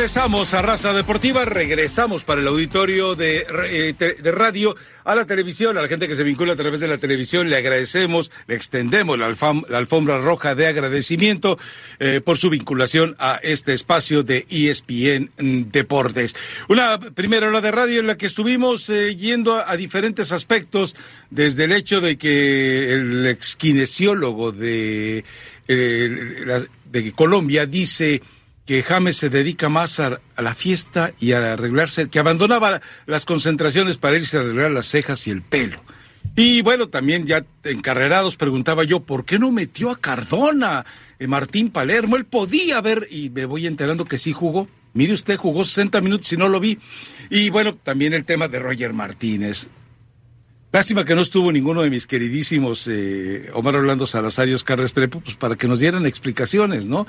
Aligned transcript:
Regresamos 0.00 0.54
a 0.54 0.62
Raza 0.62 0.94
Deportiva, 0.94 1.44
regresamos 1.44 2.24
para 2.24 2.40
el 2.40 2.48
auditorio 2.48 3.16
de, 3.16 3.44
eh, 3.66 3.94
de, 3.98 4.32
radio, 4.32 4.74
a 5.04 5.14
la 5.14 5.26
televisión, 5.26 5.76
a 5.76 5.82
la 5.82 5.88
gente 5.88 6.08
que 6.08 6.14
se 6.14 6.24
vincula 6.24 6.54
a 6.54 6.56
través 6.56 6.80
de 6.80 6.88
la 6.88 6.96
televisión, 6.96 7.50
le 7.50 7.56
agradecemos, 7.56 8.30
le 8.46 8.54
extendemos 8.54 9.18
la, 9.18 9.28
la 9.68 9.76
alfombra 9.76 10.16
roja 10.16 10.54
de 10.54 10.68
agradecimiento 10.68 11.58
eh, 11.98 12.22
por 12.24 12.38
su 12.38 12.48
vinculación 12.48 13.14
a 13.18 13.40
este 13.42 13.74
espacio 13.74 14.22
de 14.22 14.46
ESPN 14.48 15.32
Deportes. 15.70 16.34
Una 16.70 16.98
primera 16.98 17.48
hora 17.48 17.60
de 17.60 17.70
radio 17.70 18.00
en 18.00 18.06
la 18.06 18.16
que 18.16 18.24
estuvimos 18.24 18.88
eh, 18.88 19.14
yendo 19.16 19.54
a, 19.54 19.76
diferentes 19.76 20.32
aspectos, 20.32 20.96
desde 21.28 21.64
el 21.64 21.72
hecho 21.72 22.00
de 22.00 22.16
que 22.16 22.94
el 22.94 23.26
exquinesiólogo 23.26 24.50
de, 24.50 25.26
de 25.68 27.12
Colombia 27.14 27.66
dice 27.66 28.22
que 28.70 28.84
James 28.84 29.16
se 29.16 29.30
dedica 29.30 29.68
más 29.68 29.98
a, 29.98 30.20
la 30.38 30.54
fiesta 30.54 31.12
y 31.18 31.32
a 31.32 31.54
arreglarse, 31.54 32.08
que 32.08 32.20
abandonaba 32.20 32.80
las 33.04 33.24
concentraciones 33.24 33.98
para 33.98 34.14
irse 34.14 34.36
a 34.36 34.42
arreglar 34.42 34.70
las 34.70 34.86
cejas 34.86 35.26
y 35.26 35.32
el 35.32 35.42
pelo. 35.42 35.82
Y 36.36 36.62
bueno, 36.62 36.88
también 36.88 37.26
ya 37.26 37.44
encarrerados 37.64 38.36
preguntaba 38.36 38.84
yo, 38.84 39.00
¿por 39.00 39.24
qué 39.24 39.40
no 39.40 39.50
metió 39.50 39.90
a 39.90 39.98
Cardona, 39.98 40.86
eh, 41.18 41.26
Martín 41.26 41.70
Palermo? 41.70 42.14
Él 42.14 42.26
podía 42.26 42.80
ver, 42.80 43.08
y 43.10 43.30
me 43.30 43.44
voy 43.44 43.66
enterando 43.66 44.04
que 44.04 44.18
sí 44.18 44.32
jugó. 44.32 44.68
Mire 44.94 45.14
usted, 45.14 45.36
jugó 45.36 45.64
60 45.64 46.00
minutos 46.00 46.32
y 46.32 46.36
no 46.36 46.48
lo 46.48 46.60
vi. 46.60 46.78
Y 47.28 47.50
bueno, 47.50 47.74
también 47.74 48.12
el 48.12 48.24
tema 48.24 48.46
de 48.46 48.60
Roger 48.60 48.92
Martínez. 48.92 49.68
Lástima 50.70 51.04
que 51.04 51.16
no 51.16 51.22
estuvo 51.22 51.50
ninguno 51.50 51.82
de 51.82 51.90
mis 51.90 52.06
queridísimos 52.06 52.86
eh, 52.86 53.50
Omar 53.52 53.74
Orlando 53.74 54.06
Salazar 54.06 54.48
y 54.48 54.54
Oscar 54.54 54.78
pues 54.78 55.34
para 55.36 55.56
que 55.56 55.66
nos 55.66 55.80
dieran 55.80 56.06
explicaciones, 56.06 56.86
¿no? 56.86 57.08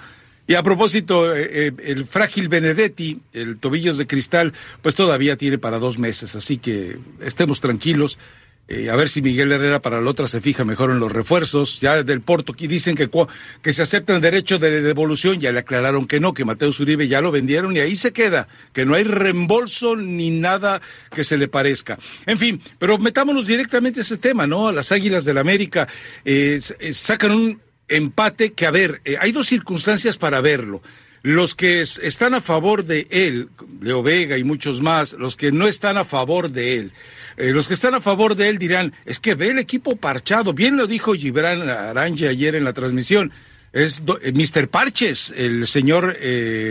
Y 0.52 0.55
a 0.55 0.63
propósito, 0.63 1.33
eh, 1.33 1.47
eh, 1.49 1.71
el 1.85 2.05
frágil 2.05 2.49
Benedetti, 2.49 3.21
el 3.31 3.55
tobillos 3.55 3.97
de 3.97 4.05
cristal, 4.05 4.52
pues 4.81 4.95
todavía 4.95 5.38
tiene 5.38 5.57
para 5.57 5.80
dos 5.80 5.97
meses, 5.97 6.35
así 6.35 6.57
que 6.57 6.99
estemos 7.21 7.61
tranquilos. 7.61 8.17
Eh, 8.67 8.89
a 8.89 8.97
ver 8.97 9.07
si 9.07 9.22
Miguel 9.22 9.53
Herrera 9.53 9.81
para 9.81 10.02
la 10.02 10.09
otra 10.09 10.27
se 10.27 10.41
fija 10.41 10.66
mejor 10.66 10.91
en 10.91 10.99
los 10.99 11.09
refuerzos. 11.09 11.79
Ya 11.79 12.03
del 12.03 12.19
Porto 12.19 12.52
aquí 12.52 12.67
dicen 12.67 12.95
que, 12.95 13.09
que 13.61 13.72
se 13.72 13.81
aceptan 13.81 14.19
derecho 14.19 14.59
de 14.59 14.81
devolución, 14.81 15.39
ya 15.39 15.53
le 15.53 15.59
aclararon 15.59 16.05
que 16.05 16.19
no, 16.19 16.33
que 16.33 16.44
Mateo 16.44 16.73
Zuribe 16.73 17.07
ya 17.07 17.22
lo 17.22 17.31
vendieron 17.31 17.73
y 17.73 17.79
ahí 17.79 17.95
se 17.95 18.11
queda, 18.11 18.49
que 18.73 18.85
no 18.85 18.95
hay 18.95 19.05
reembolso 19.05 19.95
ni 19.95 20.31
nada 20.31 20.81
que 21.16 21.23
se 21.23 21.38
le 21.38 21.47
parezca. 21.47 21.97
En 22.25 22.38
fin, 22.38 22.61
pero 22.77 22.97
metámonos 22.97 23.47
directamente 23.47 24.02
a 24.02 24.03
ese 24.03 24.17
tema, 24.17 24.47
¿no? 24.47 24.69
Las 24.73 24.91
Águilas 24.91 25.23
del 25.23 25.38
América 25.38 25.88
sacan 26.91 27.31
un 27.31 27.70
empate 27.92 28.53
que, 28.53 28.66
a 28.66 28.72
ver, 28.72 29.02
eh, 29.06 29.17
hay 29.20 29.31
dos 29.31 29.47
circunstancias 29.47 30.17
para 30.17 30.42
verlo. 30.42 30.81
Los 31.23 31.53
que 31.53 31.81
están 31.81 32.34
a 32.34 32.42
favor 32.42 32.84
de 32.84 33.08
él, 33.11 33.50
Leo 33.80 34.02
Vega 34.02 34.39
y 34.39 34.44
muchos 34.44 34.81
más, 34.81 35.14
los 35.14 35.36
que 35.36 35.52
no 35.52 35.67
están 35.67 35.97
a 35.97 36.06
favor 36.06 36.50
de 36.50 36.78
él, 36.78 36.94
eh, 37.38 37.52
los 37.52 37.67
que 37.67 37.75
están 37.75 37.94
a 37.94 38.02
favor 38.02 38.36
de 38.36 38.50
él 38.50 38.58
dirán, 38.58 38.94
es 39.06 39.19
que 39.19 39.36
ve 39.36 39.50
el 39.50 39.59
equipo 39.59 39.95
parchado, 39.95 40.53
bien 40.53 40.78
lo 40.78 40.88
dijo 40.88 41.14
Gibran 41.14 41.69
Aranje 41.69 42.28
ayer 42.28 42.56
en 42.56 42.64
la 42.64 42.73
transmisión, 42.73 43.31
es 43.72 44.03
eh, 44.23 44.31
Mr. 44.34 44.67
Parches, 44.67 45.31
el 45.38 45.67
señor 45.67 46.17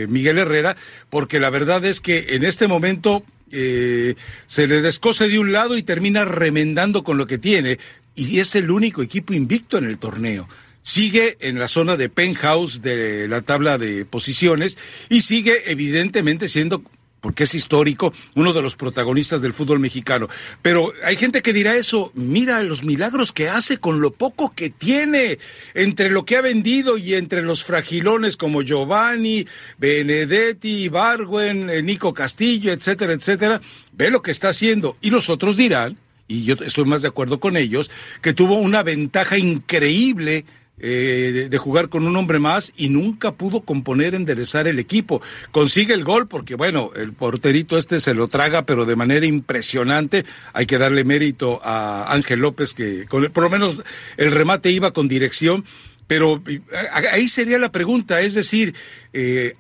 Miguel 0.09 0.39
Herrera, 0.39 0.77
porque 1.11 1.39
la 1.39 1.51
verdad 1.51 1.85
es 1.85 2.01
que 2.01 2.35
en 2.35 2.45
este 2.45 2.67
momento 2.67 3.23
se 3.51 4.67
le 4.67 4.83
descose 4.83 5.29
de 5.29 5.39
un 5.39 5.53
lado 5.53 5.77
y 5.77 5.83
termina 5.83 6.25
remendando 6.25 7.05
con 7.05 7.19
lo 7.19 7.27
que 7.29 7.39
tiene, 7.39 7.79
y 8.17 8.41
es 8.41 8.57
el 8.57 8.71
único 8.71 9.01
equipo 9.03 9.33
invicto 9.33 9.79
en 9.79 9.85
el 9.85 9.99
torneo 9.99 10.49
sigue 10.83 11.37
en 11.41 11.59
la 11.59 11.69
zona 11.69 11.97
de 11.97 12.09
penthouse 12.09 12.83
de 12.83 13.29
la 13.29 13.43
tabla 13.43 13.79
de 13.79 14.05
posiciones 14.05 14.79
y 15.09 15.21
sigue 15.23 15.71
evidentemente 15.71 16.49
siendo 16.49 16.83
porque 17.21 17.45
es 17.45 17.55
histórico, 17.55 18.13
uno 18.35 18.53
de 18.53 18.63
los 18.63 18.77
protagonistas 18.77 19.43
del 19.43 19.53
fútbol 19.53 19.79
mexicano. 19.79 20.29
Pero 20.63 20.93
hay 21.05 21.17
gente 21.17 21.43
que 21.43 21.53
dirá 21.53 21.77
eso, 21.77 22.13
mira 22.15 22.63
los 22.63 22.83
milagros 22.85 23.33
que 23.33 23.49
hace 23.49 23.79
con 23.79 24.01
lo 24.01 24.13
poco 24.13 24.53
que 24.55 24.71
tiene, 24.71 25.39
entre 25.75 26.11
lo 26.11 26.25
que 26.25 26.37
ha 26.37 26.41
vendido 26.41 26.97
y 26.97 27.15
entre 27.15 27.43
los 27.43 27.65
fragilones 27.65 28.37
como 28.37 28.63
Giovanni, 28.63 29.47
Benedetti, 29.79 30.89
Barwen, 30.89 31.69
eh, 31.71 31.83
Nico 31.83 32.15
Castillo, 32.15 32.73
etcétera, 32.73 33.13
etcétera, 33.13 33.61
ve 33.93 34.11
lo 34.11 34.23
que 34.23 34.31
está 34.31 34.49
haciendo. 34.49 34.97
Y 35.01 35.11
los 35.11 35.29
otros 35.29 35.57
dirán, 35.57 35.99
y 36.27 36.45
yo 36.45 36.55
estoy 36.65 36.85
más 36.85 37.03
de 37.03 37.09
acuerdo 37.09 37.41
con 37.41 37.57
ellos, 37.57 37.91
que 38.23 38.33
tuvo 38.33 38.55
una 38.55 38.83
ventaja 38.83 39.37
increíble 39.37 40.45
eh, 40.81 41.49
de, 41.51 41.59
jugar 41.59 41.89
con 41.89 42.07
un 42.07 42.17
hombre 42.17 42.39
más 42.39 42.73
y 42.77 42.89
nunca 42.89 43.33
pudo 43.33 43.61
componer, 43.61 44.15
enderezar 44.15 44.67
el 44.67 44.79
equipo. 44.79 45.21
Consigue 45.51 45.95
el 45.95 46.05
gol 46.05 46.27
porque, 46.27 46.55
bueno, 46.55 46.91
el 46.97 47.13
porterito 47.13 47.77
este 47.77 48.01
se 48.01 48.15
lo 48.15 48.29
traga, 48.29 48.65
pero 48.65 48.87
de 48.87 48.97
manera 48.97 49.27
impresionante. 49.27 50.25
Hay 50.53 50.67
que 50.67 50.79
darle 50.79 51.05
mérito 51.05 51.61
a 51.63 52.13
Ángel 52.13 52.41
López, 52.41 52.73
que 52.73 53.07
por 53.09 53.43
lo 53.43 53.51
menos 53.51 53.83
el 54.17 54.33
remate 54.33 54.71
iba 54.71 54.93
con 54.93 55.09
dirección. 55.09 55.65
Pero 56.07 56.43
ahí 57.13 57.29
sería 57.29 57.59
la 57.59 57.71
pregunta, 57.71 58.21
es 58.21 58.35
decir, 58.35 58.75
eh, 59.13 59.55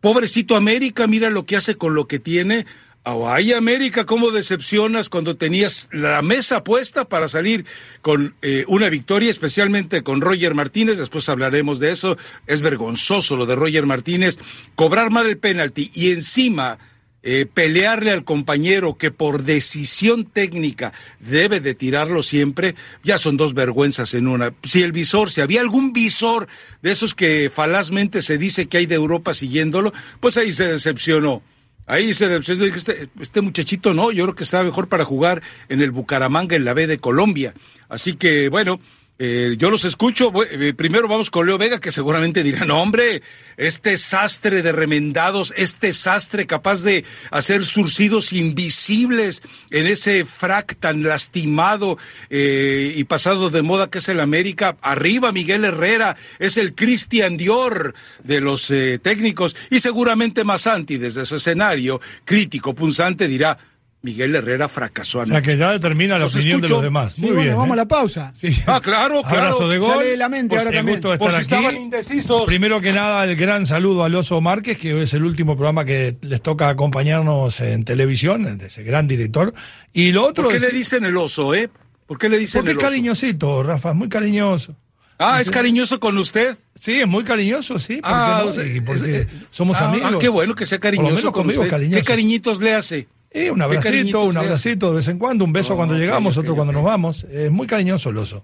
pobrecito 0.00 0.56
América, 0.56 1.06
mira 1.06 1.30
lo 1.30 1.44
que 1.44 1.56
hace 1.56 1.76
con 1.76 1.94
lo 1.94 2.08
que 2.08 2.18
tiene 2.18 2.66
Ay, 3.10 3.54
América, 3.54 4.04
¿cómo 4.04 4.30
decepcionas 4.30 5.08
cuando 5.08 5.34
tenías 5.34 5.88
la 5.92 6.20
mesa 6.20 6.62
puesta 6.62 7.08
para 7.08 7.30
salir 7.30 7.64
con 8.02 8.34
eh, 8.42 8.64
una 8.68 8.90
victoria, 8.90 9.30
especialmente 9.30 10.02
con 10.02 10.20
Roger 10.20 10.54
Martínez? 10.54 10.98
Después 10.98 11.26
hablaremos 11.30 11.80
de 11.80 11.90
eso. 11.90 12.18
Es 12.46 12.60
vergonzoso 12.60 13.38
lo 13.38 13.46
de 13.46 13.56
Roger 13.56 13.86
Martínez. 13.86 14.38
Cobrar 14.74 15.10
mal 15.10 15.26
el 15.26 15.38
penalti 15.38 15.90
y 15.94 16.10
encima 16.10 16.78
eh, 17.22 17.46
pelearle 17.46 18.10
al 18.10 18.24
compañero 18.24 18.98
que 18.98 19.10
por 19.10 19.42
decisión 19.42 20.26
técnica 20.26 20.92
debe 21.18 21.60
de 21.60 21.74
tirarlo 21.74 22.22
siempre, 22.22 22.74
ya 23.04 23.16
son 23.16 23.38
dos 23.38 23.54
vergüenzas 23.54 24.12
en 24.12 24.28
una. 24.28 24.52
Si 24.64 24.82
el 24.82 24.92
visor, 24.92 25.30
si 25.30 25.40
había 25.40 25.62
algún 25.62 25.94
visor 25.94 26.46
de 26.82 26.90
esos 26.90 27.14
que 27.14 27.50
falazmente 27.54 28.20
se 28.20 28.36
dice 28.36 28.66
que 28.66 28.76
hay 28.76 28.86
de 28.86 28.96
Europa 28.96 29.32
siguiéndolo, 29.32 29.94
pues 30.20 30.36
ahí 30.36 30.52
se 30.52 30.70
decepcionó. 30.70 31.42
Ahí 31.88 32.12
se 32.12 32.36
este, 32.36 33.08
este 33.18 33.40
muchachito 33.40 33.94
no, 33.94 34.12
yo 34.12 34.24
creo 34.24 34.34
que 34.34 34.44
está 34.44 34.62
mejor 34.62 34.88
para 34.88 35.06
jugar 35.06 35.42
en 35.70 35.80
el 35.80 35.90
Bucaramanga, 35.90 36.54
en 36.54 36.66
la 36.66 36.74
B 36.74 36.86
de 36.86 36.98
Colombia. 36.98 37.54
Así 37.88 38.12
que, 38.12 38.50
bueno, 38.50 38.78
eh, 39.20 39.56
yo 39.58 39.70
los 39.70 39.84
escucho. 39.84 40.32
Eh, 40.50 40.74
primero 40.74 41.08
vamos 41.08 41.30
con 41.30 41.44
Leo 41.46 41.58
Vega, 41.58 41.80
que 41.80 41.90
seguramente 41.90 42.44
dirá, 42.44 42.64
no, 42.64 42.80
hombre, 42.80 43.20
este 43.56 43.98
sastre 43.98 44.62
de 44.62 44.70
remendados, 44.70 45.52
este 45.56 45.92
sastre 45.92 46.46
capaz 46.46 46.82
de 46.82 47.04
hacer 47.32 47.66
surcidos 47.66 48.32
invisibles 48.32 49.42
en 49.70 49.86
ese 49.86 50.24
frac 50.24 50.76
tan 50.78 51.02
lastimado 51.02 51.98
eh, 52.30 52.94
y 52.96 53.04
pasado 53.04 53.50
de 53.50 53.62
moda 53.62 53.90
que 53.90 53.98
es 53.98 54.08
el 54.08 54.20
América. 54.20 54.76
Arriba 54.82 55.32
Miguel 55.32 55.64
Herrera, 55.64 56.16
es 56.38 56.56
el 56.56 56.74
Cristian 56.74 57.36
Dior 57.36 57.94
de 58.22 58.40
los 58.40 58.68
técnicos 59.02 59.56
y 59.70 59.80
seguramente 59.80 60.44
Masanti 60.44 60.96
desde 60.96 61.24
su 61.24 61.36
escenario 61.36 62.00
crítico, 62.24 62.74
punzante, 62.74 63.26
dirá, 63.26 63.58
Miguel 64.00 64.34
Herrera 64.36 64.68
fracasó. 64.68 65.20
O 65.20 65.26
sea 65.26 65.42
que 65.42 65.56
ya 65.56 65.72
determina 65.72 66.18
la 66.18 66.26
opinión 66.26 66.60
de 66.60 66.68
los 66.68 66.82
demás. 66.82 67.18
Muy 67.18 67.32
bien. 67.32 67.56
vamos 67.56 67.70
a 67.70 67.74
¿eh? 67.74 67.76
la 67.76 67.88
pausa. 67.88 68.32
Ah, 68.66 68.80
claro, 68.80 69.22
claro. 69.22 69.38
Abrazo 69.38 69.68
de 69.68 69.78
gol. 69.78 70.04
la 70.16 70.28
mente 70.28 70.56
ahora 70.56 70.70
también. 70.70 71.00
Por 71.00 71.32
si 71.32 71.40
estaban 71.40 71.76
indecisos. 71.76 72.44
Primero 72.44 72.80
que 72.80 72.92
nada, 72.92 73.24
el 73.24 73.34
gran 73.34 73.66
saludo 73.66 74.04
al 74.04 74.14
Oso 74.14 74.40
Márquez, 74.40 74.78
que 74.78 75.02
es 75.02 75.14
el 75.14 75.24
último 75.24 75.56
programa 75.56 75.84
que 75.84 76.16
les 76.22 76.40
toca 76.40 76.68
acompañarnos 76.68 77.60
en 77.60 77.84
televisión, 77.84 78.46
ese 78.60 78.84
gran 78.84 79.08
director. 79.08 79.52
Y 79.92 80.12
lo 80.12 80.26
otro 80.26 80.44
¿Por 80.44 80.52
qué 80.52 80.58
es... 80.58 80.62
le 80.62 80.78
dicen 80.78 81.04
el 81.04 81.16
oso, 81.16 81.54
eh? 81.54 81.68
¿Por 82.06 82.18
qué 82.18 82.28
le 82.28 82.38
dicen 82.38 82.60
Porque 82.60 82.72
el 82.72 82.76
oso? 82.76 82.86
es 82.86 82.90
cariñosito, 82.92 83.62
Rafa, 83.62 83.94
muy 83.94 84.08
cariñoso. 84.08 84.76
Ah, 85.18 85.40
¿es 85.40 85.50
cariñoso 85.50 85.98
con 85.98 86.16
usted? 86.18 86.56
Sí, 86.74 87.00
es 87.00 87.08
muy 87.08 87.24
cariñoso, 87.24 87.78
sí. 87.80 88.00
Ah, 88.04 88.44
porque 88.86 89.26
somos 89.50 89.76
ah, 89.78 89.88
amigos. 89.88 90.12
Ah, 90.14 90.18
qué 90.20 90.28
bueno 90.28 90.54
que 90.54 90.64
sea 90.64 90.78
cariñoso 90.78 91.32
con 91.32 91.42
conmigo, 91.42 91.62
usted. 91.62 91.90
¿Qué 91.90 92.02
cariñitos 92.02 92.60
le 92.60 92.74
hace? 92.74 93.08
Eh, 93.30 93.50
un 93.50 93.60
abracito, 93.60 94.24
un 94.24 94.38
abracito 94.38 94.88
de 94.88 94.96
vez 94.96 95.08
en 95.08 95.18
cuando, 95.18 95.44
un 95.44 95.52
beso 95.52 95.76
cuando 95.76 95.98
llegamos, 95.98 96.38
otro 96.38 96.54
cuando 96.54 96.72
nos 96.72 96.82
vamos. 96.82 97.24
Es 97.24 97.50
muy 97.50 97.66
cariñoso 97.66 98.08
el 98.08 98.16
oso. 98.16 98.42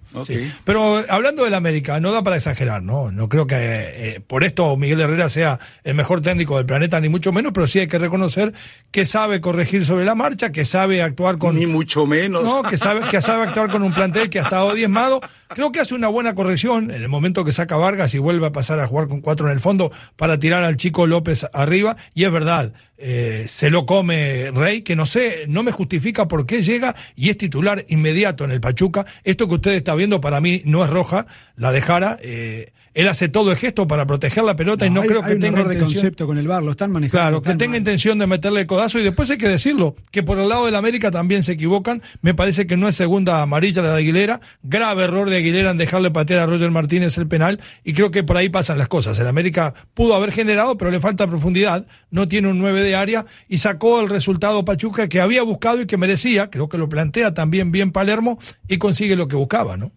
Pero 0.65 1.03
hablando 1.09 1.45
del 1.45 1.55
América, 1.55 2.01
no 2.01 2.13
da 2.13 2.23
para 2.23 2.37
exagerar, 2.37 2.83
¿no? 2.83 3.11
No 3.11 3.31
creo 3.31 3.47
que 3.47 3.57
eh, 3.57 4.21
por 4.21 4.45
esto 4.45 4.77
Miguel 4.77 5.01
Herrera 5.01 5.31
sea 5.31 5.59
el 5.85 5.95
mejor 5.95 6.21
técnico 6.21 6.59
del 6.59 6.67
planeta, 6.67 7.01
ni 7.01 7.09
mucho 7.09 7.33
menos, 7.33 7.53
pero 7.55 7.67
sí 7.67 7.79
hay 7.79 7.87
que 7.87 7.99
reconocer 7.99 8.53
que 8.91 9.07
sabe 9.07 9.41
corregir 9.41 9.87
sobre 9.87 10.05
la 10.05 10.15
marcha, 10.15 10.53
que 10.53 10.67
sabe 10.67 11.03
actuar 11.03 11.39
con. 11.39 11.57
Ni 11.57 11.67
mucho 11.67 12.07
menos. 12.07 12.45
No, 12.45 12.63
que 12.63 12.77
sabe, 12.77 13.01
que 13.11 13.23
sabe 13.23 13.45
actuar 13.45 13.71
con 13.71 13.83
un 13.83 13.95
plantel 13.95 14.29
que 14.29 14.39
ha 14.39 14.43
estado 14.43 14.75
diezmado. 14.75 15.21
Creo 15.49 15.73
que 15.73 15.81
hace 15.81 15.95
una 15.95 16.09
buena 16.09 16.35
corrección 16.35 16.91
en 16.91 17.03
el 17.03 17.09
momento 17.09 17.45
que 17.45 17.53
saca 17.53 17.77
Vargas 17.77 18.13
y 18.15 18.19
vuelve 18.19 18.47
a 18.47 18.53
pasar 18.53 18.81
a 18.81 18.87
jugar 18.87 19.09
con 19.09 19.23
cuatro 19.23 19.47
en 19.47 19.55
el 19.55 19.61
fondo 19.61 19.91
para 20.17 20.39
tirar 20.39 20.63
al 20.63 20.77
chico 20.77 21.07
López 21.07 21.47
arriba. 21.53 21.97
Y 22.13 22.25
es 22.25 22.33
verdad, 22.33 22.73
eh, 22.97 23.47
se 23.49 23.71
lo 23.71 23.87
come 23.87 24.51
Rey 24.53 24.83
que 24.83 24.97
no 24.97 25.07
sé, 25.07 25.45
no 25.49 25.63
me 25.63 25.73
justifica 25.73 26.29
por 26.29 26.47
qué 26.47 26.63
llega 26.63 26.95
y 27.17 27.31
es 27.31 27.39
titular 27.39 27.85
inmediato 27.89 28.45
en 28.45 28.53
el 28.53 28.61
Pachuca. 28.61 29.05
Esto 29.25 29.49
que 29.49 29.55
usted 29.55 29.73
está 29.73 29.95
viendo 29.95 30.21
para 30.21 30.41
mí 30.41 30.63
no 30.65 30.85
es 30.85 30.91
roja, 30.91 31.27
la 31.57 31.73
dejara. 31.73 32.19
Eh, 32.23 32.73
él 32.95 33.09
hace 33.09 33.29
todo 33.29 33.51
el 33.51 33.57
gesto 33.57 33.87
para 33.87 34.07
proteger 34.07 34.45
la 34.45 34.57
pelota 34.57 34.87
y 34.87 34.91
no 34.91 35.03
creo 35.03 35.23
que 35.23 35.37
tenga 35.37 35.65
de 35.65 35.79
concepto 35.79 36.27
con 36.27 36.39
el 36.39 36.47
bar, 36.47 36.63
lo 36.63 36.71
están 36.71 36.93
manejando. 36.93 37.41
Claro, 37.41 37.43
que 37.43 37.55
tenga 37.55 37.77
intención 37.77 38.19
de 38.19 38.27
meterle 38.27 38.67
codazo 38.67 38.99
y 39.01 39.03
después 39.03 39.29
hay 39.31 39.37
que 39.37 39.49
decirlo, 39.49 39.97
que 40.13 40.23
por 40.23 40.39
el 40.39 40.49
lado 40.49 40.67
del 40.67 40.77
América 40.77 41.11
también 41.11 41.43
se 41.43 41.53
equivocan. 41.53 42.03
Me 42.23 42.35
parece 42.35 42.67
que 42.67 42.77
no 42.77 42.89
es 42.89 42.95
segunda 42.95 43.43
amarilla 43.43 43.83
la 43.83 43.93
de 43.93 43.99
Aguilera, 43.99 44.41
grave 44.63 45.05
error 45.05 45.29
de 45.29 45.37
Aguilera 45.37 45.73
en 45.73 45.79
dejarle 45.79 46.11
patear 46.11 46.41
a 46.41 46.47
Roger 46.47 46.71
Martínez 46.71 47.19
el 47.19 47.27
penal 47.27 47.61
y 47.83 47.93
creo 47.93 48.11
que 48.11 48.23
por 48.23 48.37
ahí 48.37 48.49
pasan 48.49 48.79
las 48.79 48.89
cosas. 48.89 49.19
El 49.19 49.27
América 49.27 49.75
pudo 49.95 50.15
haber 50.15 50.31
generado, 50.31 50.77
pero 50.77 50.91
le 50.91 51.01
falta 51.01 51.27
profundidad, 51.27 51.87
no 52.11 52.29
tiene 52.29 52.49
un 52.49 52.59
9 52.59 52.81
de 52.81 52.95
área 52.95 53.27
y 53.49 53.59
sacó 53.59 54.01
el 54.01 54.09
resultado 54.09 54.65
Pachuca 54.65 55.09
que 55.09 55.21
había 55.21 55.43
buscado 55.43 55.81
y 55.81 55.87
que 55.87 55.97
merecía, 55.97 56.49
creo 56.49 56.69
que 56.69 56.79
lo 56.79 56.89
plantea 56.89 57.35
también 57.35 57.73
bien 57.73 57.91
Palermo 57.91 58.39
y 58.69 58.79
consigue 58.79 59.17
lo 59.17 59.27
que 59.27 59.37
buscaba, 59.37 59.77
¿no? 59.77 59.91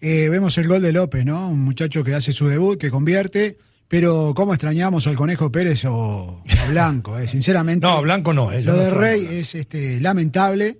Eh, 0.00 0.28
vemos 0.28 0.56
el 0.58 0.68
gol 0.68 0.82
de 0.82 0.92
López, 0.92 1.24
¿no? 1.24 1.48
Un 1.48 1.60
muchacho 1.60 2.04
que 2.04 2.14
hace 2.14 2.32
su 2.32 2.48
debut, 2.48 2.78
que 2.78 2.90
convierte. 2.90 3.56
Pero 3.88 4.32
cómo 4.34 4.52
extrañamos 4.52 5.06
al 5.06 5.14
Conejo 5.14 5.52
Pérez 5.52 5.84
o, 5.84 6.42
a 6.60 6.70
Blanco, 6.70 7.18
eh? 7.18 7.28
sinceramente. 7.28 7.86
No, 7.86 8.02
Blanco 8.02 8.32
no. 8.32 8.50
Eh, 8.50 8.62
lo 8.62 8.74
de 8.74 8.90
Rey 8.90 9.26
es 9.30 9.54
este, 9.54 10.00
lamentable. 10.00 10.78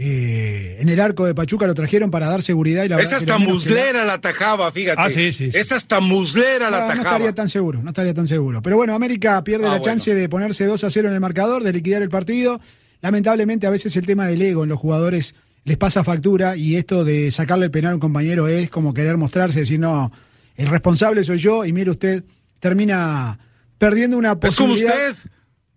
Eh, 0.00 0.76
en 0.80 0.88
el 0.88 1.00
arco 1.00 1.24
de 1.26 1.34
Pachuca 1.34 1.66
lo 1.66 1.74
trajeron 1.74 2.10
para 2.10 2.28
dar 2.28 2.40
seguridad 2.42 2.84
y 2.84 2.88
la 2.88 3.00
Esa 3.00 3.16
hasta 3.16 3.38
muslera 3.38 4.04
la 4.04 4.20
tajaba, 4.20 4.70
fíjate. 4.70 5.00
Ah, 5.00 5.10
sí, 5.10 5.32
sí. 5.32 5.50
Esa 5.52 5.76
hasta 5.76 6.00
muslera 6.00 6.70
la 6.70 6.86
tajaba. 6.86 6.94
No 6.94 7.02
estaría 7.02 7.34
tan 7.34 7.48
seguro, 7.48 7.82
no 7.82 7.90
estaría 7.90 8.14
tan 8.14 8.28
seguro. 8.28 8.62
Pero 8.62 8.76
bueno, 8.76 8.94
América 8.94 9.42
pierde 9.42 9.66
ah, 9.66 9.70
la 9.70 9.82
chance 9.82 10.14
de 10.14 10.28
ponerse 10.28 10.66
2 10.66 10.84
a 10.84 10.90
0 10.90 11.08
en 11.08 11.14
el 11.14 11.20
marcador, 11.20 11.64
de 11.64 11.72
liquidar 11.72 12.02
el 12.02 12.10
partido. 12.10 12.60
Lamentablemente 13.00 13.66
a 13.66 13.70
veces 13.70 13.96
el 13.96 14.06
tema 14.06 14.26
del 14.26 14.42
ego 14.42 14.64
en 14.64 14.68
los 14.68 14.78
jugadores 14.78 15.34
les 15.64 15.76
pasa 15.76 16.04
factura 16.04 16.56
y 16.56 16.76
esto 16.76 17.04
de 17.04 17.30
sacarle 17.30 17.66
el 17.66 17.70
penal 17.70 17.92
a 17.92 17.94
un 17.94 18.00
compañero 18.00 18.48
es 18.48 18.70
como 18.70 18.94
querer 18.94 19.16
mostrarse, 19.16 19.60
decir, 19.60 19.78
no, 19.78 20.10
el 20.56 20.68
responsable 20.68 21.24
soy 21.24 21.38
yo 21.38 21.64
y 21.64 21.72
mire 21.72 21.90
usted, 21.90 22.24
termina 22.60 23.38
perdiendo 23.78 24.16
una 24.16 24.38
posibilidad. 24.38 24.94
Es 24.94 24.98
como 24.98 25.12
usted. 25.12 25.30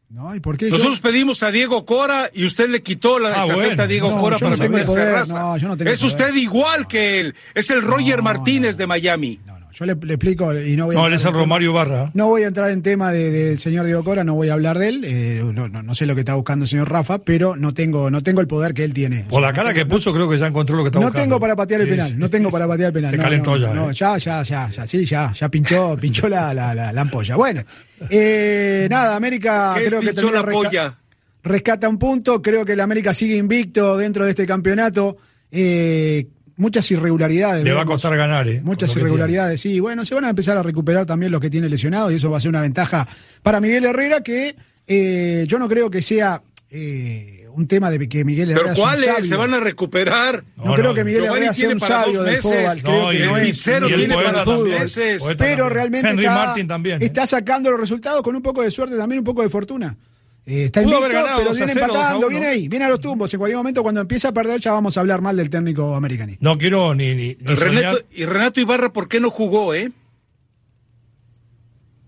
No, 0.10 0.36
¿y 0.36 0.42
por 0.42 0.58
qué? 0.58 0.70
Nosotros 0.70 1.00
pedimos 1.00 1.42
a 1.42 1.52
Diego 1.52 1.86
Cora 1.86 2.30
y 2.34 2.46
usted 2.46 2.70
le 2.70 2.84
quitó 2.84 3.18
la 3.18 3.30
ah, 3.30 3.46
estafeta 3.46 3.84
a 3.84 3.88
Diego 3.88 4.20
Cora 4.20 4.38
para 4.38 4.58
no 4.58 4.94
raza. 4.94 5.56
es 5.86 6.04
usted 6.04 6.36
igual 6.36 6.86
que 6.86 7.22
él. 7.22 7.36
Es 7.54 7.70
el 7.70 7.82
Roger 7.82 8.22
Martínez 8.22 8.76
de 8.76 8.88
Miami. 8.88 9.40
Yo 9.74 9.86
le, 9.86 9.94
explico 9.94 10.54
y 10.58 10.76
no 10.76 10.86
voy 10.86 10.96
a. 10.96 11.00
No, 11.00 11.08
él 11.08 11.14
es 11.14 11.26
el 11.26 11.34
Romario 11.34 11.74
Barra. 11.74 12.12
No 12.14 12.28
voy 12.28 12.44
a 12.44 12.48
entrar 12.48 12.72
en 12.72 12.82
tema 12.82 13.12
del 13.12 13.58
señor 13.60 13.86
Diego 13.86 14.04
Cora, 14.04 14.24
no 14.24 14.34
voy 14.34 14.50
a 14.50 14.54
hablar 14.54 14.78
de 14.78 14.90
él. 14.90 15.04
Eh, 15.06 15.44
no, 15.44 15.96
sé 15.96 16.06
lo 16.06 16.16
que 16.16 16.22
está 16.22 16.36
buscando 16.36 16.64
el 16.64 16.70
señor 16.70 16.90
Rafa, 16.90 17.20
pero 17.20 17.56
no 17.56 17.74
tengo, 17.74 18.12
no 18.12 18.22
tengo 18.22 18.42
el 18.42 18.48
poder 18.48 18.74
que 18.74 18.84
él 18.84 18.94
tiene. 18.94 19.26
Por 19.30 19.42
la 19.42 19.54
cara 19.54 19.74
que 19.74 19.86
puso, 19.86 20.14
creo 20.14 20.30
que 20.30 20.38
ya 20.38 20.48
encontró 20.48 20.76
lo 20.76 20.84
que 20.84 20.88
está 20.88 21.00
no 21.00 21.06
buscando. 21.06 21.20
No 21.20 21.24
tengo 21.24 21.40
para 21.40 21.56
patear 21.56 21.82
el 21.82 21.90
penal, 21.90 22.20
no 22.20 22.30
tengo 22.30 22.52
para 22.52 22.68
patear 22.68 22.88
el 22.88 22.94
penal. 22.94 23.12
Se 23.12 23.18
calentó 23.18 23.58
ya. 23.58 23.74
No, 23.74 23.92
eh. 23.92 23.94
ya, 23.94 24.18
ya, 24.18 24.44
ya, 24.44 24.70
ya, 24.70 24.88
sí, 24.88 25.06
ya, 25.06 25.32
ya 25.32 25.50
pinchó, 25.50 25.98
pinchó 26.02 26.28
la, 26.28 26.54
la, 26.54 26.74
la, 26.74 27.02
ampolla. 27.02 27.36
Bueno, 27.36 27.64
eh, 28.10 28.88
nada, 28.90 29.16
América 29.16 29.74
creo 29.76 30.02
que 30.02 30.14
termina 30.14 30.42
la 30.42 30.98
rescata 31.44 31.90
un 31.90 31.98
punto. 31.98 32.42
Creo 32.42 32.66
que 32.66 32.74
el 32.74 32.80
América 32.80 33.14
sigue 33.14 33.36
invicto 33.38 33.98
dentro 33.98 34.26
de 34.26 34.32
este 34.32 34.46
campeonato. 34.46 35.18
Eh, 35.52 36.28
muchas 36.62 36.90
irregularidades. 36.92 37.64
Le 37.64 37.74
va 37.74 37.82
a 37.82 37.86
costar 37.86 38.16
ganar, 38.16 38.48
¿eh? 38.48 38.62
Muchas 38.64 38.96
irregularidades, 38.96 39.60
sí. 39.60 39.80
Bueno, 39.80 40.06
se 40.06 40.16
van 40.16 40.26
a 40.26 40.30
empezar 40.30 40.58
a 40.58 40.64
recuperar 40.64 41.06
también 41.06 41.32
los 41.32 41.42
que 41.42 41.50
tiene 41.50 41.68
lesionados 41.68 42.12
y 42.12 42.16
eso 42.16 42.30
va 42.30 42.38
a 42.38 42.40
ser 42.40 42.50
una 42.50 42.62
ventaja 42.62 43.08
para 43.42 43.60
Miguel 43.60 43.84
Herrera 43.86 44.22
que 44.22 44.56
eh, 44.88 45.46
yo 45.48 45.58
no 45.58 45.68
creo 45.68 45.90
que 45.90 46.02
sea 46.02 46.44
eh, 46.70 47.48
un 47.54 47.68
tema 47.68 47.90
de 47.90 48.08
que 48.08 48.24
Miguel 48.24 48.52
Herrera. 48.52 48.74
¿Pero 48.74 48.80
cuáles? 48.80 49.28
¿Se 49.28 49.36
van 49.36 49.54
a 49.56 49.60
recuperar? 49.60 50.44
No, 50.58 50.76
creo 50.76 50.94
que 50.94 51.04
Miguel 51.04 51.26
Herrera 51.26 51.54
sea 51.54 51.70
un 51.70 51.80
sabio 51.80 52.24
del 52.24 52.38
fútbol. 52.38 52.82
Creo 52.82 53.10
que 53.10 53.26
no 53.26 53.38
es. 53.38 53.64
tiene 53.64 54.14
para 54.14 54.44
dos 54.44 54.64
meses. 54.64 55.24
Pero 55.38 55.68
realmente 55.68 56.12
está, 56.12 56.56
¿eh? 56.56 56.98
está 57.00 57.26
sacando 57.26 57.72
los 57.72 57.80
resultados 57.80 58.22
con 58.22 58.36
un 58.36 58.42
poco 58.44 58.62
de 58.62 58.70
suerte, 58.70 58.96
también 58.96 59.20
un 59.20 59.26
poco 59.26 59.42
de 59.42 59.50
fortuna. 59.50 59.98
Eh, 60.46 60.64
está 60.66 60.82
invicto, 60.82 61.06
pero 61.08 61.54
viene 61.54 61.72
empatando, 61.72 62.28
viene 62.28 62.48
ahí, 62.48 62.68
viene 62.68 62.86
a 62.86 62.90
los 62.90 63.00
tumbos. 63.00 63.32
En 63.34 63.38
cualquier 63.38 63.58
momento, 63.58 63.84
cuando 63.84 64.02
empieza 64.02 64.30
a 64.30 64.34
perder, 64.34 64.60
ya 64.60 64.72
vamos 64.72 64.98
a 64.98 65.02
hablar 65.02 65.22
mal 65.22 65.38
del 65.38 65.50
técnico 65.50 65.94
americanista. 65.96 66.44
No 66.44 66.58
quiero 66.58 66.96
ni. 66.96 67.14
ni, 67.14 67.34
Renato, 67.36 68.00
¿Y 68.12 68.26
Renato 68.26 68.60
Ibarra 68.60 68.92
por 68.92 69.08
qué 69.08 69.20
no 69.20 69.30
jugó, 69.30 69.74
eh? 69.74 69.92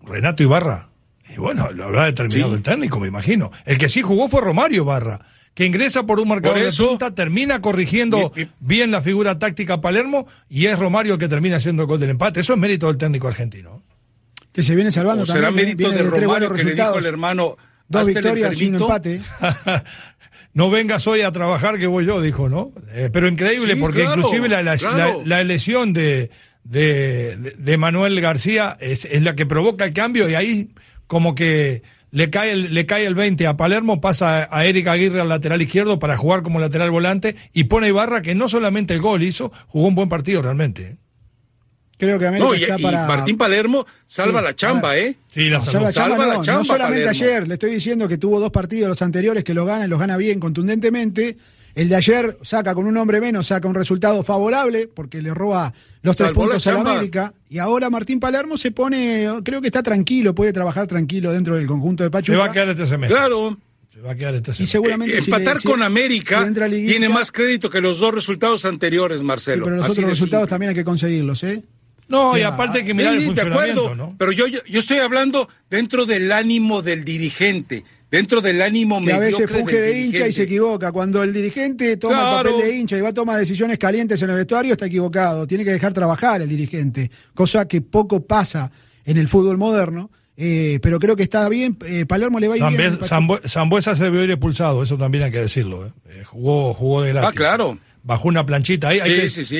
Renato 0.03 0.41
Ibarra. 0.43 0.89
Y 1.33 1.37
bueno, 1.37 1.71
lo 1.71 1.85
habrá 1.85 2.05
determinado 2.05 2.55
el 2.55 2.61
técnico, 2.61 2.99
me 2.99 3.07
imagino. 3.07 3.51
El 3.65 3.77
que 3.77 3.87
sí 3.87 4.01
jugó 4.01 4.27
fue 4.27 4.41
Romario 4.41 4.83
Ibarra, 4.83 5.21
que 5.53 5.65
ingresa 5.65 6.03
por 6.03 6.19
un 6.19 6.27
marcador 6.27 6.59
de 6.59 6.71
punta, 6.71 7.13
termina 7.13 7.61
corrigiendo 7.61 8.33
bien 8.59 8.91
la 8.91 9.01
figura 9.01 9.39
táctica 9.39 9.79
Palermo 9.79 10.27
y 10.49 10.65
es 10.65 10.77
Romario 10.77 11.13
el 11.13 11.19
que 11.19 11.27
termina 11.27 11.57
haciendo 11.57 11.83
el 11.83 11.87
gol 11.87 11.99
del 11.99 12.09
empate. 12.09 12.41
Eso 12.41 12.53
es 12.53 12.59
mérito 12.59 12.87
del 12.87 12.97
técnico 12.97 13.27
argentino. 13.27 13.83
Que 14.51 14.63
se 14.63 14.75
viene 14.75 14.91
salvando 14.91 15.25
también. 15.25 15.45
Será 15.45 15.51
mérito 15.55 15.89
de, 15.89 16.03
Romario 16.03 16.53
que 16.53 16.63
le 16.63 16.75
dijo 16.75 16.97
el 16.97 17.05
hermano 17.05 17.57
Dos 17.87 18.07
victorias 18.07 18.59
y 18.59 18.67
un 18.67 18.75
empate. 18.75 19.21
no 20.53 20.69
vengas 20.69 21.07
hoy 21.07 21.21
a 21.21 21.31
trabajar 21.31 21.77
que 21.77 21.87
voy 21.87 22.05
yo, 22.05 22.21
dijo, 22.21 22.49
¿no? 22.49 22.71
Eh, 22.93 23.09
pero 23.11 23.27
increíble, 23.27 23.75
porque 23.75 24.03
inclusive 24.03 24.47
la, 24.49 24.61
la, 24.61 25.41
elección 25.41 25.93
de, 25.93 26.29
de, 26.63 27.77
Manuel 27.77 28.19
García 28.21 28.77
es, 28.79 29.07
la 29.21 29.35
que 29.35 29.45
provoca 29.45 29.85
el 29.85 29.93
cambio 29.93 30.29
y 30.29 30.35
ahí 30.35 30.69
como 31.07 31.35
que 31.35 31.83
le 32.11 32.29
cae 32.29 32.51
el, 32.51 32.73
le 32.73 32.85
cae 32.85 33.05
el 33.05 33.15
20 33.15 33.47
a 33.47 33.57
Palermo, 33.57 33.99
pasa 33.99 34.47
a 34.51 34.65
Eric 34.65 34.87
Aguirre 34.87 35.21
al 35.21 35.29
lateral 35.29 35.61
izquierdo 35.61 35.97
para 35.97 36.15
jugar 36.15 36.43
como 36.43 36.59
lateral 36.59 36.91
volante 36.91 37.35
y 37.53 37.65
pone 37.65 37.87
a 37.87 37.89
Ibarra 37.89 38.21
que 38.21 38.35
no 38.35 38.47
solamente 38.47 38.93
el 38.93 39.01
gol 39.01 39.23
hizo, 39.23 39.51
jugó 39.67 39.87
un 39.87 39.95
buen 39.95 40.09
partido 40.09 40.41
realmente. 40.41 40.97
Creo 41.97 42.19
que 42.19 42.27
América 42.27 42.55
está 42.55 42.77
para... 42.77 43.07
Martín 43.07 43.37
Palermo 43.37 43.85
salva 44.05 44.41
la 44.41 44.55
chamba, 44.55 44.97
¿eh? 44.97 45.15
Sí, 45.29 45.49
la 45.49 45.61
salva, 45.61 46.25
la 46.25 46.41
chamba. 46.41 46.59
No, 46.59 46.63
solamente 46.65 47.07
ayer, 47.07 47.47
le 47.47 47.53
estoy 47.55 47.71
diciendo 47.71 48.07
que 48.07 48.17
tuvo 48.17 48.39
dos 48.39 48.51
partidos 48.51 48.89
los 48.89 49.01
anteriores 49.01 49.43
que 49.43 49.53
los 49.53 49.65
gana 49.65 49.85
y 49.85 49.87
los 49.87 49.99
gana 49.99 50.17
bien, 50.17 50.39
contundentemente. 50.39 51.37
El 51.75 51.89
de 51.89 51.95
ayer 51.95 52.37
saca 52.43 52.75
con 52.75 52.85
un 52.85 52.95
hombre 52.97 53.19
menos, 53.19 53.47
saca 53.47 53.67
un 53.67 53.73
resultado 53.73 54.23
favorable 54.23 54.87
porque 54.87 55.21
le 55.21 55.33
roba 55.33 55.73
los 56.03 56.15
tres 56.15 56.31
puntos 56.31 56.65
a 56.67 56.73
la 56.73 56.81
América. 56.81 57.33
Y 57.49 57.57
ahora 57.57 57.89
Martín 57.89 58.19
Palermo 58.19 58.57
se 58.57 58.71
pone, 58.71 59.27
creo 59.43 59.59
que 59.59 59.67
está 59.67 59.81
tranquilo, 59.81 60.35
puede 60.35 60.53
trabajar 60.53 60.85
tranquilo 60.85 61.31
dentro 61.31 61.55
del 61.55 61.65
conjunto 61.65 62.03
de 62.03 62.11
Pachuca. 62.11 62.33
Se 62.33 62.37
va 62.37 62.45
a 62.45 62.51
quedar 62.51 62.69
este 62.69 62.85
semestre. 62.85 63.17
Claro. 63.17 63.57
Se 63.89 64.01
va 64.01 64.11
a 64.11 64.15
quedar 64.15 64.35
este 64.35 64.53
semestre. 64.53 64.63
Y 64.63 64.67
seguramente 64.67 65.15
eh, 65.15 65.19
empatar 65.19 65.61
con 65.63 65.81
América 65.81 66.47
tiene 66.69 67.09
más 67.09 67.31
crédito 67.31 67.69
que 67.69 67.81
los 67.81 67.99
dos 67.99 68.13
resultados 68.13 68.65
anteriores, 68.65 69.23
Marcelo. 69.23 69.65
pero 69.65 69.77
los 69.77 69.89
otros 69.89 70.09
resultados 70.09 70.47
también 70.47 70.69
hay 70.69 70.75
que 70.75 70.83
conseguirlos, 70.83 71.43
¿eh? 71.43 71.63
No, 72.13 72.37
y 72.37 72.43
aparte 72.43 72.85
que 72.85 72.93
mirar 72.93 73.15
el 73.15 73.25
funcionamiento, 73.25 73.95
¿no? 73.95 74.15
Pero 74.19 74.31
yo, 74.31 74.45
yo, 74.47 74.79
estoy 74.79 74.97
hablando 74.97 75.49
dentro 75.67 76.05
del 76.05 76.31
ánimo 76.31 76.83
del 76.83 77.03
dirigente, 77.03 77.83
dentro 78.11 78.39
del 78.39 78.61
ánimo 78.61 79.03
que 79.03 79.13
a 79.13 79.17
veces 79.17 79.49
funge 79.49 79.81
de 79.81 79.99
hincha 79.99 80.27
y 80.27 80.31
se 80.31 80.43
equivoca. 80.43 80.91
Cuando 80.91 81.23
el 81.23 81.33
dirigente 81.33 81.97
toma 81.97 82.39
el 82.39 82.43
papel 82.45 82.61
de 82.61 82.75
hincha 82.75 82.97
y 82.97 83.01
va 83.01 83.09
a 83.09 83.13
tomar 83.13 83.39
decisiones 83.39 83.79
calientes 83.79 84.21
en 84.21 84.29
el 84.29 84.35
vestuario, 84.35 84.73
está 84.73 84.85
equivocado. 84.85 85.47
Tiene 85.47 85.63
que 85.63 85.71
dejar 85.71 85.91
trabajar 85.91 86.43
el 86.43 86.49
dirigente, 86.49 87.09
cosa 87.33 87.67
que 87.67 87.81
poco 87.81 88.25
pasa 88.25 88.71
en 89.05 89.17
el 89.17 89.27
fútbol 89.27 89.57
moderno. 89.57 90.11
Eh, 90.35 90.79
pero 90.81 90.99
creo 90.99 91.15
que 91.15 91.23
está 91.23 91.47
bien. 91.49 91.77
Eh, 91.85 92.05
Palermo 92.07 92.39
le 92.39 92.47
va 92.47 92.55
a 92.55 92.57
ir 92.57 92.77
bien. 92.77 92.99
Zambuesa 93.45 93.95
se 93.95 94.09
vio 94.09 94.23
ir 94.23 94.31
expulsado, 94.31 94.81
eso 94.81 94.97
también 94.97 95.23
hay 95.23 95.31
que 95.31 95.39
decirlo. 95.39 95.93
Eh. 96.09 96.23
jugó, 96.25 96.73
jugó 96.73 97.01
de 97.01 97.09
gratis. 97.09 97.29
Ah, 97.29 97.33
claro 97.33 97.77
bajó 98.03 98.27
una 98.27 98.45
planchita 98.45 98.89
ahí. 98.89 98.99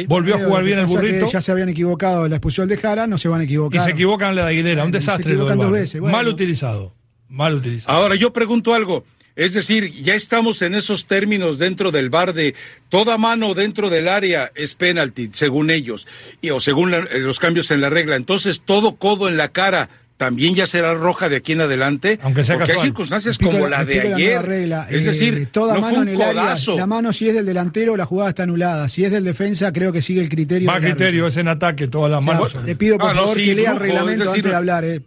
Volvió 0.08 0.36
a 0.36 0.40
jugar 0.40 0.64
bien 0.64 0.80
el 0.80 0.86
burrito. 0.86 1.32
Ya 1.32 1.42
se 1.42 1.52
habían 1.52 1.70
equivocado 1.70 2.28
la 2.28 2.36
expulsión 2.36 2.68
de 2.68 2.78
Jara, 2.78 3.08
no 3.08 3.18
se 3.18 3.30
van 3.30 3.42
a 3.42 3.44
equivocar. 3.46 3.82
Y 3.82 3.84
se 3.84 3.92
equivocan 3.92 4.36
la 4.36 4.44
de 4.44 4.50
Aguilera, 4.50 4.86
un 4.86 4.92
desastre. 4.92 5.34
Lo 5.34 5.46
dos 5.46 5.72
veces. 5.72 6.02
Mal 6.02 6.28
utilizado. 6.28 6.94
Mal 7.30 7.56
utilizado. 7.56 7.98
Ahora 7.98 8.16
yo 8.16 8.32
pregunto 8.32 8.74
algo. 8.74 9.06
Es 9.36 9.54
decir, 9.54 9.90
ya 10.04 10.14
estamos 10.14 10.62
en 10.62 10.76
esos 10.76 11.08
términos 11.08 11.58
dentro 11.58 11.90
del 11.92 12.12
bar 12.12 12.34
de 12.34 12.54
toda 12.90 13.18
mano 13.18 13.56
dentro 13.56 13.90
del 13.90 14.08
área 14.08 14.52
es 14.54 14.76
penalti, 14.76 15.30
según 15.34 15.72
ellos, 15.72 16.08
y, 16.40 16.52
o 16.52 16.60
según 16.60 16.92
los 16.92 17.40
cambios 17.40 17.72
en 17.72 17.82
la 17.82 17.90
regla. 17.90 18.16
Entonces, 18.16 18.62
todo 18.64 18.96
codo 18.96 19.28
en 19.28 19.38
la 19.38 19.48
cara 19.48 19.90
también 20.24 20.56
ya 20.56 20.66
será 20.66 20.94
roja 20.94 21.28
de 21.28 21.36
aquí 21.36 21.52
en 21.52 21.60
adelante. 21.60 22.18
Aunque 22.22 22.46
sea 22.46 22.56
porque 22.58 22.72
hay 22.72 22.80
circunstancias 22.80 23.38
como 23.38 23.68
la 23.68 23.84
de 23.84 24.14
ayer. 24.14 24.42
es 24.90 25.04
decir, 25.04 25.34
eh, 25.34 25.46
toda 25.46 25.78
mano 25.80 26.04
en 26.04 26.08
el 26.08 26.22
área, 26.22 26.56
la 26.78 26.88
mano 26.88 27.12
si 27.12 27.28
es 27.28 27.34
del 27.34 27.46
delantero, 27.46 27.98
la 27.98 28.06
jugada 28.06 28.30
está 28.30 28.44
anulada. 28.44 28.88
Si 28.88 29.04
es 29.04 29.12
del 29.12 29.26
defensa, 29.26 29.74
creo 29.74 29.92
que 29.92 30.02
sigue 30.02 30.22
el 30.22 30.30
criterio. 30.30 30.68
Más 30.68 30.80
criterio, 30.80 31.28
es 31.28 31.36
en 31.36 31.50
ataque, 31.50 31.90
todas 31.90 32.10
las 32.10 32.24
manos. 32.24 32.56
Le 32.66 32.78
pido 32.78 32.98
por 32.98 33.12
ah, 33.12 33.16
favor 33.16 33.36
que 33.36 33.54
lea 33.54 33.72
el 33.72 33.80
reglamento 33.80 34.30
antes 34.30 34.44
de 34.44 34.56
hablar. 34.56 34.86
Eh. 34.86 35.02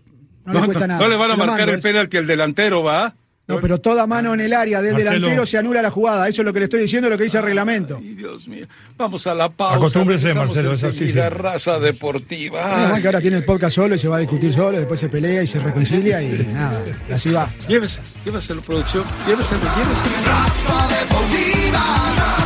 No, 0.44 0.52
le 0.52 0.66
cuesta 0.66 0.87
nada. 0.87 1.00
No 1.00 1.08
le 1.08 1.16
van 1.16 1.30
a 1.30 1.37
marcar 1.37 1.70
el 1.70 1.80
penalti 1.80 2.18
al 2.18 2.26
delantero, 2.26 2.82
¿va? 2.82 3.14
No, 3.49 3.61
pero 3.61 3.79
toda 3.79 4.07
mano 4.07 4.35
en 4.35 4.41
el 4.41 4.53
área 4.53 4.83
del 4.83 4.97
delantero 4.97 5.47
se 5.47 5.57
anula 5.57 5.81
la 5.81 5.91
jugada. 5.91 6.29
Eso 6.29 6.43
es 6.43 6.47
lo 6.47 6.53
que 6.53 6.59
le 6.59 6.65
estoy 6.65 6.81
diciendo, 6.81 7.09
lo 7.09 7.17
que 7.17 7.25
dice 7.25 7.38
el 7.38 7.45
reglamento. 7.45 7.99
Ay, 8.00 8.15
Dios 8.15 8.49
mío. 8.49 8.67
Vamos 8.97 9.26
a 9.26 9.35
la 9.35 9.49
pausa. 9.49 9.76
Acostúmbrese, 9.76 10.35
Marcelo, 10.35 10.73
es 10.73 10.83
así. 10.83 11.12
La 11.12 11.31
raza 11.31 11.79
deportiva. 11.79 12.95
Ay. 12.95 13.00
que 13.00 13.09
ahora 13.09 13.21
tiene 13.21 13.37
el 13.37 13.45
podcast 13.45 13.76
solo 13.76 13.95
y 13.95 13.99
se 13.99 14.09
va 14.09 14.17
a 14.17 14.21
discutir 14.21 14.53
solo, 14.53 14.79
después 14.79 14.99
se 14.99 15.09
pelea 15.09 15.43
y 15.43 15.47
se 15.47 15.61
reconcilia 15.61 16.21
y 16.23 16.47
nada, 16.53 16.83
y 17.09 17.12
así 17.12 17.31
va. 17.31 17.49
Llévese, 17.69 18.00
lléveselo, 18.25 18.62
producción. 18.62 19.05
Lléveselo, 19.26 19.61
lléveselo. 19.61 20.26
Raza 20.26 20.88
deportiva. 20.99 22.46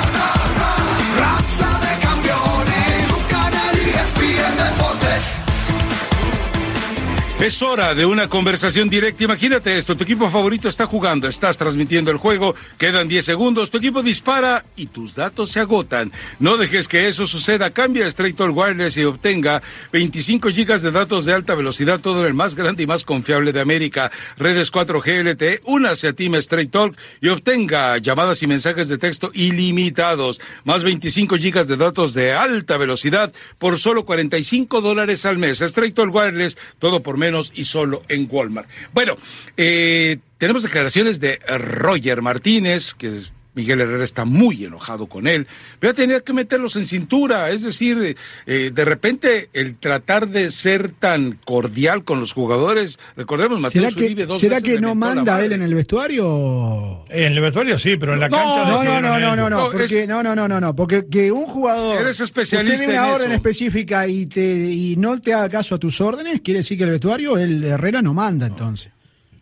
Es 7.41 7.63
hora 7.63 7.95
de 7.95 8.05
una 8.05 8.29
conversación 8.29 8.91
directa. 8.91 9.25
Imagínate 9.25 9.79
esto, 9.79 9.97
tu 9.97 10.05
equipo 10.05 10.29
favorito 10.29 10.69
está 10.69 10.85
jugando, 10.85 11.27
estás 11.27 11.57
transmitiendo 11.57 12.11
el 12.11 12.19
juego, 12.19 12.55
quedan 12.77 13.09
10 13.09 13.25
segundos, 13.25 13.71
tu 13.71 13.79
equipo 13.79 14.03
dispara 14.03 14.67
y 14.77 14.89
tus 14.89 15.15
datos 15.15 15.51
se 15.51 15.59
agotan. 15.59 16.13
No 16.39 16.59
dejes 16.59 16.87
que 16.87 17.09
eso 17.09 17.27
suceda. 17.27 17.71
Cambia 17.71 18.05
a 18.05 18.09
Straight 18.09 18.37
Talk 18.37 18.55
Wireless 18.55 18.99
y 18.99 19.05
obtenga 19.05 19.63
25 19.91 20.51
gigas 20.51 20.83
de 20.83 20.91
datos 20.91 21.25
de 21.25 21.33
alta 21.33 21.55
velocidad, 21.55 21.99
todo 22.01 22.21
en 22.21 22.27
el 22.27 22.35
más 22.35 22.57
grande 22.57 22.83
y 22.83 22.87
más 22.87 23.07
confiable 23.07 23.55
de 23.55 23.61
América. 23.63 24.11
Redes 24.37 24.71
4G 24.71 25.25
LTE, 25.25 25.63
únase 25.65 26.09
a 26.09 26.39
Straight 26.41 26.71
Talk 26.71 26.95
y 27.23 27.29
obtenga 27.29 27.97
llamadas 27.97 28.43
y 28.43 28.49
mensajes 28.49 28.89
de 28.89 28.99
texto 28.99 29.31
ilimitados, 29.33 30.43
más 30.65 30.85
25 30.85 31.39
gigas 31.39 31.69
de 31.69 31.79
datos 31.79 32.13
de 32.13 32.35
alta 32.35 32.77
velocidad 32.77 33.33
por 33.59 33.79
solo 33.79 34.05
45 34.05 34.83
dólares 34.83 35.25
al 35.25 35.39
mes. 35.39 35.63
Straight 35.63 35.95
Talk 35.95 36.15
Wireless, 36.15 36.59
todo 36.79 37.03
por 37.03 37.17
menos 37.17 37.30
y 37.55 37.65
solo 37.65 38.03
en 38.09 38.29
Walmart. 38.31 38.69
Bueno, 38.93 39.17
eh, 39.57 40.19
tenemos 40.39 40.63
declaraciones 40.63 41.21
de 41.21 41.39
Roger 41.59 42.23
Martínez, 42.23 42.95
que 42.95 43.21
Miguel 43.55 43.81
Herrera 43.81 44.05
está 44.05 44.25
muy 44.25 44.65
enojado 44.65 45.07
con 45.07 45.27
él, 45.27 45.47
pero 45.79 45.93
tenía 45.95 46.21
que 46.21 46.33
meterlos 46.33 46.77
en 46.77 46.87
cintura, 46.87 47.51
es 47.51 47.63
decir, 47.65 48.17
eh, 48.47 48.71
de 48.73 48.85
repente 48.85 49.51
el 49.53 49.77
tratar 49.77 50.29
de 50.29 50.51
ser 50.51 50.93
tan 50.93 51.33
cordial 51.45 52.05
con 52.05 52.21
los 52.21 52.33
jugadores, 52.33 52.99
recordemos, 53.17 53.61
Mateo 53.61 53.91
¿Será 53.91 53.95
que, 54.15 54.27
dos 54.27 54.41
¿será 54.41 54.57
veces 54.57 54.75
que 54.75 54.81
no 54.81 54.95
manda 54.95 55.45
él 55.45 55.53
en 55.53 55.63
el 55.63 55.75
vestuario? 55.75 57.03
En 57.09 57.33
el 57.33 57.41
vestuario 57.41 57.79
sí, 57.79 57.97
pero 57.97 58.15
en 58.15 58.21
la 58.21 58.29
No, 58.29 58.37
cancha 58.37 58.65
No, 58.65 58.85
no, 58.85 59.01
no, 59.01 59.19
no, 59.19 59.21
no, 59.21 59.37
no, 59.37 59.51
No, 59.51 59.71
porque, 59.71 60.03
es- 60.03 60.09
no, 60.09 60.23
no, 60.23 60.35
no, 60.37 60.47
no, 60.49 60.61
no, 60.61 60.75
porque 60.77 61.07
que 61.11 61.33
un 61.33 61.45
jugador 61.47 62.01
Eres 62.01 62.21
especialista 62.21 62.79
dé 62.87 62.93
una 62.93 63.07
en 63.09 63.13
orden 63.15 63.27
eso. 63.33 63.35
específica 63.37 64.07
y 64.07 64.27
te 64.27 64.43
y 64.71 64.97
no 64.97 65.21
te 65.21 65.35
haga 65.35 65.49
caso 65.49 65.75
a 65.75 65.79
tus 65.79 66.01
órdenes, 66.01 66.41
quiere 66.41 66.61
decir 66.61 66.79
que 66.79 66.85
el 66.85 66.91
vestuario 66.91 67.37
el 67.39 67.65
Herrera 67.65 68.01
no 68.03 68.15
manda 68.15 68.47
entonces. 68.47 68.93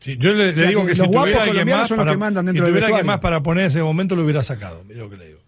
Sí, 0.00 0.16
yo 0.16 0.32
le, 0.32 0.46
le 0.46 0.54
sea, 0.54 0.68
digo 0.68 0.82
que 0.82 0.88
que, 0.88 0.94
si 0.94 1.02
tuviera 1.02 1.42
alguien 1.42 1.68
más 1.68 1.88
para, 1.88 2.10
que 2.12 2.16
mandan 2.16 2.44
si 2.44 2.46
dentro 2.46 2.64
del 2.64 2.72
tuviera 2.72 2.86
alguien 2.88 3.06
más 3.06 3.18
para 3.18 3.42
poner 3.42 3.64
ese 3.64 3.82
momento 3.82 4.14
lo 4.14 4.22
hubiera 4.22 4.42
sacado. 4.42 4.84
Mira 4.84 5.00
lo 5.00 5.10
que 5.10 5.16
le 5.16 5.26
digo. 5.26 5.38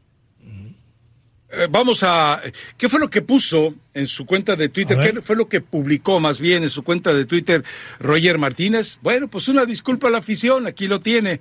Eh, 1.52 1.66
vamos 1.69 2.02
a. 2.02 2.40
¿Qué 2.76 2.88
fue 2.88 3.00
lo 3.00 3.11
que 3.11 3.23
puso 3.23 3.75
en 3.92 4.07
su 4.07 4.25
cuenta 4.25 4.54
de 4.54 4.69
Twitter? 4.69 4.97
¿Qué 4.99 5.21
fue 5.21 5.35
lo 5.35 5.49
que 5.49 5.61
publicó 5.61 6.21
más 6.21 6.40
bien 6.40 6.62
en 6.62 6.71
su 6.71 6.85
cuenta 6.85 7.12
de 7.12 7.25
Twitter 7.25 7.64
Roger 7.99 8.38
Martínez? 8.38 8.99
Bueno, 9.02 9.28
pues 9.28 9.49
una 9.49 9.66
disculpa 9.66 10.09
a 10.09 10.11
la 10.11 10.19
afición, 10.19 10.66
aquí 10.66 10.87
lo 10.87 11.00
tiene. 11.00 11.40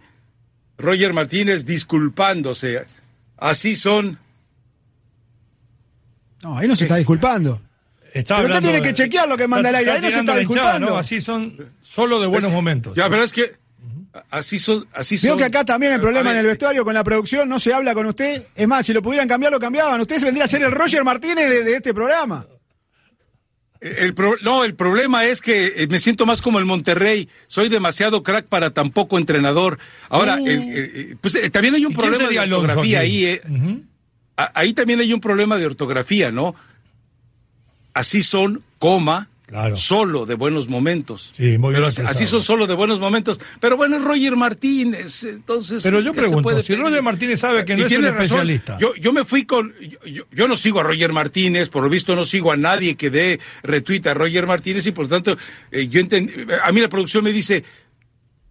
Roger 0.78 1.14
Martínez 1.14 1.66
disculpándose. 1.66 2.86
Así 3.38 3.76
son. 3.76 4.18
No, 6.42 6.58
ahí 6.58 6.68
no 6.68 6.76
se 6.76 6.86
está 6.86 6.96
disculpando. 6.96 7.62
Está 8.14 8.38
Pero 8.42 8.56
usted 8.56 8.62
tiene 8.70 8.82
que 8.82 8.94
chequear 8.94 9.28
lo 9.30 9.38
que 9.38 9.48
manda 9.48 9.70
está- 9.70 9.80
el 9.82 9.88
aire, 9.88 9.92
ahí 9.92 10.02
no 10.02 10.08
se 10.08 10.10
está 10.10 10.20
hinchada, 10.22 10.40
disculpando. 10.40 10.90
¿no? 10.90 10.98
Así 10.98 11.22
son 11.22 11.56
solo 11.82 12.20
de 12.20 12.28
buenos 12.28 12.52
momentos. 12.52 12.94
Ya, 12.96 13.08
verdad 13.08 13.26
es 13.26 13.34
que. 13.34 13.54
Así 14.32 14.58
son. 14.58 14.88
Así 14.92 15.18
Veo 15.18 15.34
son. 15.34 15.38
que 15.38 15.46
acá 15.46 15.64
también 15.64 15.94
hay 15.94 16.00
problema 16.00 16.32
A 16.32 16.34
en 16.34 16.40
el 16.40 16.46
vestuario 16.48 16.84
con 16.84 16.94
la 16.96 17.04
producción, 17.04 17.48
no 17.48 17.60
se 17.60 17.72
habla 17.74 17.94
con 17.94 18.06
usted. 18.08 18.44
Es 18.56 18.68
más, 18.68 18.86
si 18.86 18.94
lo 18.94 19.02
pudieran 19.04 19.28
cambiar, 19.28 19.52
lo 19.52 19.60
cambiaban. 19.60 20.02
Usted 20.02 20.18
se 20.18 20.26
vendría 20.26 20.46
a 20.46 20.48
ser 20.48 20.64
el 20.64 20.72
Roger 20.72 21.04
Martínez 21.04 21.48
de, 21.50 21.64
de 21.64 21.76
este 21.76 21.94
programa. 21.94 22.46
El 23.82 24.14
pro- 24.14 24.36
no, 24.42 24.66
el 24.66 24.76
problema 24.76 25.24
es 25.26 25.40
que 25.40 25.68
eh, 25.78 25.88
me 25.88 26.00
siento 26.00 26.26
más 26.26 26.42
como 26.42 26.60
el 26.60 26.66
Monterrey. 26.66 27.30
Soy 27.48 27.70
demasiado 27.70 28.24
crack 28.24 28.46
para 28.48 28.72
tan 28.72 28.90
poco 28.90 29.18
entrenador. 29.18 29.80
Ahora, 30.10 30.36
Uh. 30.38 30.48
el- 30.48 30.62
el- 30.64 30.96
el- 30.96 31.18
pues 31.22 31.36
eh, 31.36 31.50
también 31.50 31.76
hay 31.76 31.86
un 31.86 31.94
¿Y 31.94 31.96
quién 31.96 32.10
problema 32.10 32.30
de 32.30 32.40
ortografía 32.42 33.00
ahí. 33.00 33.26
eh. 33.26 33.42
A- 34.36 34.52
Ahí 34.60 34.74
también 34.74 35.00
hay 35.00 35.14
un 35.14 35.22
problema 35.22 35.58
de 35.58 35.66
ortografía, 35.66 36.30
¿no? 36.32 36.56
Así 37.94 38.24
son, 38.24 38.64
coma, 38.78 39.30
Claro. 39.50 39.76
solo 39.76 40.28
de 40.28 40.36
buenos 40.36 40.70
momentos. 40.70 41.32
Sí, 41.36 41.58
muy 41.58 41.74
bien 41.74 41.84
Pero 41.96 42.08
así, 42.08 42.28
son 42.28 42.44
solo 42.44 42.68
de 42.68 42.76
buenos 42.76 43.00
momentos. 43.00 43.40
Pero 43.60 43.78
bueno, 43.78 43.98
es 43.98 44.04
Roger 44.04 44.36
Martínez, 44.36 45.24
entonces. 45.24 45.82
Pero 45.82 46.02
yo 46.02 46.14
¿qué 46.14 46.20
se 46.22 46.28
pregunto, 46.28 46.62
si? 46.62 46.76
Roger 46.76 47.02
Martínez 47.02 47.40
sabe 47.40 47.66
que 47.66 47.76
no 47.76 47.84
es 47.84 47.98
un 47.98 48.06
especialista. 48.06 48.78
Yo, 48.80 48.94
yo 48.96 49.12
me 49.12 49.26
fui 49.26 49.46
con. 49.46 49.74
Yo, 50.32 50.48
no 50.48 50.56
sigo 50.56 50.82
a 50.82 50.84
Roger 50.84 51.14
Martínez, 51.14 51.70
por 51.70 51.82
lo 51.82 51.90
visto 51.90 52.16
no 52.16 52.26
sigo 52.26 52.52
a 52.52 52.58
nadie 52.58 52.96
que 52.96 53.10
dé 53.10 53.40
retweet 53.64 54.06
a 54.06 54.14
Roger 54.14 54.46
Martínez 54.46 54.86
y 54.86 54.92
por 54.92 55.06
lo 55.06 55.10
tanto, 55.10 55.36
eh, 55.72 55.88
yo 55.88 56.00
entendí. 56.00 56.34
A 56.64 56.72
mí 56.72 56.80
la 56.82 56.90
producción 56.90 57.24
me 57.24 57.34
dice. 57.34 57.64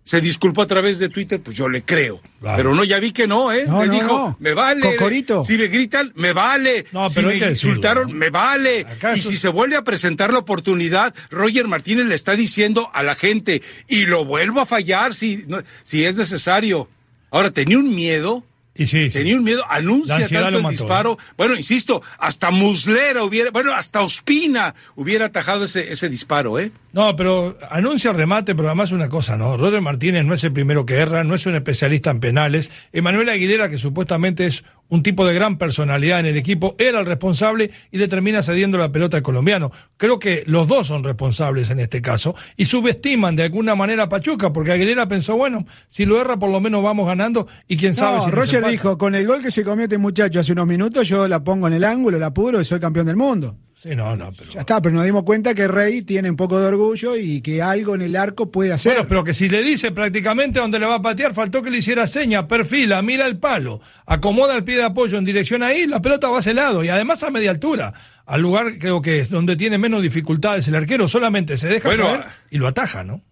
Se 0.08 0.22
disculpó 0.22 0.62
a 0.62 0.66
través 0.66 0.98
de 0.98 1.10
Twitter, 1.10 1.38
pues 1.38 1.54
yo 1.54 1.68
le 1.68 1.82
creo. 1.82 2.18
Pero 2.56 2.74
no, 2.74 2.82
ya 2.82 2.98
vi 2.98 3.12
que 3.12 3.26
no, 3.26 3.52
¿eh? 3.52 3.66
No, 3.66 3.82
dijo, 3.86 4.06
no. 4.06 4.36
me 4.40 4.54
vale. 4.54 4.80
Cocorito. 4.80 5.44
Si 5.44 5.58
me 5.58 5.66
gritan, 5.66 6.12
me 6.14 6.32
vale. 6.32 6.86
No, 6.92 7.10
si 7.10 7.20
me 7.20 7.26
decirlo, 7.34 7.50
insultaron, 7.50 8.16
me 8.16 8.30
vale. 8.30 8.86
Y 9.14 9.20
si 9.20 9.36
se 9.36 9.48
vuelve 9.48 9.76
a 9.76 9.84
presentar 9.84 10.32
la 10.32 10.38
oportunidad, 10.38 11.14
Roger 11.28 11.66
Martínez 11.68 12.06
le 12.06 12.14
está 12.14 12.36
diciendo 12.36 12.90
a 12.94 13.02
la 13.02 13.16
gente, 13.16 13.60
y 13.86 14.06
lo 14.06 14.24
vuelvo 14.24 14.60
a 14.62 14.64
fallar 14.64 15.14
si, 15.14 15.44
no- 15.46 15.62
si 15.84 16.06
es 16.06 16.16
necesario. 16.16 16.88
Ahora, 17.30 17.50
tenía 17.50 17.76
un 17.78 17.94
miedo. 17.94 18.46
Y 18.74 18.86
sí, 18.86 19.10
sí. 19.10 19.18
Tenía 19.18 19.36
un 19.36 19.42
miedo, 19.44 19.62
anuncia 19.68 20.16
tanto 20.26 20.56
el 20.58 20.62
mató, 20.62 20.70
disparo. 20.70 21.18
Bueno, 21.36 21.54
insisto, 21.56 22.00
hasta 22.16 22.50
Muslera 22.52 23.24
hubiera, 23.24 23.50
bueno, 23.50 23.74
hasta 23.74 24.00
Ospina 24.02 24.72
hubiera 24.94 25.26
atajado 25.26 25.64
ese, 25.64 25.92
ese 25.92 26.08
disparo, 26.08 26.60
¿eh? 26.60 26.70
No, 26.98 27.14
pero 27.14 27.56
anuncia 27.70 28.12
remate, 28.12 28.56
pero 28.56 28.66
además 28.66 28.90
una 28.90 29.08
cosa, 29.08 29.36
¿no? 29.36 29.56
Roger 29.56 29.80
Martínez 29.80 30.24
no 30.24 30.34
es 30.34 30.42
el 30.42 30.52
primero 30.52 30.84
que 30.84 30.96
erra, 30.96 31.22
no 31.22 31.36
es 31.36 31.46
un 31.46 31.54
especialista 31.54 32.10
en 32.10 32.18
penales. 32.18 32.70
Emanuel 32.92 33.28
Aguilera, 33.28 33.68
que 33.68 33.78
supuestamente 33.78 34.46
es 34.46 34.64
un 34.88 35.04
tipo 35.04 35.24
de 35.24 35.32
gran 35.32 35.58
personalidad 35.58 36.18
en 36.18 36.26
el 36.26 36.36
equipo, 36.36 36.74
era 36.76 36.98
el 36.98 37.06
responsable 37.06 37.70
y 37.92 37.98
le 37.98 38.08
termina 38.08 38.42
cediendo 38.42 38.78
la 38.78 38.90
pelota 38.90 39.16
al 39.16 39.22
colombiano. 39.22 39.70
Creo 39.96 40.18
que 40.18 40.42
los 40.46 40.66
dos 40.66 40.88
son 40.88 41.04
responsables 41.04 41.70
en 41.70 41.78
este 41.78 42.02
caso 42.02 42.34
y 42.56 42.64
subestiman 42.64 43.36
de 43.36 43.44
alguna 43.44 43.76
manera 43.76 44.02
a 44.02 44.08
Pachuca, 44.08 44.52
porque 44.52 44.72
Aguilera 44.72 45.06
pensó, 45.06 45.36
bueno, 45.36 45.64
si 45.86 46.04
lo 46.04 46.20
erra 46.20 46.36
por 46.36 46.50
lo 46.50 46.58
menos 46.58 46.82
vamos 46.82 47.06
ganando 47.06 47.46
y 47.68 47.76
quién 47.76 47.94
sabe 47.94 48.16
No, 48.16 48.24
si 48.24 48.30
Roger 48.32 48.66
dijo, 48.66 48.98
con 48.98 49.14
el 49.14 49.24
gol 49.24 49.40
que 49.40 49.52
se 49.52 49.62
comió 49.62 49.84
este 49.84 49.98
muchacho 49.98 50.40
hace 50.40 50.50
unos 50.50 50.66
minutos, 50.66 51.06
yo 51.06 51.28
la 51.28 51.44
pongo 51.44 51.68
en 51.68 51.74
el 51.74 51.84
ángulo, 51.84 52.18
la 52.18 52.34
pudro 52.34 52.60
y 52.60 52.64
soy 52.64 52.80
campeón 52.80 53.06
del 53.06 53.14
mundo. 53.14 53.56
Sí, 53.80 53.94
no, 53.94 54.16
no, 54.16 54.32
pero... 54.36 54.50
Ya 54.50 54.60
está, 54.60 54.82
pero 54.82 54.96
nos 54.96 55.04
dimos 55.04 55.22
cuenta 55.22 55.54
que 55.54 55.68
Rey 55.68 56.02
tiene 56.02 56.28
un 56.28 56.34
poco 56.34 56.58
de 56.58 56.66
orgullo 56.66 57.14
y 57.14 57.40
que 57.40 57.62
algo 57.62 57.94
en 57.94 58.02
el 58.02 58.16
arco 58.16 58.50
puede 58.50 58.72
hacer. 58.72 58.94
Bueno, 58.94 59.06
pero 59.06 59.22
que 59.22 59.32
si 59.32 59.48
le 59.48 59.62
dice 59.62 59.92
prácticamente 59.92 60.58
dónde 60.58 60.80
le 60.80 60.86
va 60.86 60.96
a 60.96 61.02
patear, 61.02 61.32
faltó 61.32 61.62
que 61.62 61.70
le 61.70 61.78
hiciera 61.78 62.08
seña, 62.08 62.48
perfila, 62.48 63.00
mira 63.02 63.24
el 63.24 63.38
palo, 63.38 63.80
acomoda 64.04 64.56
el 64.56 64.64
pie 64.64 64.78
de 64.78 64.82
apoyo 64.82 65.16
en 65.16 65.24
dirección 65.24 65.62
ahí, 65.62 65.86
la 65.86 66.02
pelota 66.02 66.28
va 66.28 66.38
a 66.38 66.40
ese 66.40 66.54
lado 66.54 66.82
y 66.82 66.88
además 66.88 67.22
a 67.22 67.30
media 67.30 67.52
altura, 67.52 67.94
al 68.26 68.40
lugar 68.40 68.78
creo 68.78 69.00
que 69.00 69.20
es 69.20 69.30
donde 69.30 69.54
tiene 69.54 69.78
menos 69.78 70.02
dificultades 70.02 70.66
el 70.66 70.74
arquero, 70.74 71.06
solamente 71.06 71.56
se 71.56 71.68
deja 71.68 71.88
Bueno, 71.88 72.02
caer 72.02 72.24
y 72.50 72.58
lo 72.58 72.66
ataja, 72.66 73.04
¿no? 73.04 73.22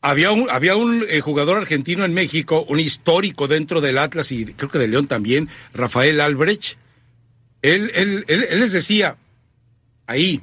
Había 0.00 0.32
un, 0.32 0.50
había 0.50 0.74
un 0.74 1.04
eh, 1.08 1.20
jugador 1.20 1.58
argentino 1.58 2.04
en 2.04 2.12
México, 2.14 2.66
un 2.68 2.80
histórico 2.80 3.46
dentro 3.46 3.80
del 3.80 3.98
Atlas 3.98 4.32
y 4.32 4.44
creo 4.44 4.68
que 4.68 4.80
de 4.80 4.88
León 4.88 5.06
también, 5.06 5.48
Rafael 5.72 6.20
Albrecht. 6.20 6.78
Él, 7.62 7.92
él, 7.94 8.24
él, 8.26 8.44
él 8.50 8.58
les 8.58 8.72
decía, 8.72 9.18
ahí. 10.06 10.40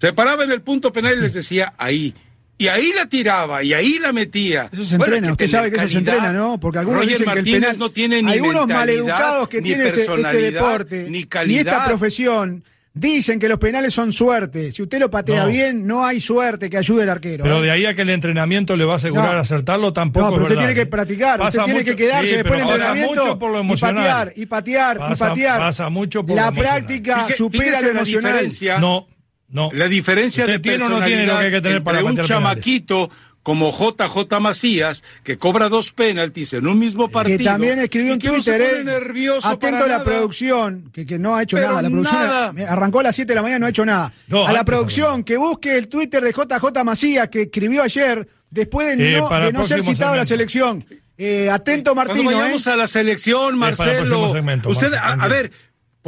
Se 0.00 0.12
paraba 0.12 0.44
en 0.44 0.52
el 0.52 0.62
punto 0.62 0.92
penal 0.92 1.16
y 1.18 1.20
les 1.20 1.32
decía, 1.32 1.74
ahí. 1.78 2.14
Y 2.60 2.66
ahí 2.66 2.92
la 2.92 3.08
tiraba, 3.08 3.62
y 3.62 3.72
ahí 3.72 4.00
la 4.00 4.12
metía. 4.12 4.68
Eso 4.72 4.84
se 4.84 4.96
Bueno, 4.96 5.14
entrena, 5.14 5.32
usted 5.32 5.46
sabe 5.46 5.70
que 5.70 5.76
eso 5.76 5.88
se 5.88 5.98
entrena, 5.98 6.22
calidad. 6.24 6.40
¿no? 6.40 6.58
Porque 6.58 6.80
algunos 6.80 7.02
Roger 7.02 7.18
dicen 7.18 7.26
que 7.26 7.30
el 7.30 7.36
Martínez 7.38 7.60
penal... 7.60 7.78
no 7.78 7.90
tiene 7.90 8.22
ni 8.22 8.32
Hay 8.32 8.40
unos 8.40 8.66
mentalidad, 8.66 8.78
maleducados 8.80 9.48
que 9.48 9.60
ni 9.60 9.68
tiene 9.68 9.86
este, 9.86 10.02
este 10.02 10.36
deporte 10.50 11.06
ni 11.08 11.24
calidad. 11.24 11.60
esta 11.74 11.84
profesión 11.86 12.64
dicen 12.98 13.38
que 13.38 13.48
los 13.48 13.58
penales 13.58 13.94
son 13.94 14.12
suerte. 14.12 14.72
Si 14.72 14.82
usted 14.82 14.98
lo 14.98 15.10
patea 15.10 15.44
No. 15.44 15.48
bien, 15.48 15.86
no 15.86 16.04
hay 16.04 16.20
suerte 16.20 16.68
que 16.70 16.76
ayude 16.78 17.02
el 17.04 17.08
arquero. 17.08 17.44
Pero 17.44 17.58
¿eh? 17.58 17.62
de 17.62 17.70
ahí 17.70 17.86
a 17.86 17.94
que 17.94 18.02
el 18.02 18.10
entrenamiento 18.10 18.76
le 18.76 18.84
va 18.84 18.94
a 18.94 18.96
asegurar 18.96 19.34
No. 19.34 19.40
acertarlo 19.40 19.92
tampoco 19.92 20.26
No, 20.26 20.32
pero 20.32 20.42
es 20.42 20.44
usted 20.44 20.56
verdad, 20.56 20.68
tiene 20.68 20.74
que 20.74 20.80
¿eh? 20.82 20.86
practicar, 20.86 21.40
usted 21.40 21.44
Pasa 21.58 21.64
tiene 21.64 21.80
mucho- 21.80 21.90
que 21.92 21.96
quedarse 22.02 22.28
sí, 22.28 22.34
después 22.36 22.58
del 22.58 22.62
pasa 22.68 22.74
entrenamiento 22.76 23.22
mucho 23.24 23.38
por 23.38 23.50
lo 23.52 23.58
y 23.64 23.66
patear, 24.02 24.32
y 24.36 24.46
patear, 24.46 24.96
y 25.12 25.16
patear. 25.16 25.58
pasa 25.60 25.88
mucho 25.90 26.24
por 26.26 26.36
La 26.36 26.42
lo 26.42 26.48
emocional. 26.48 26.72
práctica 26.84 27.26
supera 27.36 27.64
lo 27.80 27.86
la 27.86 27.98
emocional. 27.98 28.32
diferencia. 28.32 28.78
No, 28.78 29.06
no. 29.50 29.70
La 29.72 29.88
diferencia 29.88 30.44
¿Usted 30.44 30.54
de 30.54 30.58
tiene 30.60 30.84
o 30.84 30.88
no 30.88 31.04
tiene 31.04 31.26
lo 31.26 31.38
que 31.38 31.44
hay 31.46 31.50
que 31.52 31.60
tener 31.60 31.82
para 31.82 31.98
un 32.04 32.04
penales? 32.16 33.10
Como 33.48 33.72
JJ 33.72 34.40
Macías, 34.40 35.02
que 35.24 35.38
cobra 35.38 35.70
dos 35.70 35.94
penaltis 35.94 36.52
en 36.52 36.66
un 36.66 36.78
mismo 36.78 37.08
partido. 37.08 37.38
que 37.38 37.44
también 37.44 37.78
escribió 37.78 38.12
se 38.12 38.28
Twitter, 38.28 38.60
eh, 38.60 38.84
nervioso 38.84 39.48
atento 39.48 39.84
a 39.84 39.88
la 39.88 39.92
nada. 39.94 40.04
producción, 40.04 40.90
que, 40.92 41.06
que 41.06 41.18
no 41.18 41.34
ha 41.34 41.44
hecho 41.44 41.56
Pero 41.56 41.70
nada. 41.70 41.80
La 41.80 41.88
producción 41.88 42.26
nada. 42.26 42.52
arrancó 42.68 43.00
a 43.00 43.04
las 43.04 43.16
7 43.16 43.26
de 43.30 43.34
la 43.34 43.40
mañana, 43.40 43.60
no 43.60 43.64
ha 43.64 43.70
hecho 43.70 43.86
nada. 43.86 44.12
No, 44.26 44.46
a 44.46 44.52
la 44.52 44.66
producción, 44.66 45.24
que 45.24 45.38
busque 45.38 45.78
el 45.78 45.88
Twitter 45.88 46.22
de 46.22 46.32
JJ 46.32 46.84
Macías, 46.84 47.28
que 47.28 47.40
escribió 47.44 47.82
ayer, 47.82 48.28
después 48.50 48.98
de 48.98 49.16
Eh, 49.16 49.18
no, 49.18 49.62
de 49.62 49.66
ser 49.66 49.82
citado 49.82 50.12
a 50.12 50.16
la 50.18 50.26
selección. 50.26 50.84
Eh, 51.16 51.48
atento, 51.50 51.94
Cuando 51.94 52.12
Martino. 52.14 52.38
vayamos 52.38 52.66
¿eh? 52.66 52.70
a 52.70 52.76
la 52.76 52.86
selección, 52.86 53.58
para 53.58 53.70
el 53.70 53.76
próximo 53.76 54.00
Marcelo. 54.02 54.32
segmento, 54.34 54.68
usted, 54.68 54.92
a, 54.92 55.26
ver, 55.26 55.50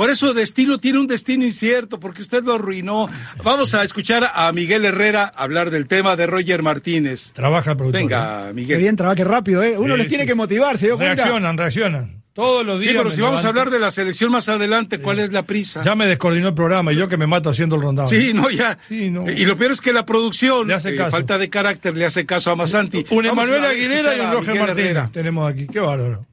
por 0.00 0.09
eso 0.09 0.33
destino 0.33 0.78
tiene 0.78 0.99
un 0.99 1.07
destino 1.07 1.45
incierto, 1.45 2.00
porque 2.00 2.23
usted 2.23 2.42
lo 2.42 2.54
arruinó. 2.54 3.07
Vamos 3.45 3.75
a 3.75 3.85
escuchar 3.85 4.30
a 4.35 4.50
Miguel 4.50 4.87
Herrera 4.87 5.30
hablar 5.37 5.69
del 5.71 5.87
tema 5.88 6.16
de 6.16 6.26
Roger 6.26 6.62
Martínez. 6.62 7.35
Trabaja 7.35 7.73
el 7.73 7.76
productor. 7.76 8.00
¿eh? 8.00 8.04
Venga, 8.04 8.45
Qué 8.47 8.54
Miguel. 8.54 8.78
bien, 8.78 8.97
trabaje 8.97 9.25
rápido, 9.25 9.62
¿eh? 9.62 9.75
Uno 9.76 9.97
Sí, 9.97 9.99
les 9.99 10.09
tiene 10.09 10.25
sí, 10.25 10.28
que 10.28 10.33
sí. 10.33 10.38
motivar, 10.38 10.78
¿se 10.78 10.87
dio 10.87 10.97
cuenta? 10.97 11.16
Reaccionan, 11.16 11.59
reaccionan. 11.59 12.23
Todos 12.33 12.64
los 12.64 12.76
Sí, 12.78 12.85
días. 12.85 12.95
pero 12.97 13.11
me 13.11 13.14
si 13.14 13.21
vamos 13.21 13.45
a 13.45 13.49
hablar 13.49 13.69
de 13.69 13.78
la 13.78 13.90
selección 13.90 14.33
más 14.33 14.49
adelante, 14.49 15.00
¿cuál 15.00 15.19
es 15.19 15.33
la 15.33 15.42
prisa? 15.42 15.83
Ya 15.85 15.95
me 15.95 16.07
descoordinó 16.07 16.49
el 16.49 16.54
programa 16.54 16.95
y 16.95 16.97
yo 16.97 17.07
que 17.07 17.19
me 17.19 17.26
mato 17.26 17.50
haciendo 17.50 17.76
el 17.76 17.83
rondado. 17.83 18.09
Sí, 18.09 18.33
no, 18.33 18.49
ya. 18.49 18.78
Sí, 18.88 19.11
no. 19.11 19.30
Y 19.30 19.45
lo 19.45 19.59
peor 19.59 19.73
es 19.73 19.83
que 19.83 19.92
la 19.92 20.07
producción, 20.07 20.66
Le 20.69 20.73
hace 20.73 20.95
eh, 20.95 20.97
caso. 20.97 21.11
falta 21.11 21.37
de 21.37 21.50
carácter, 21.50 21.95
le 21.95 22.07
hace 22.07 22.25
caso 22.25 22.50
a 22.50 22.57
Masanti. 22.57 23.04
Un 23.11 23.26
Emanuel 23.26 23.62
Aguilera 23.66 24.16
y 24.16 24.21
un 24.21 24.33
Roger 24.33 24.59
Martínez 24.61 25.12
tenemos 25.12 25.52
aquí. 25.52 25.66
Qué 25.66 25.80
bárbaro. 25.80 26.25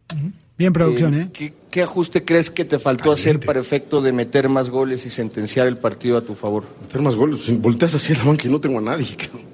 Bien 0.58 0.74
producción, 0.74 1.14
¿eh? 1.14 1.30
¿Qué, 1.32 1.54
qué 1.70 1.84
ajuste 1.84 2.26
crees 2.26 2.50
que 2.50 2.66
te 2.66 2.80
faltó 2.80 3.12
hacer 3.12 3.40
para 3.40 3.60
efecto 3.60 4.02
de 4.02 4.12
meter 4.12 4.50
más 4.50 4.72
goles 4.72 5.06
y 5.06 5.10
sentenciar 5.12 5.68
el 5.68 5.78
partido 5.78 6.18
a 6.18 6.22
tu 6.22 6.34
favor? 6.34 6.64
meter 6.82 7.02
más 7.02 7.16
goles. 7.16 7.42
Si 7.42 7.56
volteas 7.56 7.94
así 7.94 8.14
a 8.14 8.18
la 8.18 8.24
banca 8.24 8.48
y 8.48 8.52
no 8.52 8.60
tengo 8.60 8.80
a 8.80 8.82
nadie. 8.82 9.16
cabrón. 9.18 9.46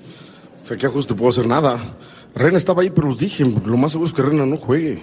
O 0.64 0.66
sea, 0.66 0.78
¿qué 0.78 0.86
ajuste 0.86 1.14
puedo 1.14 1.30
hacer? 1.30 1.46
Nada. 1.46 1.78
Rena 2.34 2.56
estaba 2.56 2.82
ahí, 2.82 2.90
pero 2.90 3.10
los 3.10 3.20
dije, 3.20 3.44
lo 3.44 3.78
más 3.78 3.92
seguro 3.92 4.08
es 4.08 4.16
que 4.16 4.22
Rena 4.22 4.46
no 4.46 4.58
juegue. 4.58 5.02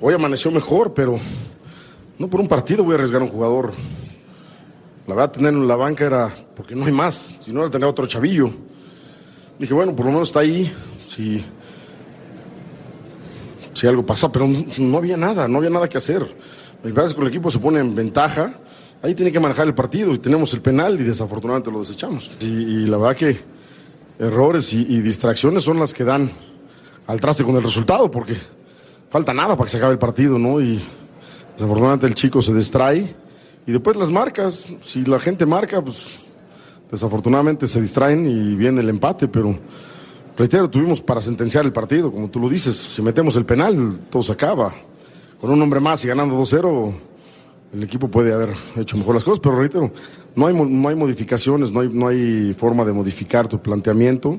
Hoy 0.00 0.14
amaneció 0.14 0.50
mejor, 0.50 0.94
pero 0.94 1.18
no 2.18 2.28
por 2.28 2.40
un 2.40 2.48
partido 2.48 2.82
voy 2.82 2.92
a 2.92 2.94
arriesgar 2.94 3.20
a 3.20 3.24
un 3.24 3.30
jugador. 3.30 3.72
La 5.06 5.14
verdad, 5.14 5.32
tenerlo 5.32 5.60
en 5.62 5.68
la 5.68 5.76
banca 5.76 6.06
era 6.06 6.34
porque 6.56 6.74
no 6.74 6.86
hay 6.86 6.92
más. 6.92 7.36
Si 7.40 7.52
no, 7.52 7.60
era 7.60 7.70
tener 7.70 7.86
otro 7.86 8.06
chavillo. 8.06 8.50
Dije, 9.58 9.74
bueno, 9.74 9.94
por 9.94 10.06
lo 10.06 10.12
menos 10.12 10.28
está 10.28 10.40
ahí. 10.40 10.72
Si, 11.08 11.44
si 13.78 13.86
algo 13.86 14.04
pasa, 14.04 14.30
pero 14.32 14.48
no, 14.78 14.98
había 14.98 15.16
nada, 15.16 15.46
no 15.46 15.58
había 15.58 15.70
nada 15.70 15.88
que 15.88 15.98
hacer. 15.98 16.22
El 16.82 16.92
que 16.92 17.00
el 17.00 17.26
equipo 17.28 17.50
se 17.50 17.58
pone 17.58 17.80
en 17.80 17.94
ventaja. 17.94 18.54
Ahí 19.02 19.14
tiene 19.14 19.30
que 19.30 19.38
manejar 19.38 19.66
el 19.66 19.74
partido 19.74 20.12
y 20.12 20.18
tenemos 20.18 20.52
el 20.54 20.60
penal 20.60 21.00
y 21.00 21.04
desafortunadamente 21.04 21.70
lo 21.70 21.78
desechamos. 21.78 22.32
Y, 22.40 22.46
y 22.46 22.86
la 22.86 22.96
verdad 22.96 23.16
que 23.16 23.40
errores 24.18 24.72
y, 24.72 24.80
y 24.82 25.00
distracciones 25.00 25.62
son 25.62 25.78
las 25.78 25.94
que 25.94 26.02
dan 26.02 26.28
al 27.06 27.20
traste 27.20 27.44
con 27.44 27.54
el 27.54 27.62
resultado 27.62 28.10
porque 28.10 28.34
falta 29.08 29.32
nada 29.32 29.56
para 29.56 29.66
que 29.66 29.70
se 29.70 29.76
acabe 29.76 29.92
el 29.92 29.98
partido, 29.98 30.38
¿no? 30.38 30.60
Y 30.60 30.80
desafortunadamente 31.54 32.06
el 32.06 32.14
chico 32.14 32.42
se 32.42 32.52
distrae 32.52 33.14
y 33.64 33.72
después 33.72 33.96
las 33.96 34.10
marcas, 34.10 34.66
si 34.82 35.04
la 35.04 35.20
gente 35.20 35.46
marca, 35.46 35.80
pues 35.84 36.18
desafortunadamente 36.90 37.68
se 37.68 37.80
distraen 37.80 38.26
y 38.26 38.54
viene 38.56 38.80
el 38.80 38.88
empate, 38.88 39.28
pero 39.28 39.56
reitero, 40.38 40.70
tuvimos 40.70 41.00
para 41.00 41.20
sentenciar 41.20 41.64
el 41.64 41.72
partido, 41.72 42.12
como 42.12 42.30
tú 42.30 42.38
lo 42.38 42.48
dices, 42.48 42.76
si 42.76 43.02
metemos 43.02 43.36
el 43.36 43.44
penal, 43.44 44.06
todo 44.08 44.22
se 44.22 44.32
acaba. 44.32 44.72
Con 45.40 45.50
un 45.50 45.60
hombre 45.60 45.80
más 45.80 46.04
y 46.04 46.08
ganando 46.08 46.40
2-0, 46.40 46.92
el 47.74 47.82
equipo 47.82 48.08
puede 48.08 48.32
haber 48.32 48.50
hecho 48.76 48.96
mejor 48.96 49.16
las 49.16 49.24
cosas, 49.24 49.40
pero 49.40 49.56
reitero, 49.56 49.92
no 50.36 50.46
hay, 50.46 50.54
no 50.54 50.88
hay 50.88 50.94
modificaciones, 50.94 51.72
no 51.72 51.80
hay, 51.80 51.88
no 51.88 52.08
hay 52.08 52.54
forma 52.54 52.84
de 52.84 52.92
modificar 52.92 53.48
tu 53.48 53.60
planteamiento 53.60 54.38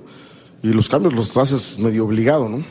y 0.64 0.70
los 0.70 0.88
cambios 0.88 1.14
los 1.14 1.36
haces 1.38 1.78
medio 1.80 2.06
obligado, 2.06 2.48
¿no? 2.48 2.64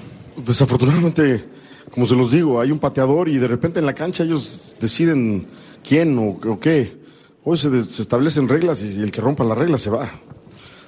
Desafortunadamente, 0.45 1.45
como 1.93 2.07
se 2.07 2.17
los 2.17 2.31
digo, 2.31 2.61
hay 2.61 2.71
un 2.71 2.79
pateador 2.79 3.29
y 3.29 3.37
de 3.37 3.49
repente 3.49 3.79
en 3.79 3.87
la 3.87 3.95
cancha 3.95 4.25
ellos 4.25 4.75
deciden 4.81 5.47
quién 5.87 6.19
o, 6.19 6.59
qué. 6.61 6.99
Hoy 7.45 7.57
se, 7.57 7.83
se 7.83 8.03
establecen 8.03 8.49
reglas 8.49 8.83
y 8.83 9.01
el 9.03 9.11
que 9.11 9.21
rompa 9.21 9.45
las 9.45 9.57
reglas 9.57 9.83
se 9.83 9.91
va 9.91 10.11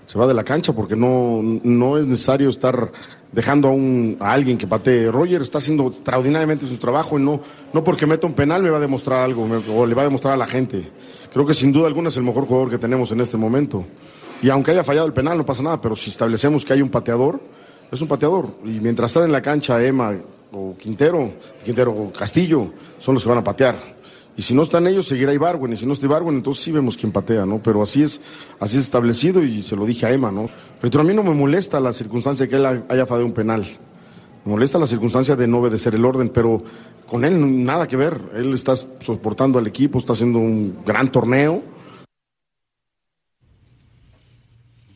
se 0.07 0.19
va 0.19 0.27
de 0.27 0.35
la 0.35 0.45
cancha 0.45 0.73
porque 0.73 0.97
no, 0.97 1.41
no 1.43 1.99
es 1.99 2.07
necesario 2.07 2.49
estar 2.49 2.91
dejando 3.33 3.69
a, 3.69 3.71
un, 3.73 4.17
a 4.21 4.33
alguien 4.33 4.59
que 4.59 4.67
patee. 4.67 5.11
Roger 5.11 5.43
está 5.43 5.59
haciendo 5.59 5.87
extraordinariamente 5.87 6.67
su 6.67 6.77
trabajo 6.79 7.19
y 7.19 7.23
no, 7.23 7.41
no 7.73 7.85
porque 7.85 8.07
meta 8.07 8.27
un 8.27 8.33
penal 8.33 8.63
me 8.63 8.71
va 8.71 8.79
a 8.79 8.81
demostrar 8.81 9.21
algo 9.21 9.49
o 9.75 9.87
le 9.87 9.95
va 9.95 10.03
a 10.03 10.07
demostrar 10.07 10.35
a 10.35 10.37
la 10.37 10.47
gente. 10.47 10.91
Creo 11.33 11.47
que 11.47 11.55
sin 11.55 11.73
duda 11.73 11.87
alguna 11.87 12.09
es 12.09 12.17
el 12.17 12.25
mejor 12.25 12.47
jugador 12.47 12.71
que 12.71 12.79
tenemos 12.79 13.13
en 13.13 13.21
este 13.21 13.37
momento. 13.37 13.85
Y 14.43 14.51
aunque 14.51 14.71
haya 14.73 14.85
fallado 14.85 15.07
el 15.07 15.13
penal 15.13 15.39
no 15.39 15.47
pasa 15.47 15.63
nada, 15.63 15.81
pero 15.81 15.95
si 15.95 16.11
establecemos 16.11 16.65
que 16.65 16.73
hay 16.73 16.83
un 16.83 16.89
pateador, 16.89 17.41
es 17.91 18.01
un 18.01 18.09
pateador. 18.09 18.49
Y 18.65 18.81
mientras 18.81 19.11
están 19.11 19.25
en 19.25 19.33
la 19.33 19.43
cancha 19.43 19.83
Emma 19.85 20.15
o 20.53 20.75
Quintero, 20.77 21.33
Quintero 21.65 21.93
o 21.93 22.13
Castillo, 22.13 22.73
son 22.99 23.15
los 23.15 23.23
que 23.23 23.29
van 23.29 23.39
a 23.39 23.45
patear. 23.45 24.00
Y 24.37 24.43
si 24.43 24.55
no 24.55 24.63
están 24.63 24.87
ellos, 24.87 25.07
seguirá 25.07 25.35
Ibarwen. 25.35 25.73
Y 25.73 25.77
si 25.77 25.87
no 25.87 25.93
está 25.93 26.07
Ibarwen, 26.07 26.37
entonces 26.37 26.65
sí 26.65 26.73
vemos 26.73 26.97
quién 26.97 27.13
patea, 27.13 27.45
¿no? 27.45 27.63
Pero 27.63 27.83
así 27.83 28.03
es, 28.03 28.21
así 28.59 28.79
es 28.79 28.85
establecido 28.85 29.43
y 29.43 29.63
se 29.63 29.77
lo 29.77 29.85
dije 29.85 30.07
a 30.07 30.13
Emma, 30.13 30.31
¿no? 30.31 30.49
Pero 30.81 31.01
a 31.01 31.05
mí 31.05 31.13
no 31.13 31.23
me 31.23 31.35
molesta 31.35 31.81
la 31.81 31.93
circunstancia 31.93 32.47
de 32.47 32.51
que 32.51 32.57
él 32.57 32.67
haya 32.67 33.07
fallado 33.07 33.27
un 33.27 33.33
penal. 33.33 33.65
Me 34.45 34.53
molesta 34.53 34.79
la 34.79 34.87
circunstancia 34.87 35.37
de 35.37 35.47
no 35.47 35.59
obedecer 35.59 35.95
el 35.95 36.05
orden, 36.05 36.31
pero 36.31 36.63
con 37.07 37.25
él 37.25 37.65
nada 37.65 37.87
que 37.87 37.97
ver. 37.97 38.19
Él 38.35 38.55
está 38.55 38.75
soportando 38.77 39.59
al 39.59 39.67
equipo, 39.67 39.99
está 39.99 40.13
haciendo 40.13 40.39
un 40.39 40.79
gran 40.87 41.11
torneo. 41.13 41.63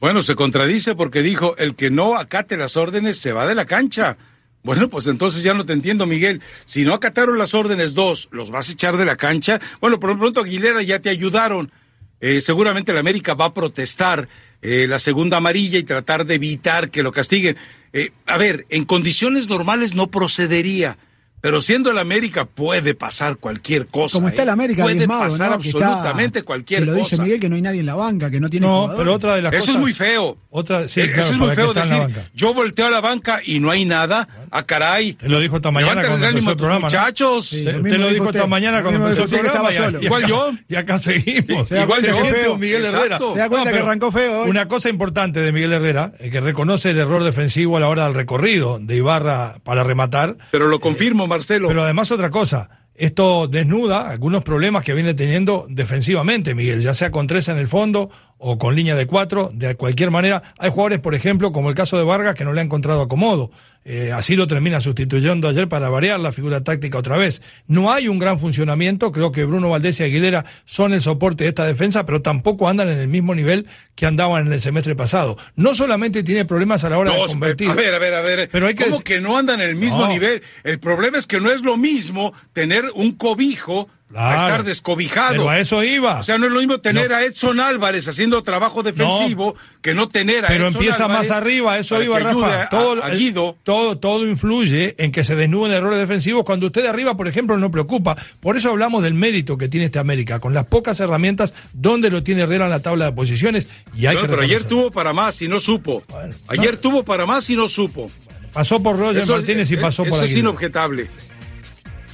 Bueno, 0.01 0.23
se 0.23 0.35
contradice 0.35 0.95
porque 0.95 1.23
dijo, 1.23 1.57
el 1.57 1.75
que 1.75 1.91
no 1.91 2.17
acate 2.17 2.57
las 2.57 2.77
órdenes 2.77 3.19
se 3.19 3.33
va 3.33 3.47
de 3.47 3.55
la 3.55 3.65
cancha. 3.65 4.17
Bueno, 4.65 4.89
pues 4.89 5.07
entonces 5.07 5.43
ya 5.43 5.53
no 5.53 5.67
te 5.67 5.75
entiendo, 5.75 6.07
Miguel. 6.07 6.41
Si 6.65 6.85
no 6.85 6.95
acataron 6.95 7.37
las 7.37 7.53
órdenes 7.53 7.93
dos, 7.93 8.29
¿los 8.33 8.51
vas 8.51 8.71
a 8.71 8.73
echar 8.73 8.97
de 8.97 9.05
la 9.05 9.17
cancha? 9.17 9.61
Bueno, 9.79 10.01
por 10.01 10.09
lo 10.09 10.19
pronto 10.19 10.41
Aguilera 10.41 10.83
ya 10.83 11.01
te 11.01 11.11
ayudaron. 11.11 11.71
Eh, 12.19 12.41
seguramente 12.41 12.91
el 12.91 12.97
América 12.97 13.35
va 13.35 13.45
a 13.45 13.55
protestar 13.55 14.27
eh, 14.63 14.87
la 14.89 14.99
segunda 14.99 15.37
amarilla 15.37 15.79
y 15.79 15.83
tratar 15.83 16.25
de 16.25 16.37
evitar 16.37 16.91
que 16.91 17.03
lo 17.03 17.13
castiguen. 17.13 17.59
Eh, 17.93 18.13
a 18.27 18.39
ver, 18.39 18.65
en 18.71 18.87
condiciones 18.87 19.49
normales 19.49 19.95
no 19.95 20.11
procedería. 20.11 20.97
Pero 21.45 21.61
siendo 21.61 21.91
el 21.91 21.99
América 21.99 22.47
puede 22.47 22.95
pasar 22.95 23.37
cualquier 23.37 23.87
cosa. 23.87 24.15
Como 24.15 24.29
está 24.29 24.41
¿eh? 24.41 24.45
el 24.45 24.49
América 24.49 24.83
Puede 24.83 24.97
diezmado, 24.97 25.25
pasar 25.25 25.51
¿no? 25.51 25.59
Que 25.61 25.69
está- 25.69 25.89
absolutamente 25.89 26.43
cualquier 26.43 26.81
que 26.81 26.87
lo 26.87 26.95
dice 26.95 27.11
cosa. 27.11 27.23
Miguel 27.23 27.39
que 27.39 27.51
no 27.51 27.57
hay 27.57 27.61
nadie 27.61 27.81
en 27.81 27.87
la 27.87 27.95
banca, 27.97 28.31
que 28.31 28.41
no 28.41 28.49
tiene 28.49 28.67
No, 28.67 28.73
jugadores. 28.85 28.99
pero 28.99 29.13
otra 29.15 29.35
de 29.37 29.43
las 29.43 29.53
Eso 29.53 29.61
cosas. 29.61 29.75
es 29.75 29.81
muy 29.83 29.93
feo. 29.93 30.39
Otra, 30.49 30.89
sí, 30.89 31.01
Eh, 31.03 31.07
claro, 31.13 31.21
Eso 31.23 31.33
es 31.33 31.39
muy 31.39 31.55
feo 31.55 31.75
decir, 31.75 32.03
yo 32.33 32.55
volteo 32.55 32.87
a 32.87 32.91
la 32.91 33.01
banca 33.03 33.41
y 33.45 33.61
no 33.61 33.71
hay 33.71 33.85
nada. 33.85 34.27
A 34.51 34.63
caray. 34.65 35.15
Te 35.15 35.29
lo 35.29 35.41
dijo 35.41 35.57
esta 35.57 35.71
mañana 35.73 36.03
cuando 36.07 36.27
empezó 36.29 36.53
el 36.53 36.57
programa. 36.57 36.87
muchachos. 36.87 37.49
Sí. 37.49 37.65
Te- 37.65 37.73
Lo 37.73 37.79
Te 37.79 37.83
mismo 37.83 37.99
lo 37.99 38.09
dijo 38.11 38.31
esta 38.31 38.47
mañana 38.47 38.83
cuando 38.83 39.05
empezó 39.05 39.25
el 39.25 39.41
programa. 39.41 39.69
y- 40.01 40.05
Igual 40.07 40.27
yo. 40.27 40.51
Y 40.69 40.77
acá 40.77 40.99
seguimos. 40.99 41.67
Se 41.69 41.83
Igual 41.83 42.03
yo. 42.07 42.55
un 42.55 42.61
Miguel 42.61 42.85
Exacto. 42.85 42.99
Herrera. 43.05 43.19
Se 43.35 43.39
da 43.39 43.49
cuenta 43.49 43.73
que 43.73 43.79
arrancó 43.81 44.13
feo 44.13 44.43
hoy. 44.43 44.51
Una 44.51 44.69
cosa 44.69 44.89
importante 44.89 45.41
de 45.41 45.51
Miguel 45.53 45.73
Herrera 45.73 46.13
es 46.21 46.31
que 46.31 46.41
reconoce 46.41 46.91
el 46.91 46.99
error 46.99 47.25
defensivo 47.25 47.77
a 47.77 47.81
la 47.81 47.89
hora 47.89 48.05
del 48.05 48.15
recorrido 48.15 48.79
de 48.81 48.97
Ibarra 48.97 49.57
para 49.65 49.83
rematar. 49.83 50.37
Pero 50.53 50.69
lo 50.69 50.79
confirmo, 50.79 51.27
Pero 51.69 51.83
además 51.83 52.11
otra 52.11 52.31
cosa, 52.31 52.84
esto 52.97 53.49
desnuda 53.49 54.09
algunos 54.11 54.43
problemas 54.45 54.83
que 54.85 54.95
viene 54.95 55.15
teniendo 55.15 55.67
defensivamente 55.69 56.55
Miguel, 56.55 56.81
ya 56.81 56.95
sea 56.95 57.11
con 57.11 57.27
tres 57.27 57.49
en 57.49 57.59
el 57.59 57.69
fondo 57.69 58.11
o 58.39 58.59
con 58.59 58.75
línea 58.77 58.95
de 58.95 59.07
cuatro, 59.07 59.51
de 59.55 59.75
cualquier 59.75 60.11
manera. 60.11 60.43
Hay 60.59 60.71
jugadores, 60.71 60.99
por 61.01 61.15
ejemplo, 61.15 61.51
como 61.53 61.71
el 61.71 61.75
caso 61.75 61.97
de 61.97 62.05
Vargas, 62.05 62.35
que 62.35 62.45
no 62.45 62.53
le 62.53 62.61
ha 62.61 62.65
encontrado 62.65 63.01
acomodo. 63.03 63.51
Eh, 63.87 64.13
así 64.13 64.35
lo 64.37 64.47
termina 64.47 64.81
sustituyendo 64.81 65.47
ayer 65.49 65.69
para 65.69 65.91
variar 65.91 66.19
la 66.19 66.33
figura 66.33 66.63
táctica 66.63 66.97
otra 66.99 67.19
vez. 67.19 67.43
No 67.67 67.93
hay 67.93 68.09
un 68.09 68.19
gran 68.19 68.39
funcionamiento, 68.39 69.13
creo 69.13 69.31
que 69.33 69.45
Bruno 69.45 69.69
Valdés 69.71 70.01
y 70.01 70.05
Aguilera 70.05 70.45
son 70.65 70.93
el 70.95 71.03
soporte 71.03 71.45
de 71.45 71.49
esta 71.51 71.67
defensa, 71.67 72.07
pero 72.07 72.23
tampoco 72.23 72.69
andan 72.69 72.89
en 72.89 72.99
el 72.99 73.09
mismo 73.09 73.35
nivel 73.35 73.67
que 73.95 74.07
andaban 74.07 74.47
en 74.47 74.53
el 74.53 74.61
semestre 74.61 74.95
pasado. 74.95 75.37
No 75.57 75.75
solamente 75.75 76.23
tiene 76.23 76.45
problemas 76.47 76.85
a 76.85 76.91
la 76.91 76.99
hora 76.99 77.13
No, 77.13 77.23
de 77.23 77.27
convertir. 77.29 77.71
a 77.71 77.75
ver, 77.75 77.95
a 77.95 77.99
ver, 77.99 78.15
a 78.15 78.21
ver. 78.23 78.49
Pero 78.51 78.67
hay 78.67 78.75
que 78.75 78.85
¿Cómo 78.85 79.01
que 79.03 79.21
no 79.21 79.37
andan 79.37 79.61
en 79.61 79.69
el 79.69 79.77
mismo 79.77 80.01
No. 80.01 80.09
nivel? 80.09 80.43
El 80.65 80.81
problema 80.81 81.19
es 81.19 81.27
que 81.27 81.41
no 81.41 81.51
es 81.51 81.61
lo 81.63 81.77
mismo 81.77 82.33
tener 82.55 82.84
un 82.95 83.13
cobijo 83.13 83.89
a 84.17 84.37
estar 84.37 84.63
descobijado. 84.63 85.33
Pero 85.33 85.49
a 85.51 85.59
eso 85.59 85.83
iba. 85.83 86.21
O 86.21 86.23
sea, 86.23 86.39
no 86.39 86.47
es 86.47 86.53
lo 86.53 86.61
mismo 86.61 86.79
tener 86.79 87.11
No. 87.11 87.17
a 87.17 87.25
Edson 87.25 87.59
Álvarez 87.59 88.07
haciendo 88.07 88.41
trabajo 88.45 88.85
defensivo 88.85 89.57
que 89.83 89.93
no 89.93 90.09
tener 90.09 90.45
a 90.45 90.49
Pero 90.49 90.69
Edson 90.69 90.77
empieza 90.83 91.05
Álvarez 91.07 91.31
más 91.31 91.37
arriba, 91.37 91.79
eso 91.79 92.01
iba 92.01 92.21
Rafa. 92.21 92.63
a- 92.63 92.69
Todo, 92.69 93.03
a 93.03 93.11
Guido. 93.11 93.57
todo, 93.65 93.99
todo 93.99 94.25
influye 94.25 94.95
en 94.99 95.11
que 95.11 95.25
se 95.25 95.35
desnuden 95.35 95.73
errores 95.73 95.99
defensivos 95.99 96.45
cuando 96.45 96.67
usted 96.67 96.83
de 96.83 96.89
arriba, 96.91 97.17
por 97.17 97.27
ejemplo, 97.27 97.57
no 97.57 97.73
preocupa. 97.73 98.17
Por 98.39 98.57
eso 98.57 98.71
hablamos 98.71 99.03
del 99.03 99.15
mérito 99.15 99.59
que 99.59 99.69
tiene 99.69 99.87
este 99.87 99.99
América, 99.99 100.39
con 100.39 100.55
las 100.55 100.67
pocas 100.67 101.01
herramientas 101.01 101.53
donde 101.73 102.09
lo 102.11 102.23
tiene 102.23 102.43
Herrera 102.43 102.67
en 102.67 102.71
la 102.71 102.81
tabla 102.83 103.07
de 103.07 103.13
posiciones. 103.13 103.67
Y 103.97 104.07
hay 104.07 104.15
No, 104.15 104.23
que 104.23 104.29
pero 104.29 104.43
ayer 104.43 104.63
tuvo 104.63 104.93
para 104.93 105.13
más 105.13 105.43
y 105.43 105.49
no 105.49 105.59
supo. 105.59 106.05
Bueno, 106.09 106.35
ayer 106.47 106.77
tuvo 106.77 107.03
para 107.05 107.27
más 107.27 107.51
y 107.51 107.57
no 107.57 107.69
supo. 107.69 108.09
Pasó 108.53 108.81
por 108.81 108.97
Roger 108.97 109.27
Martínez 109.27 109.69
y 109.73 109.77
pasó 109.77 110.03
eso 110.05 110.11
por 110.11 110.19
es 110.21 110.31
Aguilera. 110.31 110.39
inobjetable. 110.51 111.09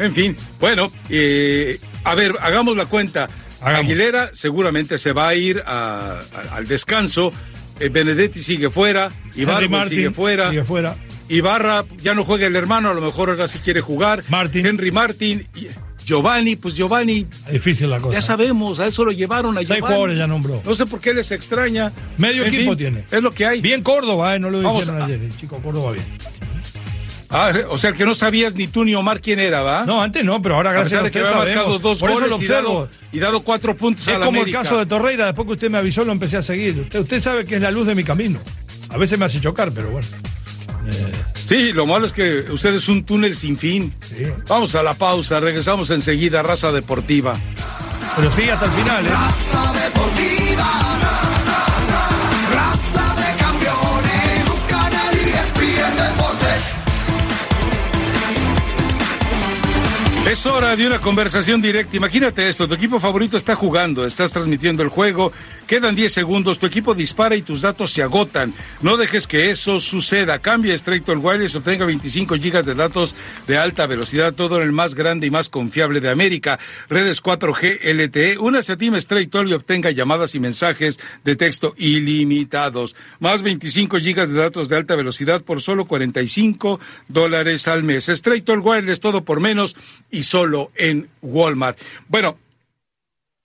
En 0.00 0.14
fin, 0.14 0.36
bueno, 0.58 0.90
eh, 1.08 1.78
a 2.04 2.14
ver, 2.14 2.34
hagamos 2.40 2.76
la 2.76 2.86
cuenta. 2.86 3.28
Hagamos. 3.60 3.84
Aguilera 3.86 4.30
seguramente 4.32 4.98
se 4.98 5.12
va 5.12 5.28
a 5.28 5.34
ir 5.34 5.62
a- 5.66 6.18
a- 6.34 6.56
al 6.56 6.66
descanso. 6.66 7.32
Eh, 7.78 7.88
Benedetti 7.90 8.42
sigue 8.42 8.70
fuera. 8.70 9.10
Ibarra 9.36 9.86
sigue 9.86 10.10
fuera. 10.10 10.48
sigue 10.50 10.64
fuera. 10.64 10.96
Ibarra 11.28 11.84
ya 11.98 12.14
no 12.14 12.24
juega 12.24 12.46
el 12.46 12.56
hermano, 12.56 12.90
a 12.90 12.94
lo 12.94 13.00
mejor 13.02 13.30
ahora 13.30 13.46
sí 13.48 13.58
quiere 13.58 13.80
jugar. 13.80 14.24
Martin. 14.28 14.66
Henry 14.66 14.90
Martin. 14.90 15.46
Giovanni, 16.04 16.56
pues 16.56 16.74
Giovanni. 16.74 17.26
Difícil 17.52 17.88
la 17.90 18.00
cosa. 18.00 18.14
Ya 18.18 18.22
sabemos, 18.22 18.80
a 18.80 18.86
eso 18.88 19.04
lo 19.04 19.12
llevaron 19.12 19.56
a 19.56 19.60
Seis 19.60 19.68
Giovanni. 19.68 19.86
jugadores 19.86 20.18
ya 20.18 20.26
nombró. 20.26 20.60
No 20.64 20.74
sé 20.74 20.86
por 20.86 20.98
qué 21.00 21.14
les 21.14 21.30
extraña. 21.30 21.92
Medio 22.18 22.42
En 22.44 22.48
equipo 22.54 22.70
fin, 22.72 22.78
tiene. 22.78 23.04
Es 23.10 23.22
lo 23.22 23.32
que 23.32 23.44
hay. 23.46 23.60
Bien 23.60 23.82
Córdoba, 23.82 24.34
¿eh? 24.34 24.38
no 24.40 24.50
lo 24.50 24.60
Vamos 24.62 24.80
dijeron 24.86 25.02
a- 25.02 25.04
ayer. 25.04 25.20
El 25.20 25.36
chico 25.36 25.58
Córdoba 25.62 25.92
bien. 25.92 26.04
Ah, 27.32 27.52
o 27.68 27.78
sea, 27.78 27.92
que 27.92 28.04
no 28.04 28.14
sabías 28.16 28.54
ni 28.56 28.66
tú 28.66 28.84
ni 28.84 28.94
Omar 28.94 29.20
quién 29.20 29.38
era, 29.38 29.62
¿va? 29.62 29.84
No, 29.86 30.02
antes 30.02 30.24
no, 30.24 30.42
pero 30.42 30.56
ahora 30.56 30.70
a 30.70 30.72
gracias 30.72 31.00
pesar 31.00 31.00
a, 31.00 31.04
de 31.04 31.10
que 31.12 31.18
había 31.20 31.54
marcado 31.54 31.78
dos 31.78 31.98
Por 32.00 32.10
eso 32.10 32.20
lo 32.20 32.26
goles 32.36 32.44
y 32.44 32.48
dado, 32.52 32.70
observo. 32.72 33.06
y 33.12 33.18
dado 33.20 33.40
cuatro 33.42 33.76
puntos 33.76 34.08
Es 34.08 34.14
a 34.14 34.18
la 34.18 34.26
como 34.26 34.38
América. 34.40 34.58
el 34.58 34.64
caso 34.64 34.78
de 34.78 34.86
Torreira, 34.86 35.26
después 35.26 35.46
que 35.46 35.52
usted 35.52 35.70
me 35.70 35.78
avisó 35.78 36.02
lo 36.04 36.10
empecé 36.12 36.38
a 36.38 36.42
seguir. 36.42 36.80
Usted, 36.80 37.00
usted 37.00 37.20
sabe 37.20 37.44
que 37.44 37.54
es 37.56 37.60
la 37.62 37.70
luz 37.70 37.86
de 37.86 37.94
mi 37.94 38.02
camino. 38.02 38.40
A 38.88 38.98
veces 38.98 39.16
me 39.18 39.26
hace 39.26 39.40
chocar, 39.40 39.70
pero 39.72 39.90
bueno. 39.90 40.08
Sí, 41.46 41.72
lo 41.72 41.86
malo 41.86 42.06
es 42.06 42.12
que 42.12 42.44
usted 42.50 42.74
es 42.74 42.88
un 42.88 43.04
túnel 43.04 43.36
sin 43.36 43.56
fin. 43.58 43.94
Sí. 44.08 44.24
Vamos 44.48 44.74
a 44.74 44.82
la 44.82 44.94
pausa, 44.94 45.38
regresamos 45.40 45.90
enseguida, 45.90 46.42
raza 46.42 46.72
deportiva. 46.72 47.34
Pero 48.16 48.30
sí, 48.32 48.48
hasta 48.50 48.66
el 48.66 48.72
final, 48.72 49.06
¿eh? 49.06 49.10
Raza 49.10 49.72
deportiva. 49.84 50.99
Es 60.30 60.46
hora 60.46 60.76
de 60.76 60.86
una 60.86 61.00
conversación 61.00 61.60
directa. 61.60 61.96
Imagínate 61.96 62.48
esto, 62.48 62.68
tu 62.68 62.74
equipo 62.74 63.00
favorito 63.00 63.36
está 63.36 63.56
jugando, 63.56 64.06
estás 64.06 64.30
transmitiendo 64.30 64.84
el 64.84 64.88
juego, 64.88 65.32
quedan 65.66 65.96
10 65.96 66.12
segundos, 66.12 66.60
tu 66.60 66.66
equipo 66.66 66.94
dispara 66.94 67.34
y 67.34 67.42
tus 67.42 67.62
datos 67.62 67.90
se 67.90 68.04
agotan. 68.04 68.54
No 68.80 68.96
dejes 68.96 69.26
que 69.26 69.50
eso 69.50 69.80
suceda. 69.80 70.38
Cambia 70.38 70.72
Straight 70.74 71.04
Talk 71.04 71.24
Wireless, 71.24 71.56
obtenga 71.56 71.84
25 71.84 72.36
gigas 72.36 72.64
de 72.64 72.76
datos 72.76 73.16
de 73.48 73.58
alta 73.58 73.88
velocidad, 73.88 74.32
todo 74.32 74.58
en 74.58 74.62
el 74.62 74.70
más 74.70 74.94
grande 74.94 75.26
y 75.26 75.32
más 75.32 75.48
confiable 75.48 76.00
de 76.00 76.10
América. 76.10 76.60
Redes 76.88 77.20
4G 77.20 77.80
LTE, 77.92 78.38
únase 78.38 78.70
a 78.70 78.76
Team 78.76 78.94
Straight 78.94 79.34
y 79.34 79.52
obtenga 79.52 79.90
llamadas 79.90 80.36
y 80.36 80.38
mensajes 80.38 81.00
de 81.24 81.34
texto 81.34 81.74
ilimitados. 81.76 82.94
Más 83.18 83.42
25 83.42 83.98
gigas 83.98 84.30
de 84.30 84.38
datos 84.38 84.68
de 84.68 84.76
alta 84.76 84.94
velocidad 84.94 85.42
por 85.42 85.60
solo 85.60 85.86
45 85.86 86.78
dólares 87.08 87.66
al 87.66 87.82
mes. 87.82 88.08
Straight 88.08 88.44
Talk 88.44 88.64
Wireless, 88.64 89.00
todo 89.00 89.24
por 89.24 89.40
menos 89.40 89.74
y 90.10 90.22
solo 90.22 90.72
en 90.74 91.08
Walmart. 91.22 91.78
Bueno, 92.08 92.38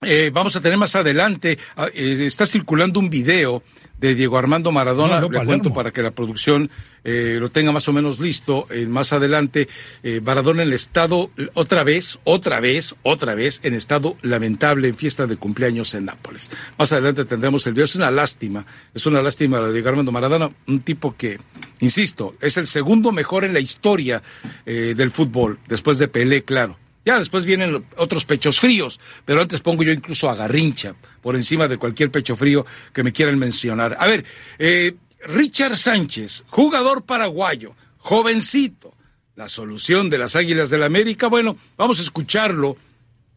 eh, 0.02 0.30
vamos 0.34 0.56
a 0.56 0.62
tener 0.62 0.78
más 0.78 0.96
adelante, 0.96 1.58
ah, 1.76 1.88
eh, 1.94 2.18
está 2.22 2.46
circulando 2.46 3.00
un 3.00 3.10
video 3.10 3.64
de 3.98 4.14
Diego 4.14 4.38
Armando 4.38 4.72
Maradona, 4.72 5.20
No, 5.20 5.30
no, 5.30 5.40
le 5.40 5.46
cuento 5.46 5.74
para 5.74 5.92
que 5.92 6.02
la 6.02 6.12
producción 6.12 6.70
eh, 7.06 7.38
lo 7.40 7.50
tenga 7.50 7.72
más 7.72 7.88
o 7.88 7.94
menos 7.94 8.20
listo, 8.20 8.68
eh, 8.70 8.86
más 8.88 9.14
adelante, 9.14 9.70
eh, 10.04 10.22
en 10.26 10.60
el 10.60 10.74
estado, 10.74 11.32
otra 11.54 11.84
vez, 11.84 12.20
otra 12.24 12.60
vez, 12.60 12.96
otra 13.04 13.36
vez, 13.36 13.62
en 13.64 13.74
estado 13.74 14.18
lamentable 14.22 14.90
en 14.90 14.96
fiesta 14.96 15.28
de 15.28 15.38
cumpleaños 15.38 15.94
en 15.94 16.06
Nápoles. 16.06 16.52
Más 16.78 16.92
adelante 16.92 17.26
tendremos 17.26 17.66
el 17.68 17.74
video, 17.74 17.86
es 17.86 17.96
una 17.96 18.12
lástima, 18.12 18.66
es 18.94 19.06
una 19.06 19.22
lástima 19.22 19.60
lo 19.60 19.72
de 19.72 19.88
Armando 19.88 20.12
Maradona, 20.12 20.50
un 20.68 20.82
tipo 20.82 21.16
que, 21.16 21.40
insisto, 21.80 22.36
es 22.42 22.58
el 22.58 22.68
segundo 22.68 23.12
mejor 23.12 23.46
en 23.46 23.54
la 23.54 23.60
historia 23.60 24.22
eh, 24.66 24.94
del 24.96 25.12
fútbol, 25.12 25.60
después 25.68 25.98
de 25.98 26.08
Pelé, 26.08 26.44
claro. 26.44 26.78
Ya 27.06 27.20
después 27.20 27.46
vienen 27.46 27.86
otros 27.98 28.26
pechos 28.26 28.60
fríos, 28.60 29.00
pero 29.26 29.40
antes 29.40 29.60
pongo 29.60 29.84
yo 29.84 29.92
incluso 29.92 30.28
a 30.28 30.36
Garrincha 30.36 30.96
por 31.22 31.36
encima 31.36 31.68
de 31.68 31.78
cualquier 31.78 32.10
pecho 32.10 32.36
frío 32.36 32.66
que 32.94 33.04
me 33.04 33.14
quieran 33.14 33.38
mencionar. 33.38 33.96
A 34.00 34.08
ver, 34.08 34.26
eh, 34.58 34.96
Richard 35.26 35.78
Sánchez, 35.78 36.46
jugador 36.50 37.04
paraguayo, 37.04 37.76
jovencito, 37.98 38.94
la 39.36 39.50
solución 39.50 40.10
de 40.10 40.18
las 40.18 40.36
Águilas 40.36 40.70
del 40.70 40.84
América. 40.84 41.28
Bueno, 41.28 41.58
vamos 41.78 42.00
a 42.00 42.04
escucharlo 42.04 42.78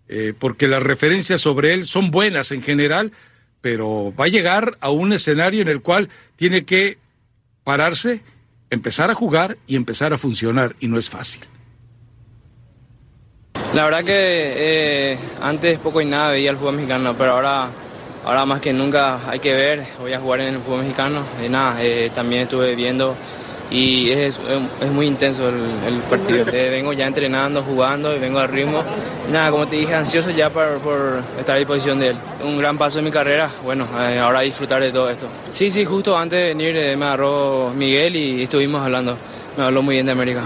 eh, 0.09 0.33
porque 0.39 0.69
las 0.69 0.83
referencias 0.83 1.41
sobre 1.41 1.75
él 1.75 1.85
son 1.85 2.11
buenas 2.11 2.53
en 2.53 2.63
general, 2.63 3.13
pero 3.61 4.15
va 4.19 4.27
a 4.27 4.29
llegar 4.29 4.79
a 4.81 4.91
un 4.91 5.13
escenario 5.13 5.63
en 5.63 5.69
el 5.69 5.83
cual 5.83 6.09
tiene 6.37 6.65
que 6.65 6.99
pararse, 7.65 8.23
empezar 8.71 9.11
a 9.11 9.15
jugar 9.15 9.59
y 9.67 9.77
empezar 9.77 10.13
a 10.13 10.19
funcionar 10.19 10.77
y 10.81 10.89
no 10.89 10.99
es 10.99 11.11
fácil. 11.11 11.43
La 13.75 13.85
verdad 13.85 14.05
que 14.05 15.13
eh, 15.13 15.19
antes 15.43 15.79
poco 15.79 16.01
y 16.01 16.07
nada 16.07 16.31
veía 16.31 16.51
el 16.51 16.57
fútbol 16.57 16.77
mexicano, 16.77 17.15
pero 17.19 17.33
ahora, 17.33 17.71
ahora 18.25 18.45
más 18.45 18.61
que 18.61 18.73
nunca 18.73 19.19
hay 19.29 19.39
que 19.39 19.55
ver, 19.55 19.85
voy 19.99 20.13
a 20.13 20.21
jugar 20.21 20.41
en 20.41 20.55
el 20.55 20.61
fútbol 20.61 20.81
mexicano. 20.81 21.23
Y 21.45 21.49
nada, 21.49 21.77
eh, 21.83 22.11
también 22.15 22.43
estuve 22.43 22.75
viendo 22.75 23.15
y 23.71 24.11
es, 24.11 24.41
es 24.81 24.91
muy 24.91 25.07
intenso 25.07 25.49
el, 25.49 26.01
partido. 26.09 26.45
Eh, 26.53 26.71
vengo 26.71 26.93
ya 26.93 27.07
entrenando, 27.07 27.63
jugando 27.63 28.15
y 28.15 28.19
vengo 28.19 28.39
al 28.39 28.49
ritmo. 28.49 28.83
Nada, 29.31 29.51
como 29.51 29.67
te 29.67 29.77
dije, 29.77 29.95
ansioso 29.95 30.31
ya 30.31 30.51
por, 30.51 31.23
estar 31.39 31.57
a 31.57 31.59
disposición 31.59 32.01
de 32.01 32.09
él. 32.09 32.17
Un 32.45 32.59
gran 32.59 32.79
paso 32.79 32.99
en 32.99 33.05
mi 33.05 33.11
carrera, 33.11 33.51
bueno, 33.65 33.87
eh, 34.01 34.19
ahora 34.19 34.41
disfrutar 34.41 34.83
de 34.83 34.91
todo 34.91 35.11
esto. 35.11 35.27
Sí, 35.51 35.71
sí, 35.71 35.85
justo 35.85 36.17
antes 36.17 36.39
de 36.39 36.49
venir 36.55 36.97
me 36.97 37.05
agarró 37.05 37.73
Miguel 37.75 38.17
y 38.17 38.43
estuvimos 38.43 38.83
hablando. 38.83 39.17
Me 39.59 39.65
habló 39.65 39.83
muy 39.83 39.97
bien 39.97 40.07
de 40.07 40.13
América. 40.13 40.41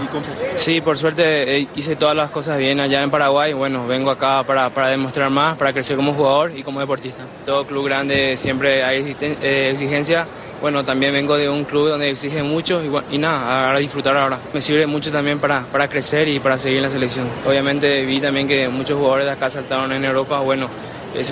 Sí, 0.55 0.81
por 0.81 0.97
suerte 0.97 1.55
eh, 1.55 1.67
hice 1.75 1.95
todas 1.95 2.15
las 2.15 2.31
cosas 2.31 2.57
bien 2.57 2.79
allá 2.79 3.03
en 3.03 3.11
Paraguay. 3.11 3.53
Bueno, 3.53 3.85
vengo 3.85 4.09
acá 4.09 4.41
para, 4.41 4.71
para 4.71 4.89
demostrar 4.89 5.29
más, 5.29 5.55
para 5.55 5.71
crecer 5.71 5.95
como 5.95 6.13
jugador 6.13 6.51
y 6.55 6.63
como 6.63 6.79
deportista. 6.79 7.21
Todo 7.45 7.63
club 7.67 7.85
grande 7.85 8.35
siempre 8.37 8.83
hay 8.83 9.15
eh, 9.21 9.69
exigencia. 9.71 10.25
Bueno, 10.61 10.83
también 10.83 11.13
vengo 11.13 11.37
de 11.37 11.47
un 11.47 11.63
club 11.63 11.89
donde 11.89 12.09
exigen 12.09 12.47
mucho 12.47 12.81
y, 12.83 13.15
y 13.15 13.19
nada, 13.19 13.67
ahora 13.67 13.77
disfrutar 13.77 14.17
ahora. 14.17 14.39
Me 14.51 14.63
sirve 14.63 14.87
mucho 14.87 15.11
también 15.11 15.37
para, 15.37 15.61
para 15.61 15.87
crecer 15.87 16.27
y 16.27 16.39
para 16.39 16.57
seguir 16.57 16.77
en 16.77 16.85
la 16.85 16.89
selección. 16.89 17.27
Obviamente 17.47 18.03
vi 18.05 18.19
también 18.19 18.47
que 18.47 18.67
muchos 18.67 18.97
jugadores 18.97 19.27
de 19.27 19.31
acá 19.33 19.47
saltaron 19.47 19.91
en 19.91 20.03
Europa. 20.05 20.39
Bueno, 20.39 20.69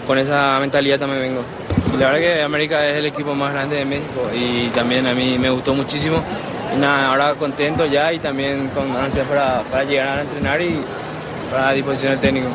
con 0.05 0.19
esa 0.19 0.59
mentalidad 0.59 0.99
también 0.99 1.21
vengo. 1.21 1.41
Y 1.95 1.97
la 1.97 2.11
verdad 2.11 2.19
que 2.19 2.41
América 2.43 2.87
es 2.87 2.97
el 2.97 3.07
equipo 3.07 3.33
más 3.33 3.53
grande 3.53 3.77
de 3.77 3.85
México 3.85 4.29
y 4.35 4.67
también 4.67 5.07
a 5.07 5.15
mí 5.15 5.39
me 5.39 5.49
gustó 5.49 5.73
muchísimo. 5.73 6.23
Y 6.73 6.77
nada, 6.77 7.07
ahora 7.07 7.33
contento 7.35 7.85
ya 7.85 8.13
y 8.13 8.19
también 8.19 8.67
con 8.69 8.95
ansias 8.95 9.27
para, 9.27 9.61
para 9.63 9.83
llegar 9.83 10.19
a 10.19 10.21
entrenar 10.21 10.61
y 10.61 10.79
para 11.49 11.67
la 11.67 11.73
disposición 11.73 12.11
del 12.11 12.21
técnico. 12.21 12.49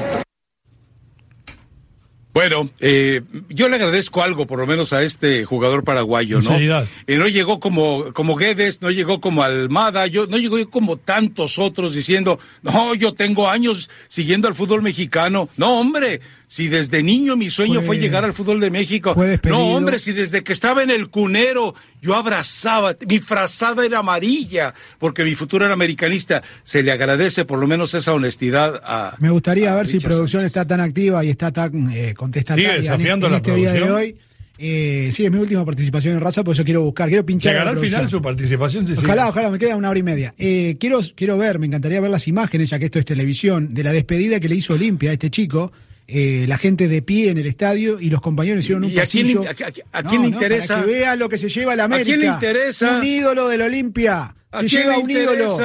Bueno, 2.37 2.69
eh, 2.81 3.23
yo 3.49 3.67
le 3.71 3.77
agradezco 3.77 4.23
algo, 4.23 4.47
por 4.47 4.59
lo 4.59 4.67
menos 4.67 4.93
a 4.93 5.03
este 5.03 5.47
jugador 5.47 5.85
paraguayo, 5.85 6.43
¿no? 6.43 6.55
Eh, 6.59 7.17
no 7.17 7.29
llegó 7.29 7.61
como, 7.61 8.13
como 8.13 8.37
Guedes, 8.37 8.83
no 8.83 8.91
llegó 8.91 9.23
como 9.23 9.43
Almada, 9.43 10.07
yo, 10.07 10.27
no 10.27 10.37
llegó 10.37 10.59
como 10.69 10.99
tantos 10.99 11.59
otros 11.59 11.95
diciendo, 11.95 12.39
no, 12.61 12.95
yo 12.95 13.15
tengo 13.15 13.49
años 13.49 13.89
siguiendo 14.09 14.49
al 14.49 14.55
fútbol 14.55 14.83
mexicano. 14.83 15.49
No, 15.57 15.81
hombre, 15.81 16.21
si 16.49 16.69
desde 16.69 17.03
niño 17.03 17.37
mi 17.37 17.51
sueño 17.51 17.75
fue, 17.81 17.87
Fue- 17.87 17.99
llegar 17.99 18.25
al 18.25 18.33
fútbol 18.33 18.61
de 18.61 18.71
México. 18.71 19.15
No, 19.45 19.67
hombre, 19.75 19.99
si 19.99 20.13
desde 20.13 20.45
que 20.45 20.53
estaba 20.53 20.83
en 20.83 20.91
el 20.91 21.09
cunero 21.09 21.75
yo 22.01 22.15
abrazaba, 22.15 22.97
mi 23.09 23.19
frazada 23.19 23.85
era 23.85 23.99
amarilla, 23.99 24.73
porque 24.99 25.25
mi 25.25 25.35
futuro 25.35 25.65
era 25.65 25.75
americanista. 25.75 26.43
Se 26.63 26.83
le 26.83 26.93
agradece 26.93 27.45
por 27.45 27.59
lo 27.59 27.67
menos 27.67 27.95
esa 27.95 28.13
honestidad 28.15 28.81
a. 28.85 29.17
Me 29.19 29.31
gustaría 29.31 29.73
a 29.73 29.77
ver 29.77 29.89
si 29.89 29.99
producción 29.99 30.43
Sánchez. 30.43 30.47
está 30.57 30.65
tan 30.67 30.81
activa 30.81 31.25
y 31.25 31.31
está 31.31 31.51
tan 31.53 31.91
eh, 31.93 32.15
contestataria 32.17 32.69
Sigue 32.69 32.77
en- 32.77 32.83
desafiando 32.83 33.27
en, 33.27 33.33
la 33.33 33.39
este 33.39 33.55
día 33.55 33.73
de 33.73 33.79
producción. 33.81 34.01
hoy. 34.03 34.17
Eh, 34.59 35.11
sí, 35.13 35.23
es 35.27 35.31
mi 35.31 35.37
última 35.39 35.65
participación 35.67 36.15
en 36.15 36.21
Raza, 36.23 36.43
por 36.43 36.55
eso 36.55 36.65
quiero 36.65 36.81
buscar, 36.83 37.09
quiero 37.09 37.27
pinchar. 37.27 37.53
Llegará 37.53 37.71
al 37.73 37.79
final 37.79 38.09
su 38.09 38.23
participación. 38.23 38.87
si 38.87 38.95
Ojalá, 38.95 39.29
ojalá, 39.29 39.51
me 39.51 39.59
queda 39.59 39.77
una 39.77 39.91
hora 39.91 39.99
y 39.99 40.03
media. 40.03 40.33
Eh, 40.39 40.77
quiero, 40.81 41.01
quiero 41.15 41.37
ver, 41.37 41.59
me 41.59 41.67
encantaría 41.67 42.01
ver 42.01 42.11
las 42.11 42.27
imágenes, 42.27 42.71
ya 42.71 42.79
que 42.79 42.87
esto 42.87 42.99
es 42.99 43.05
televisión, 43.05 43.69
de 43.69 43.83
la 43.83 43.93
despedida 43.93 44.41
que 44.41 44.49
le 44.49 44.55
hizo 44.57 44.73
Olimpia 44.73 45.11
a 45.11 45.13
este 45.13 45.29
chico. 45.31 45.73
Eh, 46.09 46.45
la 46.49 46.57
gente 46.59 46.87
de 46.89 47.03
pie 47.03 47.31
en 47.31 47.39
el 47.39 47.47
estadio 47.47 47.99
y 48.01 48.11
los 48.11 48.21
compañeros 48.21 48.65
hicieron 48.65 48.85
un 48.85 48.91
¿Y 48.91 48.99
a 48.99 49.07
quién 49.07 49.27
pasillo. 49.27 49.43
le- 49.43 49.49
a- 49.49 49.53
a- 49.93 49.99
a 49.99 50.03
quién 50.05 50.23
le 50.23 50.29
interesa? 50.29 50.75
Para 50.75 50.87
que 50.87 50.93
vea 50.93 51.17
lo 51.17 51.29
que 51.29 51.39
se 51.39 51.49
lleva 51.49 51.75
la 51.77 51.83
¿A 51.83 51.87
América. 51.87 52.07
quién 52.07 52.21
le 52.21 52.27
interesa? 52.27 52.99
Un 52.99 53.05
ídolo 53.05 53.49
del 53.49 53.63
Olimpia. 53.63 54.35
¿A 54.53 54.61
Se 54.61 54.67
quién 54.67 54.83
lleva 54.83 54.97
le 54.97 55.03
un 55.03 55.11
ídolo. 55.11 55.59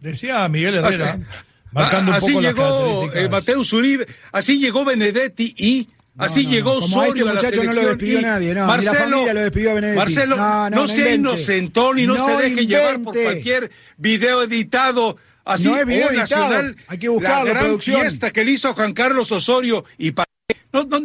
Decía 0.00 0.48
Miguel 0.48 0.74
Herrera, 0.76 1.12
Así- 1.12 1.22
marcando 1.72 2.10
un 2.12 2.16
así 2.16 2.26
poco 2.32 2.40
las 2.42 2.52
llegó 2.54 2.62
características. 2.78 3.22
eh, 3.24 3.28
Mateus 3.28 3.72
Uribe, 3.72 4.06
así 4.32 4.58
llegó 4.58 4.84
Benedetti 4.84 5.54
y 5.56 5.88
así 6.18 6.44
no, 6.44 6.50
llegó 6.50 6.70
no. 6.70 6.76
A 6.76 6.84
este 6.84 6.98
Osorio 6.98 7.24
a 7.24 7.26
la 7.28 7.34
muchacho 7.34 7.56
no 7.56 7.62
lo 7.64 7.72
selección 7.72 7.86
despidió 7.98 8.18
y 8.18 8.22
nadie, 8.22 8.54
no, 8.54 8.60
la 8.60 8.66
Marcelo, 8.66 8.94
familia 8.98 9.34
lo 9.34 9.40
despidió 9.40 9.70
a 9.70 9.74
Benedetti. 9.74 9.98
Marcelo, 9.98 10.36
No, 10.36 10.44
no, 10.46 10.70
no, 10.70 10.76
no 10.82 10.88
sea 10.88 10.96
invente. 10.98 11.14
inocentón 11.16 11.98
y 11.98 12.06
no, 12.06 12.14
No 12.16 12.26
se 12.26 12.42
deje 12.42 12.66
llevar 12.66 12.92
por 13.00 13.16
invente. 13.16 13.22
cualquier 13.24 13.70
video 13.96 14.42
editado. 14.42 15.16
Así, 15.46 15.68
No 15.68 15.74
video 15.86 16.10
editado. 16.10 16.48
Nacional, 16.50 16.76
Hay 16.88 16.98
que 16.98 17.08
buscarlo, 17.08 17.44
la 17.44 17.50
gran 17.50 17.64
producción. 17.64 18.00
fiesta 18.00 18.30
que 18.32 18.44
le 18.44 18.50
hizo 18.50 18.74
Juan 18.74 18.92
Carlos 18.92 19.30
Osorio 19.32 19.84
y 19.96 20.10
pa- 20.10 20.24
no, 20.72 20.82
no, 20.84 20.98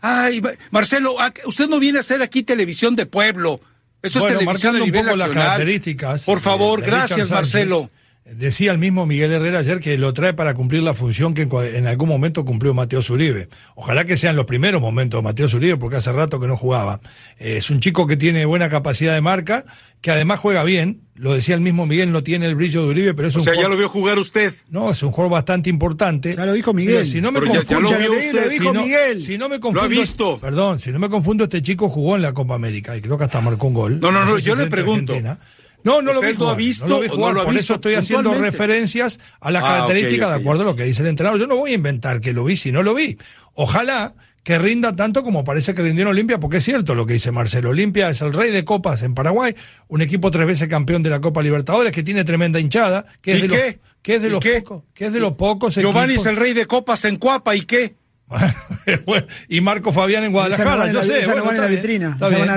ay, 0.00 0.42
Marcelo, 0.72 1.16
ac- 1.18 1.40
usted 1.46 1.68
no 1.68 1.78
viene 1.78 1.98
a 1.98 2.00
hacer 2.00 2.20
aquí 2.20 2.42
televisión 2.42 2.96
de 2.96 3.06
pueblo. 3.06 3.60
Eso 4.02 4.18
Bueno, 4.20 4.34
es 4.34 4.38
televisión 4.40 4.76
a 4.76 4.78
nivel 4.80 5.04
poco 5.04 5.16
las 5.16 5.28
nacional. 5.28 5.44
características, 5.44 6.22
Por 6.24 6.38
eh, 6.38 6.40
favor, 6.42 6.82
gracias. 6.82 7.30
Marcelo. 7.30 7.90
Decía 8.24 8.72
el 8.72 8.78
mismo 8.78 9.04
Miguel 9.04 9.32
Herrera 9.32 9.58
ayer 9.58 9.80
que 9.80 9.98
lo 9.98 10.14
trae 10.14 10.32
para 10.32 10.54
cumplir 10.54 10.82
la 10.82 10.94
función 10.94 11.34
que 11.34 11.42
en, 11.42 11.86
algún 11.86 12.08
momento 12.08 12.42
cumplió 12.46 12.72
Mateo 12.72 13.02
Zuribe. 13.02 13.50
Ojalá 13.74 14.06
que 14.06 14.16
sean 14.16 14.34
los 14.34 14.46
primeros 14.46 14.80
momentos 14.80 15.18
de 15.18 15.24
Mateo 15.24 15.46
Zuribe, 15.46 15.76
porque 15.76 15.96
hace 15.96 16.10
rato 16.10 16.40
que 16.40 16.46
no 16.46 16.56
jugaba. 16.56 17.00
Eh, 17.38 17.58
es 17.58 17.68
un 17.68 17.80
chico 17.80 18.06
que 18.06 18.16
tiene 18.16 18.46
buena 18.46 18.70
capacidad 18.70 19.12
de 19.12 19.20
marca, 19.20 19.66
que 20.00 20.10
además 20.10 20.38
juega 20.38 20.64
bien. 20.64 21.02
Lo 21.16 21.34
decía 21.34 21.54
el 21.54 21.60
mismo 21.60 21.84
Miguel, 21.86 22.12
no 22.12 22.22
tiene 22.22 22.46
el 22.46 22.54
brillo 22.54 22.84
de 22.84 22.88
Uribe, 22.88 23.12
pero 23.14 23.28
es 23.28 23.36
O 23.36 23.40
un 23.40 23.44
sea, 23.44 23.54
ya 23.56 23.68
lo 23.68 23.76
vio 23.76 23.90
jugar 23.90 24.18
usted. 24.18 24.54
No, 24.70 24.90
es 24.90 25.02
un 25.02 25.10
jugador 25.12 25.32
bastante 25.32 25.68
importante. 25.68 26.34
Ya 26.34 26.46
lo 26.46 26.54
dijo 26.54 26.72
Miguel. 26.72 26.94
Mira, 26.94 27.06
si 27.06 27.20
no 27.20 27.30
me 27.30 27.40
Pero 27.40 27.52
ya- 27.52 27.60
ya 27.60 27.76
confundo, 27.76 27.90
lo 27.92 27.98
vio 27.98 28.12
usted, 28.12 28.42
lo 28.42 28.48
dijo 28.48 28.64
si 28.64 28.72
no, 28.72 28.82
Miguel. 28.84 29.22
si 29.22 29.36
no 29.36 29.48
me 29.50 29.60
confundo, 29.60 29.88
visto. 29.90 30.40
Perdón, 30.40 30.80
si 30.80 30.92
no 30.92 30.98
me 30.98 31.10
confundo, 31.10 31.44
este 31.44 31.60
chico 31.60 31.90
jugó 31.90 32.16
en 32.16 32.22
la 32.22 32.32
Copa 32.32 32.54
América 32.54 32.96
y 32.96 33.02
creo 33.02 33.18
que 33.18 33.24
hasta 33.24 33.42
marcó 33.42 33.66
un 33.66 33.74
gol. 33.74 34.00
No, 34.00 34.10
no, 34.10 34.24
no, 34.24 34.36
si 34.38 34.44
yo 34.44 34.56
le 34.56 34.66
pregunto. 34.68 35.12
Argentina. 35.12 35.38
No, 35.84 36.02
no 36.02 36.12
lo 36.12 36.20
¿Usted 36.20 36.32
vi 36.32 36.36
jugar, 36.36 36.56
visto 36.56 36.86
no 36.88 36.94
lo 36.96 37.00
vi 37.02 37.08
no 37.08 37.14
jugar, 37.14 37.34
lo 37.34 37.40
ha 37.40 37.44
por 37.44 37.52
visto 37.54 37.64
eso 37.64 37.74
estoy 37.74 37.94
haciendo 37.94 38.34
referencias 38.34 39.20
a 39.40 39.50
las 39.50 39.62
Ah, 39.62 39.66
características 39.66 40.30
de 40.30 40.34
acuerdo 40.36 40.62
a 40.62 40.64
lo 40.64 40.74
que 40.76 40.84
dice 40.84 41.02
el 41.02 41.08
entrenador. 41.08 41.38
Yo 41.38 41.46
no 41.46 41.56
voy 41.56 41.70
a 41.72 41.74
inventar 41.74 42.20
que 42.20 42.32
lo 42.32 42.42
vi 42.44 42.56
si 42.56 42.72
no 42.72 42.82
lo 42.82 42.94
vi. 42.94 43.16
Ojalá 43.52 44.14
que 44.42 44.58
rinda 44.58 44.94
tanto 44.94 45.22
como 45.22 45.42
parece 45.44 45.74
que 45.74 45.80
rindió 45.82 46.02
en 46.02 46.08
Olimpia, 46.08 46.38
porque 46.38 46.58
es 46.58 46.64
cierto 46.64 46.94
lo 46.94 47.06
que 47.06 47.14
dice 47.14 47.30
Marcelo. 47.32 47.70
Olimpia 47.70 48.10
es 48.10 48.20
el 48.20 48.32
rey 48.34 48.50
de 48.50 48.62
copas 48.64 49.02
en 49.02 49.14
Paraguay, 49.14 49.54
un 49.88 50.02
equipo 50.02 50.30
tres 50.30 50.46
veces 50.46 50.68
campeón 50.68 51.02
de 51.02 51.08
la 51.10 51.20
Copa 51.20 51.42
Libertadores, 51.42 51.92
que 51.92 52.02
tiene 52.02 52.24
tremenda 52.24 52.60
hinchada, 52.60 53.06
que 53.22 53.32
es 53.32 53.38
¿Y 53.38 53.42
de 53.42 53.48
los, 53.48 53.56
qué? 53.58 53.78
que 54.02 54.14
es 54.16 54.22
de 54.22 54.28
¿Y 54.28 54.30
los 54.32 54.40
qué? 54.40 54.60
pocos, 54.60 54.82
que 54.94 55.06
es 55.06 55.12
de 55.14 55.20
los 55.20 55.32
pocos 55.32 55.74
Giovanni 55.76 56.14
equipos- 56.14 56.26
es 56.26 56.32
el 56.32 56.36
rey 56.36 56.52
de 56.52 56.66
copas 56.66 57.04
en 57.06 57.16
Cuapa, 57.16 57.56
¿y 57.56 57.62
qué? 57.62 57.94
Y 59.48 59.60
Marco 59.60 59.92
Fabián 59.92 60.24
en 60.24 60.32
Guadalajara, 60.32 60.86
yo 60.88 60.92
la- 60.94 61.04
sé. 61.04 61.26
no 61.26 61.34
bueno, 61.34 61.50
en 61.52 61.60
la 61.60 61.66
vitrina, 61.66 62.16
a 62.20 62.28
ver, 62.28 62.48
a 62.50 62.56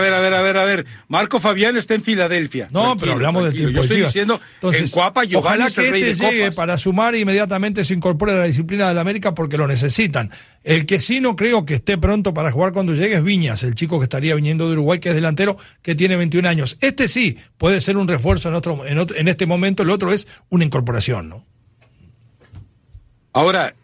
ver, 0.00 0.12
a 0.14 0.20
ver, 0.20 0.34
a 0.34 0.42
ver, 0.42 0.56
a 0.56 0.64
ver. 0.64 0.86
Marco 1.08 1.40
Fabián 1.40 1.76
está 1.76 1.94
en 1.94 2.02
Filadelfia. 2.02 2.68
No, 2.70 2.96
pero 2.96 3.12
hablamos 3.12 3.44
del 3.44 3.52
tiempo 3.54 3.70
Yo 3.72 3.80
de 3.80 3.86
estoy 3.86 4.02
diciendo, 4.02 4.40
Entonces, 4.54 4.82
en 4.82 4.88
Cuapa 4.90 5.24
Giovanni 5.24 5.64
ojalá 5.64 5.64
que 5.74 5.84
este 5.86 6.04
de 6.04 6.14
llegue 6.14 6.40
copas. 6.40 6.54
para 6.54 6.78
sumar 6.78 7.14
e 7.14 7.20
inmediatamente 7.20 7.84
se 7.84 7.94
incorpore 7.94 8.32
a 8.32 8.36
la 8.36 8.44
disciplina 8.44 8.88
del 8.88 8.98
América 8.98 9.34
porque 9.34 9.56
lo 9.58 9.66
necesitan. 9.66 10.30
El 10.62 10.86
que 10.86 11.00
sí 11.00 11.20
no 11.20 11.34
creo 11.36 11.64
que 11.64 11.74
esté 11.74 11.98
pronto 11.98 12.32
para 12.32 12.50
jugar 12.50 12.72
cuando 12.72 12.94
llegue 12.94 13.16
es 13.16 13.22
Viñas, 13.24 13.62
el 13.64 13.74
chico 13.74 13.98
que 13.98 14.04
estaría 14.04 14.34
viniendo 14.34 14.66
de 14.68 14.72
Uruguay, 14.74 14.98
que 14.98 15.10
es 15.10 15.14
delantero, 15.14 15.56
que 15.82 15.94
tiene 15.94 16.16
21 16.16 16.48
años. 16.48 16.76
Este 16.80 17.08
sí 17.08 17.36
puede 17.58 17.80
ser 17.80 17.96
un 17.96 18.06
refuerzo 18.08 18.48
en, 18.48 18.54
otro, 18.54 18.86
en, 18.86 18.98
otro- 18.98 19.16
en 19.16 19.28
este 19.28 19.46
momento, 19.46 19.82
el 19.82 19.90
otro 19.90 20.12
es 20.12 20.26
una 20.50 20.64
incorporación, 20.64 21.28
¿no? 21.28 21.46
Ahora, 23.32 23.74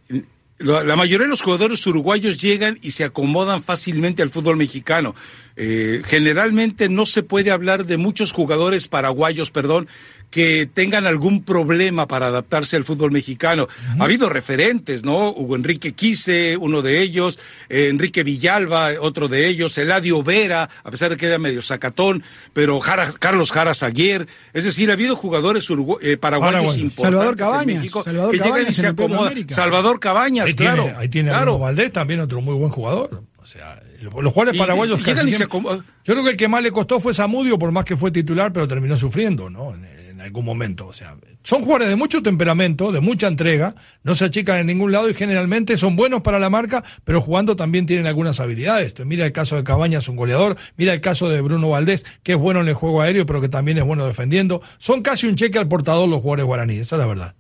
la 0.61 0.95
mayoría 0.97 1.25
de 1.25 1.31
los 1.31 1.41
jugadores 1.41 1.87
uruguayos 1.87 2.39
llegan 2.39 2.79
y 2.83 2.91
se 2.91 3.05
acomodan 3.05 3.63
fácilmente 3.63 4.23
al 4.23 4.31
fútbol 4.31 4.57
mexicano. 4.57 5.15
Eh, 5.63 6.01
generalmente 6.07 6.89
no 6.89 7.05
se 7.05 7.23
puede 7.23 7.51
hablar 7.51 7.85
de 7.85 7.99
muchos 7.99 8.33
jugadores 8.33 8.89
paraguayos, 8.89 9.51
perdón, 9.51 9.89
que 10.31 10.65
tengan 10.73 11.07
algún 11.07 11.43
problema 11.45 12.09
para 12.09 12.29
adaptarse 12.29 12.77
al 12.77 12.85
fútbol 12.85 13.11
mexicano. 13.11 13.67
Ha 13.99 14.05
habido 14.05 14.31
referentes, 14.31 15.05
¿no? 15.05 15.29
Hugo 15.31 15.57
Enrique 15.57 15.93
Quise, 15.93 16.57
uno 16.57 16.81
de 16.81 17.03
ellos, 17.03 17.39
eh, 17.69 17.89
Enrique 17.91 18.23
Villalba, 18.23 18.93
otro 19.01 19.29
de 19.29 19.49
ellos, 19.49 19.77
Eladio 19.77 20.23
Vera, 20.23 20.71
a 20.85 20.91
pesar 20.91 21.11
de 21.11 21.17
que 21.19 21.27
era 21.27 21.39
medio 21.39 21.61
sacatón, 21.61 22.23
pero 22.55 22.81
Jara- 22.81 23.13
Carlos 23.19 23.53
Jara 23.53 23.75
Zaguer. 23.75 24.29
Es 24.55 24.65
decir, 24.65 24.89
ha 24.89 24.95
habido 24.95 25.15
jugadores 25.15 25.69
urugu- 25.69 25.99
eh, 26.01 26.17
paraguayos 26.17 26.77
importantes 26.79 26.97
Salvador 27.05 27.33
en 27.33 27.39
Cabañas, 27.39 27.77
México 27.83 28.03
Salvador 28.05 28.31
que 28.31 28.37
llegan 28.39 28.49
y 28.49 28.53
Cabañas 28.55 28.75
se 28.77 28.81
en 28.83 28.87
acomodan. 28.93 29.27
América. 29.27 29.55
Salvador 29.55 30.01
Cabañas, 30.01 30.47
Ahí 30.47 30.55
claro. 30.55 30.85
tiene, 30.85 30.99
ahí 30.99 31.09
tiene 31.11 31.29
claro. 31.31 31.59
Valdés, 31.59 31.93
también 31.93 32.21
otro 32.21 32.41
muy 32.41 32.55
buen 32.55 32.71
jugador. 32.71 33.25
O 33.43 33.47
sea, 33.47 33.83
los 34.01 34.13
jugadores 34.33 34.55
Y- 34.55 34.59
paraguayos 34.59 35.05
llegan 35.05 35.29
y 35.29 35.33
se. 35.33 35.47
Yo 35.49 35.83
creo 36.05 36.25
que 36.25 36.31
el 36.31 36.37
que 36.37 36.49
más 36.49 36.63
le 36.63 36.71
costó 36.71 37.01
fue 37.01 37.15
Zamudio, 37.15 37.59
por 37.59 37.73
más 37.73 37.85
que 37.85 37.97
fue 37.97 38.11
titular, 38.11 38.53
pero 38.53 38.67
terminó 38.69 38.97
sufriendo, 38.97 39.51
¿no? 39.51 39.75
En, 39.75 39.85
en 39.85 40.21
algún 40.21 40.45
momento. 40.45 40.87
O 40.87 40.93
sea, 40.93 41.17
son 41.43 41.61
jugadores 41.63 41.89
de 41.89 41.97
mucho 41.97 42.21
temperamento, 42.23 42.93
de 42.93 43.01
mucha 43.01 43.27
entrega, 43.27 43.75
no 44.03 44.15
se 44.15 44.27
achican 44.27 44.59
en 44.59 44.67
ningún 44.67 44.93
lado 44.93 45.09
y 45.09 45.15
generalmente 45.15 45.77
son 45.79 45.97
buenos 45.97 46.21
para 46.21 46.39
la 46.39 46.51
marca, 46.51 46.85
pero 47.05 47.21
jugando 47.23 47.57
también 47.57 47.87
tienen 47.87 48.07
algunas 48.07 48.39
habilidades. 48.41 48.89
Entonces, 48.89 49.07
mira 49.07 49.25
el 49.25 49.33
caso 49.33 49.57
de 49.57 49.65
Cabañas, 49.65 50.09
un 50.09 50.17
goleador, 50.17 50.57
mira 50.77 50.93
el 50.93 51.01
caso 51.01 51.29
de 51.31 51.41
Bruno 51.41 51.71
Valdés, 51.71 52.05
que 52.23 52.33
es 52.33 52.39
bueno 52.39 52.61
en 52.61 52.69
el 52.69 52.75
juego 52.75 53.01
aéreo, 53.01 53.25
pero 53.25 53.41
que 53.41 53.49
también 53.49 53.79
es 53.79 53.85
bueno 53.85 54.07
defendiendo. 54.07 54.61
Son 54.79 55.01
casi 55.01 55.27
un 55.27 55.37
cheque 55.37 55.59
al 55.59 55.69
portador 55.69 56.09
los 56.09 56.21
jugadores 56.21 56.45
guaraníes, 56.45 56.81
esa 56.83 56.97
es 56.97 57.01
la 57.01 57.07
verdad. 57.07 57.35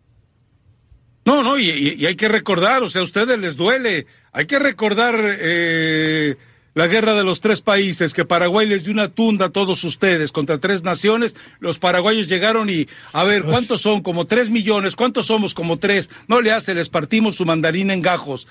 No, 1.26 1.42
no, 1.42 1.58
y 1.58 2.04
hay 2.06 2.14
que 2.16 2.28
recordar, 2.28 2.82
o 2.82 2.88
sea, 2.88 3.02
a 3.02 3.04
ustedes 3.04 3.38
les 3.38 3.56
duele. 3.56 4.06
Hay 4.32 4.46
que 4.46 4.58
recordar 4.58 5.14
eh, 5.22 6.34
la 6.74 6.86
guerra 6.86 7.14
de 7.14 7.24
los 7.24 7.40
tres 7.40 7.62
países, 7.62 8.14
que 8.14 8.24
Paraguay 8.24 8.66
les 8.66 8.84
dio 8.84 8.92
una 8.92 9.08
tunda 9.08 9.46
a 9.46 9.48
todos 9.50 9.82
ustedes 9.84 10.32
contra 10.32 10.58
tres 10.58 10.82
naciones. 10.82 11.36
Los 11.58 11.78
paraguayos 11.78 12.28
llegaron 12.28 12.70
y, 12.70 12.86
a 13.12 13.24
ver, 13.24 13.42
¿cuántos 13.44 13.82
son? 13.82 14.02
Como 14.02 14.26
tres 14.26 14.50
millones. 14.50 14.94
¿Cuántos 14.96 15.26
somos? 15.26 15.54
Como 15.54 15.78
tres. 15.78 16.10
No 16.28 16.40
le 16.40 16.52
hace, 16.52 16.74
les 16.74 16.88
partimos 16.88 17.36
su 17.36 17.44
mandarina 17.44 17.92
en 17.92 18.02
gajos. 18.02 18.46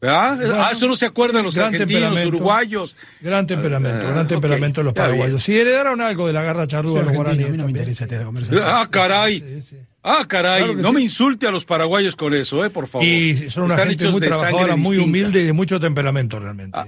Bueno, 0.00 0.14
ah, 0.16 0.70
eso 0.72 0.88
no 0.88 0.96
se 0.96 1.04
acuerdan 1.04 1.44
los 1.44 1.58
argentinos, 1.58 1.88
temperamento. 1.90 2.28
uruguayos. 2.28 2.96
Gran 3.20 3.46
temperamento, 3.46 4.06
Ah, 4.08 4.12
gran 4.12 4.26
temperamento 4.26 4.80
ok, 4.80 4.82
de 4.82 4.84
los 4.84 4.94
paraguayos. 4.94 5.42
Si 5.42 5.58
heredaron 5.58 6.00
algo 6.00 6.26
de 6.26 6.32
la 6.32 6.42
garra 6.42 6.66
charrúa 6.66 7.02
los 7.02 7.12
guaraníes. 7.12 7.48
a 7.48 7.50
mí 7.50 7.58
no 7.58 7.64
me 7.64 7.70
interesa 7.72 8.04
esta 8.04 8.24
conversación. 8.24 8.62
Ah, 8.64 8.88
caray. 8.90 9.40
Sí, 9.40 9.60
sí. 9.60 9.76
Ah, 10.02 10.24
caray. 10.26 10.62
Claro 10.64 10.78
no 10.78 10.88
sí. 10.88 10.94
me 10.94 11.02
insulte 11.02 11.46
a 11.46 11.50
los 11.50 11.66
paraguayos 11.66 12.16
con 12.16 12.32
eso, 12.32 12.64
eh, 12.64 12.70
por 12.70 12.88
favor. 12.88 13.06
Y 13.06 13.50
son 13.50 13.64
una 13.64 13.74
Están 13.74 13.90
gente 13.90 14.08
muy 14.08 14.20
trabajadora, 14.22 14.76
muy 14.76 14.96
humilde 14.96 15.42
y 15.42 15.44
de 15.44 15.52
mucho 15.52 15.78
temperamento 15.78 16.40
realmente. 16.40 16.78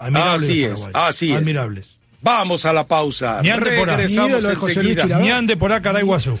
Admirables 0.00 0.42
así 0.42 0.64
es, 0.64 0.88
así 0.94 1.30
es. 1.32 1.36
Admirables. 1.36 1.96
Vamos 2.22 2.64
a 2.64 2.72
la 2.72 2.86
pausa. 2.86 3.40
Por 3.78 3.88
es 4.52 4.58
José 4.58 4.74
Luis 4.74 4.76
enseguida. 4.76 5.02
Chilavert. 5.04 5.28
Ñande 5.28 5.56
por 5.56 5.72
acá, 5.72 5.92
Guazú. 6.02 6.38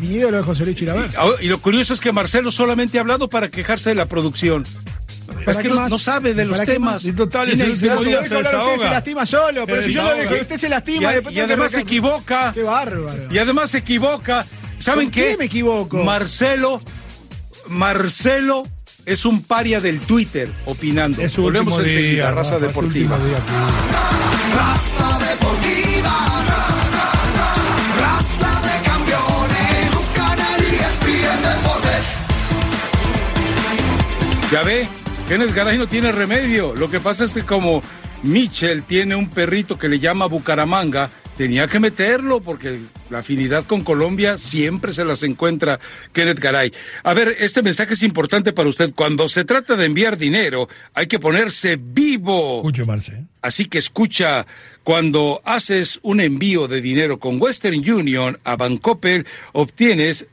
Mi 0.00 0.08
ídolo 0.08 0.40
es 0.40 0.44
José 0.44 0.64
Luis 0.64 0.76
Chilavert. 0.76 1.14
Ah, 1.16 1.28
Y 1.40 1.46
lo 1.46 1.58
curioso 1.60 1.94
es 1.94 2.00
que 2.00 2.12
Marcelo 2.12 2.50
solamente 2.50 2.98
ha 2.98 3.00
hablado 3.02 3.28
para 3.30 3.50
quejarse 3.50 3.90
de 3.90 3.94
la 3.94 4.06
producción. 4.06 4.64
Es 5.40 5.44
¿Para 5.44 5.62
que 5.62 5.68
no, 5.68 5.98
sabe 5.98 6.34
de 6.34 6.44
los 6.44 6.54
¿Para 6.58 6.66
qué 6.66 6.72
temas. 6.74 7.04
Y 7.04 7.12
total, 7.12 7.48
es 7.48 7.54
Tiene 7.54 7.64
el 7.64 7.70
último 7.72 7.92
aislado. 7.92 8.08
día 8.08 8.20
Usted 8.20 8.36
se 8.36 8.74
usted 8.76 8.90
lastima 8.90 9.26
solo, 9.26 9.66
pero 9.66 9.82
Se 9.82 9.88
si 9.88 9.94
yo 9.94 10.02
lo 10.02 10.14
dejo, 10.14 10.34
usted 10.34 10.56
se 10.56 10.66
Y, 10.66 10.70
lastima. 10.70 11.08
a- 11.08 11.18
y 11.18 11.22
que 11.22 11.40
además 11.42 11.72
se 11.72 11.80
equivoca. 11.80 12.52
Qué 12.54 12.62
bárbaro. 12.62 13.28
Y 13.30 13.38
además 13.38 13.70
se 13.70 13.78
equivoca. 13.78 14.46
¿Saben 14.78 15.06
¿Con 15.06 15.12
qué? 15.12 15.30
qué 15.30 15.36
me 15.38 15.44
equivoco? 15.46 16.04
Marcelo, 16.04 16.82
Marcelo 17.68 18.66
es 19.06 19.24
un 19.24 19.42
paria 19.42 19.80
del 19.80 20.00
Twitter 20.00 20.52
opinando. 20.66 21.22
Es 21.22 21.36
Volvemos 21.36 21.78
enseguida, 21.78 22.24
día. 22.24 22.30
raza 22.32 22.56
su 22.56 22.60
deportiva. 22.66 23.16
día. 23.18 23.38
Raza 24.56 25.18
deportiva. 25.30 26.14
Raza 28.00 28.60
de 28.62 28.84
campeones. 28.84 29.90
Canal 30.14 30.60
Deportes. 31.42 32.06
Ya 34.52 34.62
ve, 34.62 34.88
Kenneth 35.28 35.54
Garay 35.54 35.78
no 35.78 35.86
tiene 35.86 36.10
remedio. 36.12 36.74
Lo 36.74 36.90
que 36.90 36.98
pasa 37.00 37.24
es 37.24 37.32
que 37.32 37.42
como 37.42 37.82
Mitchell 38.24 38.82
tiene 38.82 39.14
un 39.14 39.30
perrito 39.30 39.78
que 39.78 39.88
le 39.88 40.00
llama 40.00 40.26
Bucaramanga, 40.26 41.10
tenía 41.36 41.66
que 41.68 41.78
meterlo 41.80 42.40
porque 42.40 42.78
la 43.10 43.18
afinidad 43.18 43.64
con 43.66 43.82
Colombia 43.82 44.38
siempre 44.38 44.92
se 44.92 45.04
las 45.04 45.22
encuentra 45.22 45.78
Kenneth 46.12 46.38
Garay. 46.40 46.72
A 47.02 47.14
ver, 47.14 47.36
este 47.40 47.62
mensaje 47.62 47.94
es 47.94 48.02
importante 48.02 48.52
para 48.52 48.68
usted. 48.68 48.92
Cuando 48.94 49.28
se 49.28 49.44
trata 49.44 49.76
de 49.76 49.84
enviar 49.86 50.16
dinero, 50.16 50.68
hay 50.94 51.06
que 51.06 51.18
ponerse 51.18 51.76
vivo. 51.80 52.58
Escuche, 52.58 52.84
Marce. 52.84 53.24
Así 53.42 53.66
que 53.66 53.78
escucha, 53.78 54.46
cuando 54.82 55.40
haces 55.44 56.00
un 56.02 56.20
envío 56.20 56.68
de 56.68 56.80
dinero 56.80 57.18
con 57.18 57.40
Western 57.40 57.76
Union 57.88 58.38
a 58.44 58.56
Bancoppel, 58.56 59.26
obtienes 59.52 60.26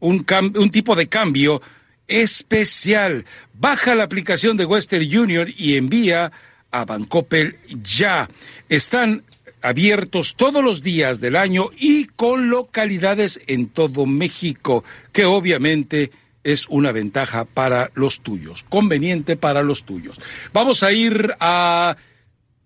un, 0.00 0.26
cam- 0.26 0.56
un 0.58 0.70
tipo 0.70 0.94
de 0.96 1.08
cambio 1.08 1.62
especial. 2.06 3.24
Baja 3.54 3.94
la 3.94 4.04
aplicación 4.04 4.56
de 4.56 4.64
Western 4.64 5.04
Union 5.16 5.52
y 5.56 5.76
envía 5.76 6.32
a 6.70 6.84
Bancoppel 6.84 7.58
ya. 7.82 8.28
Están 8.68 9.22
abiertos 9.62 10.34
todos 10.36 10.62
los 10.62 10.82
días 10.82 11.20
del 11.20 11.36
año 11.36 11.70
y 11.78 12.06
con 12.06 12.50
localidades 12.50 13.40
en 13.46 13.68
todo 13.68 14.06
México, 14.06 14.84
que 15.12 15.24
obviamente 15.24 16.10
es 16.44 16.66
una 16.68 16.92
ventaja 16.92 17.44
para 17.44 17.90
los 17.94 18.20
tuyos, 18.20 18.64
conveniente 18.68 19.36
para 19.36 19.62
los 19.62 19.84
tuyos. 19.84 20.20
Vamos 20.52 20.82
a 20.82 20.92
ir 20.92 21.34
a 21.40 21.96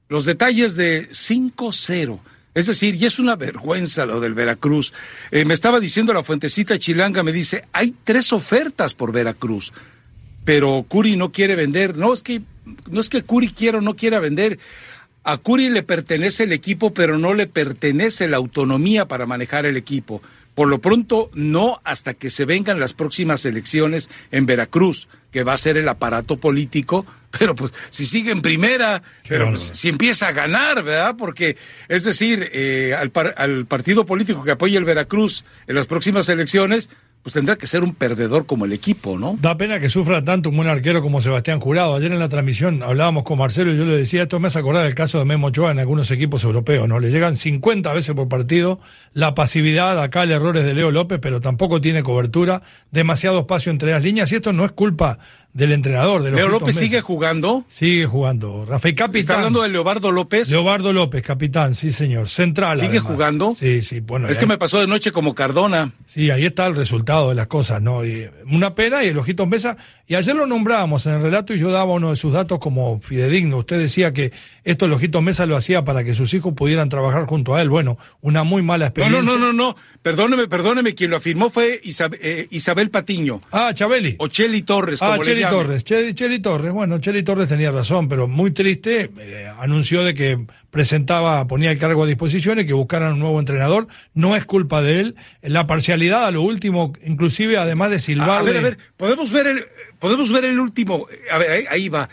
los 0.09 0.25
detalles 0.25 0.77
de 0.77 1.09
5-0. 1.09 2.21
Es 2.55 2.67
decir, 2.67 2.97
y 2.97 3.07
es 3.07 3.19
una 3.19 3.35
vergüenza 3.35 4.05
lo 4.05 4.21
del 4.21 4.35
Veracruz. 4.35 4.93
Eh, 5.31 5.45
me 5.47 5.55
estaba 5.55 5.81
diciendo 5.81 6.13
la 6.13 6.23
fuentecita 6.23 6.79
chilanga, 6.79 7.23
me 7.23 7.33
dice, 7.33 7.65
hay 7.73 7.95
tres 8.05 8.33
ofertas 8.33 8.93
por 8.93 9.11
Veracruz, 9.11 9.73
pero 10.45 10.85
Curi 10.87 11.17
no 11.17 11.33
quiere 11.33 11.57
vender. 11.57 11.97
No 11.97 12.13
es 12.13 12.23
que, 12.23 12.43
no 12.91 13.01
es 13.01 13.09
que 13.09 13.23
Curi 13.23 13.49
quiera 13.49 13.79
o 13.79 13.81
no 13.81 13.97
quiera 13.97 14.21
vender. 14.21 14.59
A 15.25 15.37
Curi 15.37 15.71
le 15.71 15.83
pertenece 15.83 16.45
el 16.45 16.53
equipo, 16.53 16.93
pero 16.93 17.19
no 17.19 17.35
le 17.35 17.47
pertenece 17.47 18.27
la 18.29 18.39
autonomía 18.39 19.07
para 19.07 19.27
manejar 19.27 19.67
el 19.67 19.77
equipo. 19.77 20.21
Por 20.55 20.69
lo 20.69 20.81
pronto, 20.81 21.31
no 21.33 21.81
hasta 21.85 22.13
que 22.13 22.29
se 22.29 22.45
vengan 22.45 22.79
las 22.81 22.93
próximas 22.93 23.45
elecciones 23.47 24.11
en 24.33 24.45
Veracruz, 24.45 25.09
que 25.31 25.45
va 25.45 25.55
a 25.55 25.57
ser 25.59 25.79
el 25.79 25.89
aparato 25.89 26.37
político, 26.37 27.07
pero 27.39 27.55
pues 27.55 27.73
si 27.89 28.05
sigue 28.05 28.33
en 28.33 28.43
primera, 28.43 29.03
pero 29.29 29.49
pues, 29.49 29.63
si 29.73 29.89
empieza 29.89 30.29
a 30.29 30.33
ganar, 30.33 30.83
¿verdad? 30.83 31.15
Porque, 31.17 31.57
es 31.89 32.05
decir, 32.05 32.51
eh, 32.53 32.95
al, 32.99 33.11
par- 33.11 33.35
al 33.39 33.65
partido 33.65 34.05
político 34.05 34.43
que 34.43 34.51
apoya 34.51 34.79
el 34.79 34.85
Veracruz 34.85 35.45
en 35.67 35.75
las 35.77 35.87
próximas 35.87 36.29
elecciones, 36.29 36.91
pues 37.23 37.35
tendrá 37.35 37.57
que 37.57 37.69
ser 37.69 37.85
un 37.85 37.95
perdedor 37.95 38.47
como 38.47 38.65
el 38.65 38.73
equipo, 38.73 39.17
¿no? 39.17 39.39
Da 39.41 39.57
pena 39.57 39.79
que 39.79 39.89
sufra 39.89 40.25
tanto 40.25 40.49
un 40.49 40.57
buen 40.57 40.69
arquero 40.69 41.03
como 41.03 41.23
Sebastián 41.23 41.61
Jurado. 41.61 41.95
Ayer 41.95 42.11
en 42.11 42.19
la 42.19 42.29
transmisión 42.29 42.83
hablábamos 42.83 43.23
con 43.23 43.39
Marcelo 43.39 43.73
y 43.73 43.77
yo 43.77 43.85
le 43.85 43.97
decía, 43.97 44.23
esto 44.23 44.41
me 44.41 44.49
hace 44.49 44.59
acordar 44.59 44.85
del 44.85 44.97
caso 44.97 45.21
de 45.21 45.25
Memo 45.25 45.47
Ochoa 45.49 45.71
en 45.71 45.79
algunos 45.79 46.11
equipos 46.11 46.43
europeos, 46.43 46.89
¿no? 46.89 46.99
Le 46.99 47.11
llegan 47.11 47.37
50 47.37 47.93
veces 47.93 48.15
por 48.17 48.29
partido, 48.29 48.81
la 49.15 49.35
pasividad, 49.35 50.03
acá 50.03 50.25
el 50.25 50.33
error 50.33 50.57
es 50.57 50.65
de 50.65 50.75
Leo 50.75 50.91
López, 50.91 51.21
pero 51.23 51.41
tampoco 51.41 51.81
tiene 51.81 52.03
cobertura, 52.03 52.63
demasiado 52.91 53.41
espacio 53.41 53.71
entre 53.71 53.93
las 53.93 54.03
líneas 54.03 54.33
y 54.33 54.37
esto 54.37 54.53
no 54.53 54.65
es 54.65 54.73
culpa 54.73 55.19
del 55.53 55.73
entrenador. 55.73 56.23
De 56.23 56.31
los 56.31 56.39
Leo 56.39 56.49
López 56.49 56.77
sigue 56.77 57.01
jugando. 57.01 57.65
Sigue 57.69 58.07
jugando. 58.07 58.65
Rafael 58.65 58.95
Capitán. 58.95 59.21
Está 59.21 59.35
hablando 59.35 59.63
de 59.63 59.69
Leobardo 59.69 60.11
López. 60.13 60.49
Leobardo 60.49 60.93
López, 60.93 61.23
capitán, 61.23 61.75
sí 61.75 61.93
señor. 61.93 62.29
Central. 62.29 62.79
¿Sigue 62.79 62.99
además. 62.99 63.13
jugando? 63.13 63.55
Sí, 63.59 63.83
sí, 63.83 64.01
bueno. 64.01 64.29
es 64.29 64.39
que 64.39 64.47
me 64.47 64.59
pasó 64.59 64.81
de 64.81 64.87
noche 64.87 65.13
como 65.13 65.35
Cardona. 65.35 65.93
Sí, 66.07 66.31
ahí 66.31 66.47
está 66.47 66.67
el 66.67 66.77
resultado 66.77 67.29
de 67.29 67.35
las 67.35 67.47
cosas, 67.47 67.83
¿no? 67.83 68.05
Y 68.05 68.29
una 68.51 68.75
pena 68.75 69.05
y 69.05 69.09
el 69.09 69.19
Ojitos 69.19 69.47
Mesa. 69.47 69.77
Y 70.09 70.15
ayer 70.17 70.35
lo 70.35 70.47
nombrábamos 70.47 71.07
en 71.07 71.13
el 71.15 71.23
relato 71.23 71.55
y 71.55 71.59
yo 71.59 71.71
daba 71.71 71.93
uno 71.93 72.11
de 72.11 72.17
sus 72.17 72.33
datos 72.33 72.59
como 72.59 73.01
fidedigno. 73.01 73.59
Usted 73.59 73.79
decía 73.79 74.13
que 74.13 74.33
esto 74.65 74.85
el 74.87 74.93
Ojitos 74.93 75.23
Mesa 75.23 75.47
lo 75.47 75.57
hacía 75.57 75.85
para 75.85 76.05
que 76.05 76.15
sus 76.15 76.35
hijos 76.35 76.53
pudieran 76.55 76.89
trabajar 76.89 77.25
junto 77.27 77.55
a 77.55 77.63
él. 77.63 77.71
Bueno, 77.71 77.97
una 78.21 78.43
muy 78.43 78.63
mala 78.63 78.87
No, 78.87 78.89
experiencia. 78.89 79.23
no, 79.23 79.39
no, 79.39 79.47
no, 79.47 79.53
no. 79.53 79.77
Perdóneme, 80.03 80.49
perdóneme. 80.49 80.95
Quien 80.95 81.11
lo 81.11 81.17
afirmó 81.19 81.51
fue 81.51 81.81
eh, 81.85 82.47
Isabel 82.51 82.91
Patiño. 82.91 83.41
Ah, 83.53 83.73
Chabeli. 83.75 84.17
O 84.19 84.27
Cheli 84.29 84.63
Torres, 84.63 84.99
como 84.99 85.13
Ah, 85.13 85.17
le 85.19 85.25
Cheli 85.25 85.41
llame. 85.41 85.57
Torres, 85.57 85.85
Cheli, 85.85 86.15
Cheli 86.15 86.39
Torres. 86.41 86.73
Bueno, 86.73 86.99
Cheli 86.99 87.23
Torres 87.23 87.49
tenía 87.49 87.71
razón, 87.71 88.09
pero 88.09 88.27
muy 88.29 88.51
triste. 88.51 89.09
eh, 89.19 89.47
anunció 89.61 90.03
de 90.05 90.15
que 90.15 90.45
presentaba, 90.73 91.47
ponía 91.47 91.71
el 91.71 91.79
cargo 91.79 92.03
a 92.03 92.07
disposición 92.07 92.59
y 92.59 92.65
que 92.67 92.73
buscaran 92.73 93.13
un 93.13 93.19
nuevo 93.21 93.39
entrenador. 93.39 93.87
No 94.15 94.35
es 94.35 94.45
culpa 94.45 94.83
de 94.83 94.99
él. 95.01 95.17
La 95.43 95.67
parcialidad 95.69 96.25
a 96.25 96.31
lo 96.33 96.43
último, 96.43 96.93
inclusive 97.05 97.59
además 97.59 97.91
de 97.91 97.97
A, 97.97 98.01
silbarle. 98.01 98.51
a 98.51 98.53
ver, 98.55 98.57
a 98.57 98.61
ver, 98.63 98.79
podemos 98.97 99.31
ver 99.31 99.47
el, 99.47 99.65
podemos 100.01 100.33
ver 100.33 100.47
el 100.47 100.59
último. 100.59 101.07
A 101.31 101.39
ver, 101.39 101.51
ahí, 101.53 101.65
ahí 101.71 101.89
va. 101.91 102.09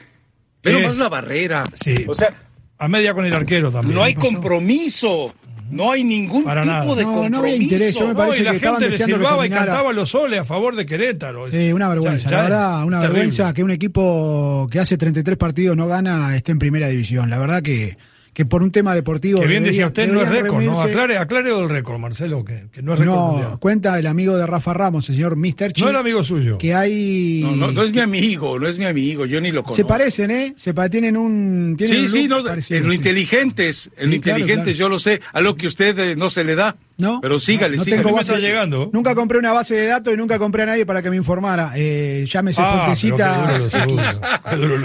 Pero 0.61 0.79
Es- 0.79 0.87
más 0.87 0.97
la 0.97 1.07
barrera. 1.09 1.63
Sí. 1.83 2.03
O 2.07 2.13
sea, 2.13 2.33
A 2.77 2.87
media 2.89 3.13
con 3.13 3.25
el 3.25 3.33
arquero 3.33 3.71
también. 3.71 3.95
no 3.95 4.03
hay 4.03 4.13
compromiso. 4.13 5.33
No 5.71 5.91
hay 5.91 6.03
ningún 6.03 6.43
Para 6.43 6.63
tipo 6.63 6.73
nada. 6.73 6.95
de 6.95 7.03
No, 7.03 7.09
no 7.11 7.15
compromiso. 7.21 7.41
había 7.43 7.55
interés, 7.55 7.93
yo 7.95 8.07
me 8.07 8.13
No, 8.15 8.35
y 8.35 8.39
la 8.39 8.51
que 8.53 8.59
gente 8.59 8.89
le 8.89 8.97
silbaba 8.97 9.45
y 9.45 9.49
cantaba 9.51 9.93
los 9.93 10.09
soles 10.09 10.39
a 10.39 10.43
favor 10.43 10.75
de 10.75 10.85
Querétaro. 10.85 11.47
Es- 11.47 11.53
Sí, 11.53 11.71
una 11.71 11.87
vergüenza, 11.87 12.27
ya- 12.27 12.31
ya 12.31 12.37
la 12.37 12.43
verdad, 12.49 12.83
una 12.85 12.99
terrible. 13.01 13.19
vergüenza 13.19 13.53
que 13.53 13.63
un 13.63 13.69
equipo 13.71 14.67
que 14.71 14.79
hace 14.79 14.97
33 14.97 15.37
partidos 15.37 15.77
no 15.77 15.87
gana 15.87 16.35
esté 16.35 16.51
en 16.53 16.59
primera 16.59 16.87
división. 16.87 17.29
La 17.29 17.37
verdad 17.37 17.61
que, 17.61 17.97
que 18.39 18.45
por 18.45 18.63
un 18.63 18.71
tema 18.71 18.95
deportivo. 18.95 19.41
Que 19.41 19.47
bien 19.47 19.65
decía 19.65 19.87
usted, 19.87 20.09
no 20.09 20.21
es 20.21 20.29
récord, 20.29 20.63
¿no? 20.63 20.79
Aclare, 20.79 21.17
aclare 21.17 21.53
del 21.53 21.67
récord, 21.67 21.99
Marcelo, 21.99 22.45
que, 22.45 22.69
que 22.71 22.81
no 22.81 22.93
es 22.93 22.99
récord 22.99 23.15
No, 23.17 23.31
mundial. 23.33 23.59
cuenta 23.59 23.99
el 23.99 24.07
amigo 24.07 24.37
de 24.37 24.47
Rafa 24.47 24.73
Ramos, 24.73 25.09
el 25.09 25.15
señor 25.15 25.35
Mr. 25.35 25.73
Chip, 25.73 25.83
No 25.83 25.89
era 25.89 25.99
amigo 25.99 26.23
suyo. 26.23 26.57
que 26.57 26.73
hay. 26.73 27.41
No, 27.43 27.53
no, 27.57 27.71
no 27.73 27.83
es 27.83 27.91
mi 27.91 27.99
amigo, 27.99 28.57
no 28.57 28.65
es 28.69 28.77
mi 28.77 28.85
amigo, 28.85 29.25
yo 29.25 29.41
ni 29.41 29.51
lo 29.51 29.61
conozco. 29.63 29.75
Se 29.75 29.83
parecen, 29.83 30.31
¿eh? 30.31 30.53
Se 30.55 30.73
pa- 30.73 30.87
tienen 30.87 31.17
un. 31.17 31.75
Tienen 31.77 31.97
Sí, 31.97 32.03
un 32.05 32.09
sí, 32.09 32.27
no, 32.29 32.41
parecido, 32.41 32.77
en 32.77 32.85
lo 32.85 32.91
sí. 32.91 32.95
inteligentes, 32.95 33.91
en 33.97 34.09
lo 34.15 34.21
claro, 34.21 34.39
inteligentes 34.39 34.77
claro. 34.77 34.87
yo 34.87 34.89
lo 34.89 34.99
sé, 34.99 35.19
a 35.33 35.41
lo 35.41 35.57
que 35.57 35.67
usted 35.67 35.99
eh, 35.99 36.15
no 36.15 36.29
se 36.29 36.45
le 36.45 36.55
da. 36.55 36.77
No, 36.99 37.19
Pero 37.21 37.39
sígale, 37.39 37.77
no 37.77 37.83
sígale. 37.83 38.03
tengo 38.03 38.15
base- 38.15 38.33
está 38.33 38.45
llegando. 38.45 38.89
Nunca 38.93 39.15
compré 39.15 39.39
una 39.39 39.53
base 39.53 39.73
de 39.73 39.87
datos 39.87 40.13
y 40.13 40.17
nunca 40.17 40.37
compré 40.37 40.63
a 40.63 40.65
nadie 40.67 40.85
para 40.85 41.01
que 41.01 41.09
me 41.09 41.15
informara. 41.15 41.71
Eh, 41.75 42.25
llámese 42.27 42.61
Ah, 42.61 42.93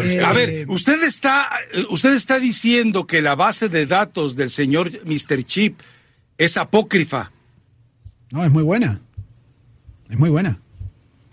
Eh. 0.05 0.23
A 0.25 0.33
ver, 0.33 0.65
usted 0.69 1.03
está, 1.03 1.49
eh, 1.73 1.85
usted 1.91 2.15
está 2.15 2.39
diciendo 2.39 3.07
que 3.07 3.21
la 3.21 3.35
base 3.35 3.69
de 3.69 3.87
datos 3.87 4.37
del 4.37 4.51
señor 4.51 4.91
Mr. 5.05 5.43
Chip 5.45 5.81
es 6.39 6.57
apócrifa, 6.57 7.31
No, 8.31 8.45
es 8.45 8.51
muy 8.51 8.63
buena. 8.63 9.01
Es 10.09 10.19
muy 10.19 10.31
buena. 10.31 10.59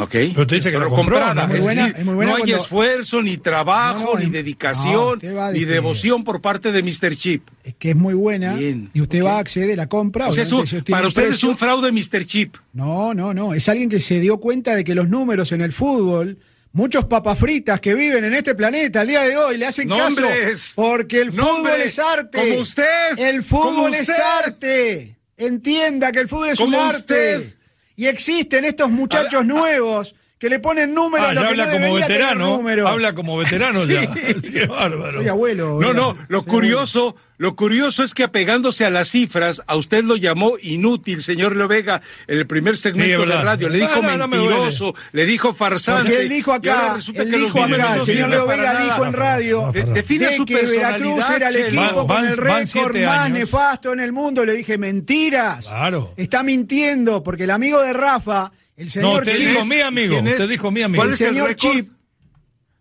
¿Ok? 0.03 0.09
Pero 0.11 0.41
usted 0.41 0.55
dice 0.57 0.71
que 0.71 0.77
la 0.79 0.85
compró, 0.85 1.17
comprada, 1.19 1.47
¿no? 1.47 1.53
Es 1.53 1.63
buena, 1.63 1.87
decir, 1.87 1.99
es 1.99 2.05
no 2.05 2.35
hay 2.35 2.51
esfuerzo, 2.51 3.21
ni 3.21 3.37
trabajo, 3.37 3.99
No, 3.99 4.13
no, 4.13 4.19
ni 4.19 4.25
no, 4.25 4.31
dedicación, 4.31 5.19
a 5.39 5.51
ni 5.51 5.65
devoción 5.65 6.23
por 6.23 6.41
parte 6.41 6.71
de 6.71 6.83
Mr. 6.83 7.15
Chip. 7.15 7.47
Es 7.63 7.75
que 7.77 7.91
es 7.91 7.95
muy 7.95 8.13
buena. 8.13 8.53
Bien, 8.53 8.89
y 8.93 9.01
usted 9.01 9.23
va 9.23 9.37
a 9.37 9.39
acceder 9.39 9.73
a 9.73 9.83
la 9.83 9.87
compra. 9.89 10.27
O 10.27 10.31
sea, 10.33 10.43
un- 10.55 10.65
para 10.89 11.07
usted 11.07 11.29
es 11.31 11.43
un 11.43 11.57
fraude 11.57 11.91
Mr. 11.91 12.25
Chip. 12.25 12.55
No, 12.73 13.13
no, 13.13 13.33
no. 13.33 13.53
Es 13.53 13.67
alguien 13.69 13.89
que 13.89 13.99
se 13.99 14.19
dio 14.19 14.37
cuenta 14.39 14.75
de 14.75 14.83
que 14.83 14.95
los 14.95 15.09
números 15.09 15.51
en 15.51 15.61
el 15.61 15.73
fútbol. 15.73 16.37
Muchos 16.73 17.03
papas 17.03 17.37
fritas 17.37 17.81
que 17.81 17.93
viven 17.93 18.23
en 18.23 18.33
este 18.33 18.55
planeta 18.55 19.01
al 19.01 19.07
día 19.07 19.23
de 19.23 19.35
hoy 19.35 19.57
le 19.57 19.65
hacen 19.65 19.89
Nombres. 19.89 20.71
caso 20.71 20.73
porque 20.77 21.19
el 21.19 21.33
fútbol 21.33 21.81
es 21.83 21.99
arte. 21.99 22.37
Como 22.49 22.61
usted. 22.61 23.17
El 23.17 23.43
fútbol 23.43 23.75
Como 23.75 23.87
es 23.89 24.09
arte. 24.45 25.17
Entienda 25.35 26.11
que 26.13 26.19
el 26.19 26.29
fútbol 26.29 26.49
es 26.49 26.59
un 26.61 26.73
arte. 26.73 27.37
usted. 27.37 27.53
Y 27.95 28.07
existen 28.07 28.65
estos 28.65 28.89
muchachos 28.89 29.45
nuevos 29.45 30.15
que 30.41 30.49
le 30.49 30.59
ponen 30.59 30.93
números 30.95 31.27
Ah, 31.27 31.29
a 31.29 31.33
lo 31.35 31.41
ya 31.41 31.47
que 31.47 31.51
habla 31.53 31.65
no 31.67 31.71
como 31.71 31.85
debería 31.85 32.07
tener 32.07 32.19
veterano. 32.21 32.57
números. 32.57 32.89
Habla 32.89 33.13
como 33.13 33.37
veterano 33.37 33.85
ya. 33.85 34.11
Qué 34.53 34.65
bárbaro. 34.65 35.19
Soy 35.19 35.27
abuelo. 35.27 35.77
No, 35.79 35.93
no, 35.93 36.17
lo 36.29 36.41
curioso, 36.43 37.15
lo 37.37 37.55
curioso 37.55 38.03
es 38.03 38.15
que 38.15 38.23
apegándose 38.23 38.83
a 38.83 38.89
las 38.89 39.09
cifras, 39.09 39.61
a 39.67 39.75
usted 39.75 40.03
lo 40.03 40.15
llamó 40.17 40.53
inútil, 40.63 41.21
señor 41.21 41.55
Leo 41.55 41.67
Vega, 41.67 42.01
en 42.25 42.39
el 42.39 42.47
primer 42.47 42.75
Sí, 42.75 42.81
segmento 42.83 43.21
es 43.21 43.29
de 43.29 43.35
radio. 43.35 43.69
Le 43.69 43.77
dijo 43.77 44.01
no, 44.01 44.17
no 44.17 44.27
me 44.27 44.37
mentiroso, 44.37 44.95
le 45.11 45.25
dijo 45.27 45.53
farsante. 45.53 46.09
Porque 46.09 46.21
él 46.23 46.29
dijo 46.29 46.51
y 46.59 46.67
ahora 46.69 46.85
acá, 46.85 46.93
resulta 46.95 47.21
él 47.21 47.29
que 47.29 47.37
dijo 47.37 47.63
acá, 47.63 47.75
señor 47.75 48.05
sirven 48.07 48.29
Leo 48.31 48.45
para 48.47 48.57
Vega 48.57 48.73
nada. 48.73 48.83
dijo 48.85 49.05
en 49.05 49.13
radio 49.13 49.71
De- 49.71 49.83
define 49.83 50.25
de 50.25 50.35
su 50.37 50.45
que 50.45 50.55
Veracruz 50.55 51.23
era 51.35 51.49
el 51.49 51.55
equipo 51.55 52.07
Van- 52.07 52.23
con 52.23 52.25
el 52.31 52.37
récord 52.37 52.97
más 52.97 53.17
años. 53.19 53.37
nefasto 53.37 53.93
en 53.93 53.99
el 53.99 54.11
mundo. 54.11 54.43
Le 54.43 54.53
dije, 54.53 54.79
mentiras. 54.79 55.67
Claro. 55.67 56.13
Está 56.17 56.41
mintiendo, 56.41 57.21
porque 57.21 57.43
el 57.43 57.51
amigo 57.51 57.79
de 57.81 57.93
Rafa, 57.93 58.51
el 58.81 58.87
No, 58.87 58.91
señor 58.91 59.21
usted 59.23 59.35
Chip... 59.37 59.47
dijo 59.49 59.65
mi 59.65 59.81
amigo. 59.81 60.19
Usted 60.19 60.49
dijo 60.49 60.71
mi 60.71 60.81
amigo. 60.81 60.99
¿Cuál 61.01 61.09
el 61.09 61.13
es 61.15 61.21
el 61.21 61.27
señor 61.29 61.47
récord? 61.49 61.71
Chip... 61.75 61.89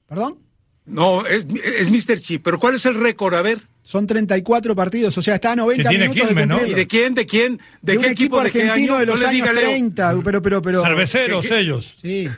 ¿Perdón? 0.08 0.38
No, 0.86 1.24
es, 1.26 1.46
es 1.78 1.90
Mr. 1.90 2.18
Chip, 2.18 2.42
pero 2.42 2.58
¿cuál 2.58 2.74
es 2.74 2.84
el 2.86 2.94
récord? 2.94 3.34
A 3.34 3.42
ver. 3.42 3.58
Son 3.82 4.06
34 4.06 4.76
partidos, 4.76 5.16
o 5.18 5.22
sea, 5.22 5.36
está 5.36 5.52
a 5.52 5.56
90 5.56 5.82
Que 5.82 5.88
tiene 5.88 6.08
minutos 6.08 6.28
Quilmes, 6.28 6.48
de 6.48 6.54
¿no? 6.54 6.66
¿Y 6.66 6.74
de 6.74 6.86
quién? 6.86 7.14
¿De 7.14 7.26
quién? 7.26 7.56
¿De, 7.82 7.92
De 7.94 7.98
qué 7.98 8.06
un 8.06 8.12
equipo, 8.12 8.42
de 8.42 8.50
qué 8.50 8.62
argentino 8.62 8.92
año? 8.94 9.00
de 9.00 9.06
los 9.06 9.20
no 9.22 9.28
años 9.28 9.40
diga, 9.40 9.52
Leo. 9.52 9.64
30, 9.70 10.20
pero, 10.22 10.42
pero, 10.42 10.62
pero... 10.62 10.82
Cerveceros 10.82 11.42
¿Qué- 11.42 11.48
qué- 11.48 11.58
ellos. 11.60 11.94
Sí. 12.00 12.28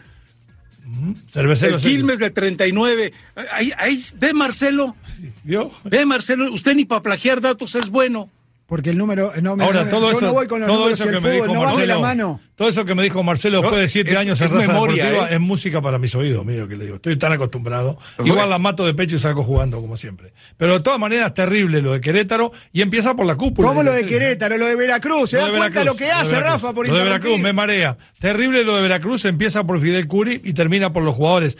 Cerveceros 1.31 1.63
El 1.85 1.91
ellos. 1.91 1.99
Quilmes 1.99 2.19
de 2.21 2.31
39. 2.31 3.13
Ahí, 3.53 3.73
ahí, 3.79 4.03
ve 4.19 4.33
Marcelo, 4.35 4.97
¿Vio? 5.45 5.71
ve 5.85 6.07
Marcelo, 6.07 6.51
usted 6.53 6.75
ni 6.75 6.85
para 6.85 7.03
plagiar 7.03 7.41
datos 7.41 7.75
es 7.75 7.89
bueno. 7.91 8.31
Porque 8.67 8.91
el 8.91 8.97
número... 8.97 9.33
No, 9.43 9.55
me- 9.57 9.65
Ahora, 9.65 9.85
no, 9.85 9.91
todo 9.91 10.11
yo 10.13 10.17
eso, 10.17 10.27
no 10.27 10.33
voy 10.33 10.47
con 10.47 10.61
los 10.61 10.69
todo 10.69 10.79
números 10.79 11.01
eso 11.01 11.11
que 11.11 11.17
el 11.17 11.23
me 11.23 11.31
fútbol, 11.33 11.49
dijo 11.49 11.55
no 11.55 11.61
va 11.67 11.77
de 11.81 11.87
la 11.87 11.99
Marcelo, 11.99 12.01
mano. 12.01 12.41
todo 12.55 12.69
eso 12.69 12.85
que 12.87 12.95
me 12.95 13.03
dijo 13.03 13.23
Marcelo 13.23 13.61
después 13.61 13.81
de 13.83 13.89
siete 13.89 14.13
es- 14.13 14.17
años 14.17 14.41
en 14.41 14.47
es 14.47 14.51
raza 14.53 14.67
memoria, 14.69 15.05
deportiva 15.05 15.31
¿eh? 15.31 15.35
es 15.35 15.41
música 15.41 15.83
para 15.83 15.99
mis 15.99 16.15
oídos, 16.15 16.47
mira 16.47 16.63
lo 16.63 16.69
que 16.69 16.77
le 16.77 16.85
digo. 16.85 16.97
Estoy 16.97 17.17
tan 17.17 17.33
acostumbrado. 17.33 17.99
Bueno. 18.17 18.33
Igual 18.33 18.49
la 18.49 18.59
mato 18.59 18.87
de 18.87 18.95
pecho 18.95 19.17
y 19.17 19.19
saco 19.19 19.43
jugando 19.45 19.81
como 19.83 19.97
siempre. 19.99 20.33
Pero 20.57 20.75
de 20.75 20.81
todas 20.81 20.99
maneras 20.99 21.35
terrible 21.35 21.83
lo 21.83 21.93
de 21.93 22.01
Querétaro 22.01 22.51
y 22.73 22.81
empieza 22.81 23.15
por 23.15 23.27
la 23.27 23.35
cúpula. 23.35 23.69
¿Cómo 23.69 23.83
lo 23.83 23.93
de. 23.93 24.07
Querétaro, 24.07 24.57
lo 24.57 24.67
de 24.67 24.77
Veracruz? 24.77 25.31
¿Se 25.31 25.37
Lo 25.37 25.43
da 25.43 25.49
de 25.53 25.59
cuenta 25.59 25.81
Veracruz, 25.81 26.01
lo 26.01 26.07
que 26.07 26.13
hace. 26.13 26.41
Rafa 26.41 26.73
por 26.73 26.89
Lo 26.89 26.95
de 26.97 27.03
Veracruz 27.05 27.39
me 27.41 27.53
marea. 27.53 27.99
Terrible 28.21 28.65
lo 28.65 28.75
de 28.77 28.83
Veracruz, 28.83 29.25
empieza 29.27 29.67
por 29.67 29.81
Fidel 29.81 30.07
Curi 30.09 30.41
y 30.45 30.55
termina 30.55 30.93
por 30.93 31.03
los 31.03 31.15
jugadores. 31.15 31.59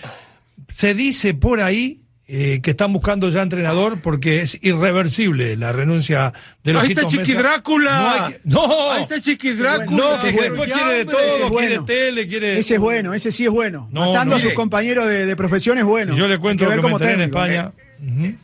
Se 0.69 0.95
dice 0.95 1.35
por 1.35 1.61
ahí 1.61 2.02
eh, 2.35 2.61
que 2.63 2.71
están 2.71 2.95
buscando 2.95 3.29
ya 3.29 3.43
entrenador 3.43 4.01
porque 4.01 4.41
es 4.41 4.59
irreversible 4.63 5.55
la 5.59 5.71
renuncia 5.71 6.33
de 6.65 6.73
los 6.73 6.83
Ahí 6.83 6.89
está 6.89 7.05
Chiqui 7.07 7.35
Drácula. 7.35 8.33
No, 8.45 8.67
no. 8.67 8.93
Ahí 8.93 9.03
está 9.03 9.21
Chiqui 9.21 9.53
Drácula. 9.53 9.97
No, 9.99 10.19
que 10.19 10.29
Ese 10.31 10.37
es 10.37 10.43
después 10.49 10.69
Ya, 10.71 10.75
quiere 10.77 10.93
de 10.95 11.05
todo, 11.05 11.19
quiere 11.19 11.49
bueno. 11.51 11.85
tele, 11.85 12.27
quiere. 12.27 12.59
Ese 12.59 12.75
es 12.77 12.81
bueno, 12.81 13.13
ese 13.13 13.31
sí 13.33 13.45
es 13.45 13.51
bueno. 13.51 13.87
No, 13.93 14.07
Matando 14.07 14.31
no. 14.31 14.37
a 14.37 14.41
sus 14.41 14.55
compañeros 14.55 15.09
de, 15.09 15.27
de 15.27 15.37
profesión 15.37 15.77
es 15.77 15.85
bueno. 15.85 16.15
Si 16.15 16.21
yo 16.21 16.27
le 16.27 16.39
cuento 16.39 16.65
lo 16.65 16.71
ver 16.71 16.81
que 16.81 16.87
me 16.87 16.93
enteré 16.93 17.13
en. 17.13 17.21
España. 17.21 17.73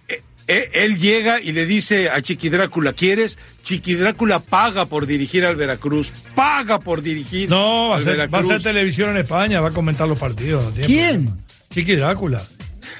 Eh, 0.06 0.22
eh, 0.48 0.70
él 0.74 0.98
llega 0.98 1.40
y 1.40 1.52
le 1.52 1.64
dice 1.64 2.10
a 2.10 2.20
Chiqui 2.20 2.50
Drácula, 2.50 2.92
¿quieres? 2.92 3.38
Chiqui 3.62 3.94
Drácula 3.94 4.38
paga 4.38 4.84
por 4.84 5.06
dirigir 5.06 5.46
al 5.46 5.56
Veracruz, 5.56 6.12
paga 6.34 6.78
por 6.78 7.00
dirigir 7.00 7.48
No, 7.48 7.88
va 7.88 7.94
a, 7.94 7.96
al 7.96 8.04
ser, 8.04 8.34
va 8.34 8.38
a 8.38 8.40
hacer 8.42 8.62
televisión 8.62 9.08
en 9.08 9.16
España, 9.16 9.62
va 9.62 9.68
a 9.68 9.72
comentar 9.72 10.06
los 10.06 10.18
partidos. 10.18 10.74
¿Quién? 10.74 11.24
problema. 11.24 11.36
Chiqui 11.70 11.96
Drácula. 11.96 12.46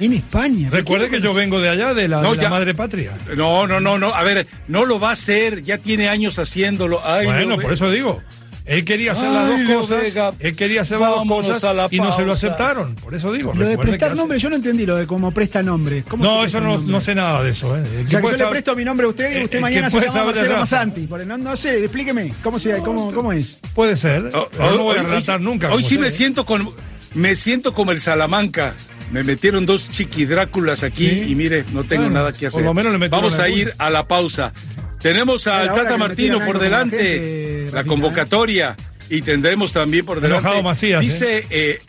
En 0.01 0.13
España. 0.13 0.69
Recuerde 0.71 1.09
que 1.11 1.21
yo 1.21 1.35
vengo 1.35 1.61
de 1.61 1.69
allá, 1.69 1.93
de 1.95 2.07
la, 2.09 2.23
No, 2.23 2.31
de 2.33 2.37
la 2.37 2.43
ya- 2.45 2.49
madre 2.51 2.75
patria. 2.75 3.13
No, 3.37 3.67
no, 3.67 3.81
no, 3.81 3.99
no, 3.99 4.15
a 4.15 4.23
ver, 4.23 4.47
no 4.69 4.85
lo 4.85 5.01
va 5.01 5.11
a 5.11 5.13
hacer, 5.13 5.63
ya 5.63 5.79
tiene 5.79 6.09
años 6.09 6.39
haciéndolo. 6.39 7.01
Ay, 7.05 7.27
bueno, 7.27 7.57
no, 7.57 7.63
por 7.63 7.73
eso 7.73 7.91
digo. 7.91 8.21
Él 8.65 8.85
quería 8.85 9.13
hacer 9.13 9.31
las 9.31 9.49
dos 9.49 9.61
cosas. 9.81 10.03
Vega, 10.03 10.33
él 10.41 10.55
quería 10.55 10.83
hacer 10.83 11.01
las 11.01 11.09
dos 11.15 11.27
cosas 11.27 11.75
la 11.75 11.89
y 11.91 12.01
no 12.01 12.13
se 12.15 12.27
lo 12.27 12.33
aceptaron. 12.33 12.95
Por 12.97 13.15
eso 13.15 13.33
digo. 13.33 13.55
Lo 13.55 13.67
de 13.67 13.79
prestar 13.79 14.11
hace- 14.11 14.19
nombre, 14.19 14.39
yo 14.39 14.51
no 14.51 14.57
entendí 14.57 14.85
lo 14.85 14.95
de 14.95 15.07
cómo 15.07 15.31
presta 15.33 15.63
nombre. 15.63 16.05
¿Cómo 16.07 16.23
se 16.23 16.31
No, 16.31 16.41
presta 16.43 16.59
eso 16.59 16.67
no, 16.67 16.73
nombre? 16.75 16.93
no 16.93 17.01
sé 17.01 17.15
nada 17.15 17.43
de 17.43 17.51
eso. 17.51 17.75
¿eh? 17.75 17.81
O 17.81 18.05
que 18.05 18.09
sea, 18.11 18.21
que 18.21 18.29
yo 18.31 18.37
le 18.37 18.47
presto 18.51 18.77
mi 18.77 18.85
nombre 18.85 19.07
a 19.07 19.09
usted 19.09 19.33
y 19.33 19.37
el 19.39 19.45
usted 19.45 19.61
mañana 19.61 19.89
se 19.89 19.99
llama 20.03 20.25
Marcelo. 20.27 20.59
Masanti. 20.59 21.09
No, 21.27 21.39
no 21.39 21.57
sé, 21.57 21.79
explíqueme. 21.83 22.35
¿Cómo, 22.43 22.59
se, 22.59 22.77
cómo, 22.81 23.11
cómo 23.11 23.33
es? 23.33 23.59
Puede 23.75 23.97
ser. 23.97 24.31
Oh, 24.35 24.49
pero 24.53 24.71
no 24.75 24.81
oh, 24.83 24.85
voy 24.85 24.99
a 24.99 25.03
relatar 25.03 25.39
hoy- 25.39 25.45
nunca. 25.47 25.73
Hoy 25.73 25.83
sí 25.83 25.95
usted. 25.95 26.01
me 26.01 26.11
siento 26.11 26.45
con 26.45 26.71
me 27.15 27.35
siento 27.37 27.73
como 27.73 27.93
el 27.93 28.01
Salamanca. 28.01 28.75
Me 29.13 29.25
metieron 29.25 29.65
dos 29.67 29.89
chiquidráculas 29.91 30.83
aquí 30.85 31.09
Sí. 31.09 31.25
y 31.31 31.35
mire, 31.35 31.65
no 31.73 31.85
tengo 31.85 32.03
Bueno, 32.05 32.19
nada 32.19 32.33
que 32.33 32.41
por 32.41 32.47
hacer. 32.49 32.65
lo 32.65 32.75
menos 32.75 32.93
le 32.99 33.09
Vamos 33.09 33.39
a 33.39 33.49
ir 33.49 33.73
a 33.79 33.89
la 33.91 34.07
pausa. 34.07 34.53
Tenemos 35.01 35.47
al 35.47 35.73
Tata 35.75 35.97
Martino 35.97 36.45
por 36.45 36.57
la 36.57 36.63
delante, 36.65 36.99
gente, 36.99 37.65
la 37.67 37.71
Rafita, 37.79 37.89
convocatoria 37.89 38.77
y 39.09 39.23
tendremos 39.23 39.73
también 39.73 40.05
por 40.05 40.21
delante. 40.21 40.41
Enojado 40.45 40.63
Macías, 40.63 41.01
dice 41.01 41.47
eh, 41.51 41.81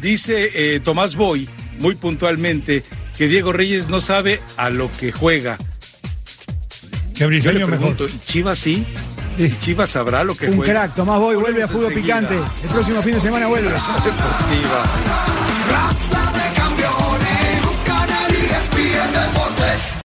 dice 0.00 0.50
eh, 0.54 0.80
Tomás 0.80 1.16
Boy 1.16 1.48
muy 1.80 1.94
puntualmente 1.96 2.84
que 3.18 3.28
Diego 3.28 3.52
Reyes 3.52 3.88
no 3.88 4.00
sabe 4.00 4.40
a 4.56 4.70
lo 4.70 4.90
que 4.98 5.10
juega. 5.12 5.58
Que 7.14 7.20
Yo 7.20 7.30
le 7.30 7.36
Briseño 7.36 7.66
mejor. 7.66 7.78
pregunto, 7.78 8.06
¿y 8.08 8.18
Chivas 8.24 8.58
sí? 8.58 8.86
¿Y 9.38 9.50
Chivas 9.58 9.90
sabrá 9.90 10.22
lo 10.24 10.34
que 10.34 10.48
Un 10.48 10.56
juega? 10.56 10.72
crack, 10.72 10.94
Tomás 10.94 11.18
Boy 11.18 11.36
vuelve 11.36 11.62
a 11.62 11.68
fútbol 11.68 11.92
enseguida. 11.92 12.20
picante. 12.20 12.34
El 12.62 12.68
próximo 12.70 13.02
fin 13.02 13.12
de 13.14 13.20
semana 13.20 13.46
vuelve. 13.48 13.68
Deportiva. 14.04 14.84
Raza 15.70 16.15
de 19.76 20.02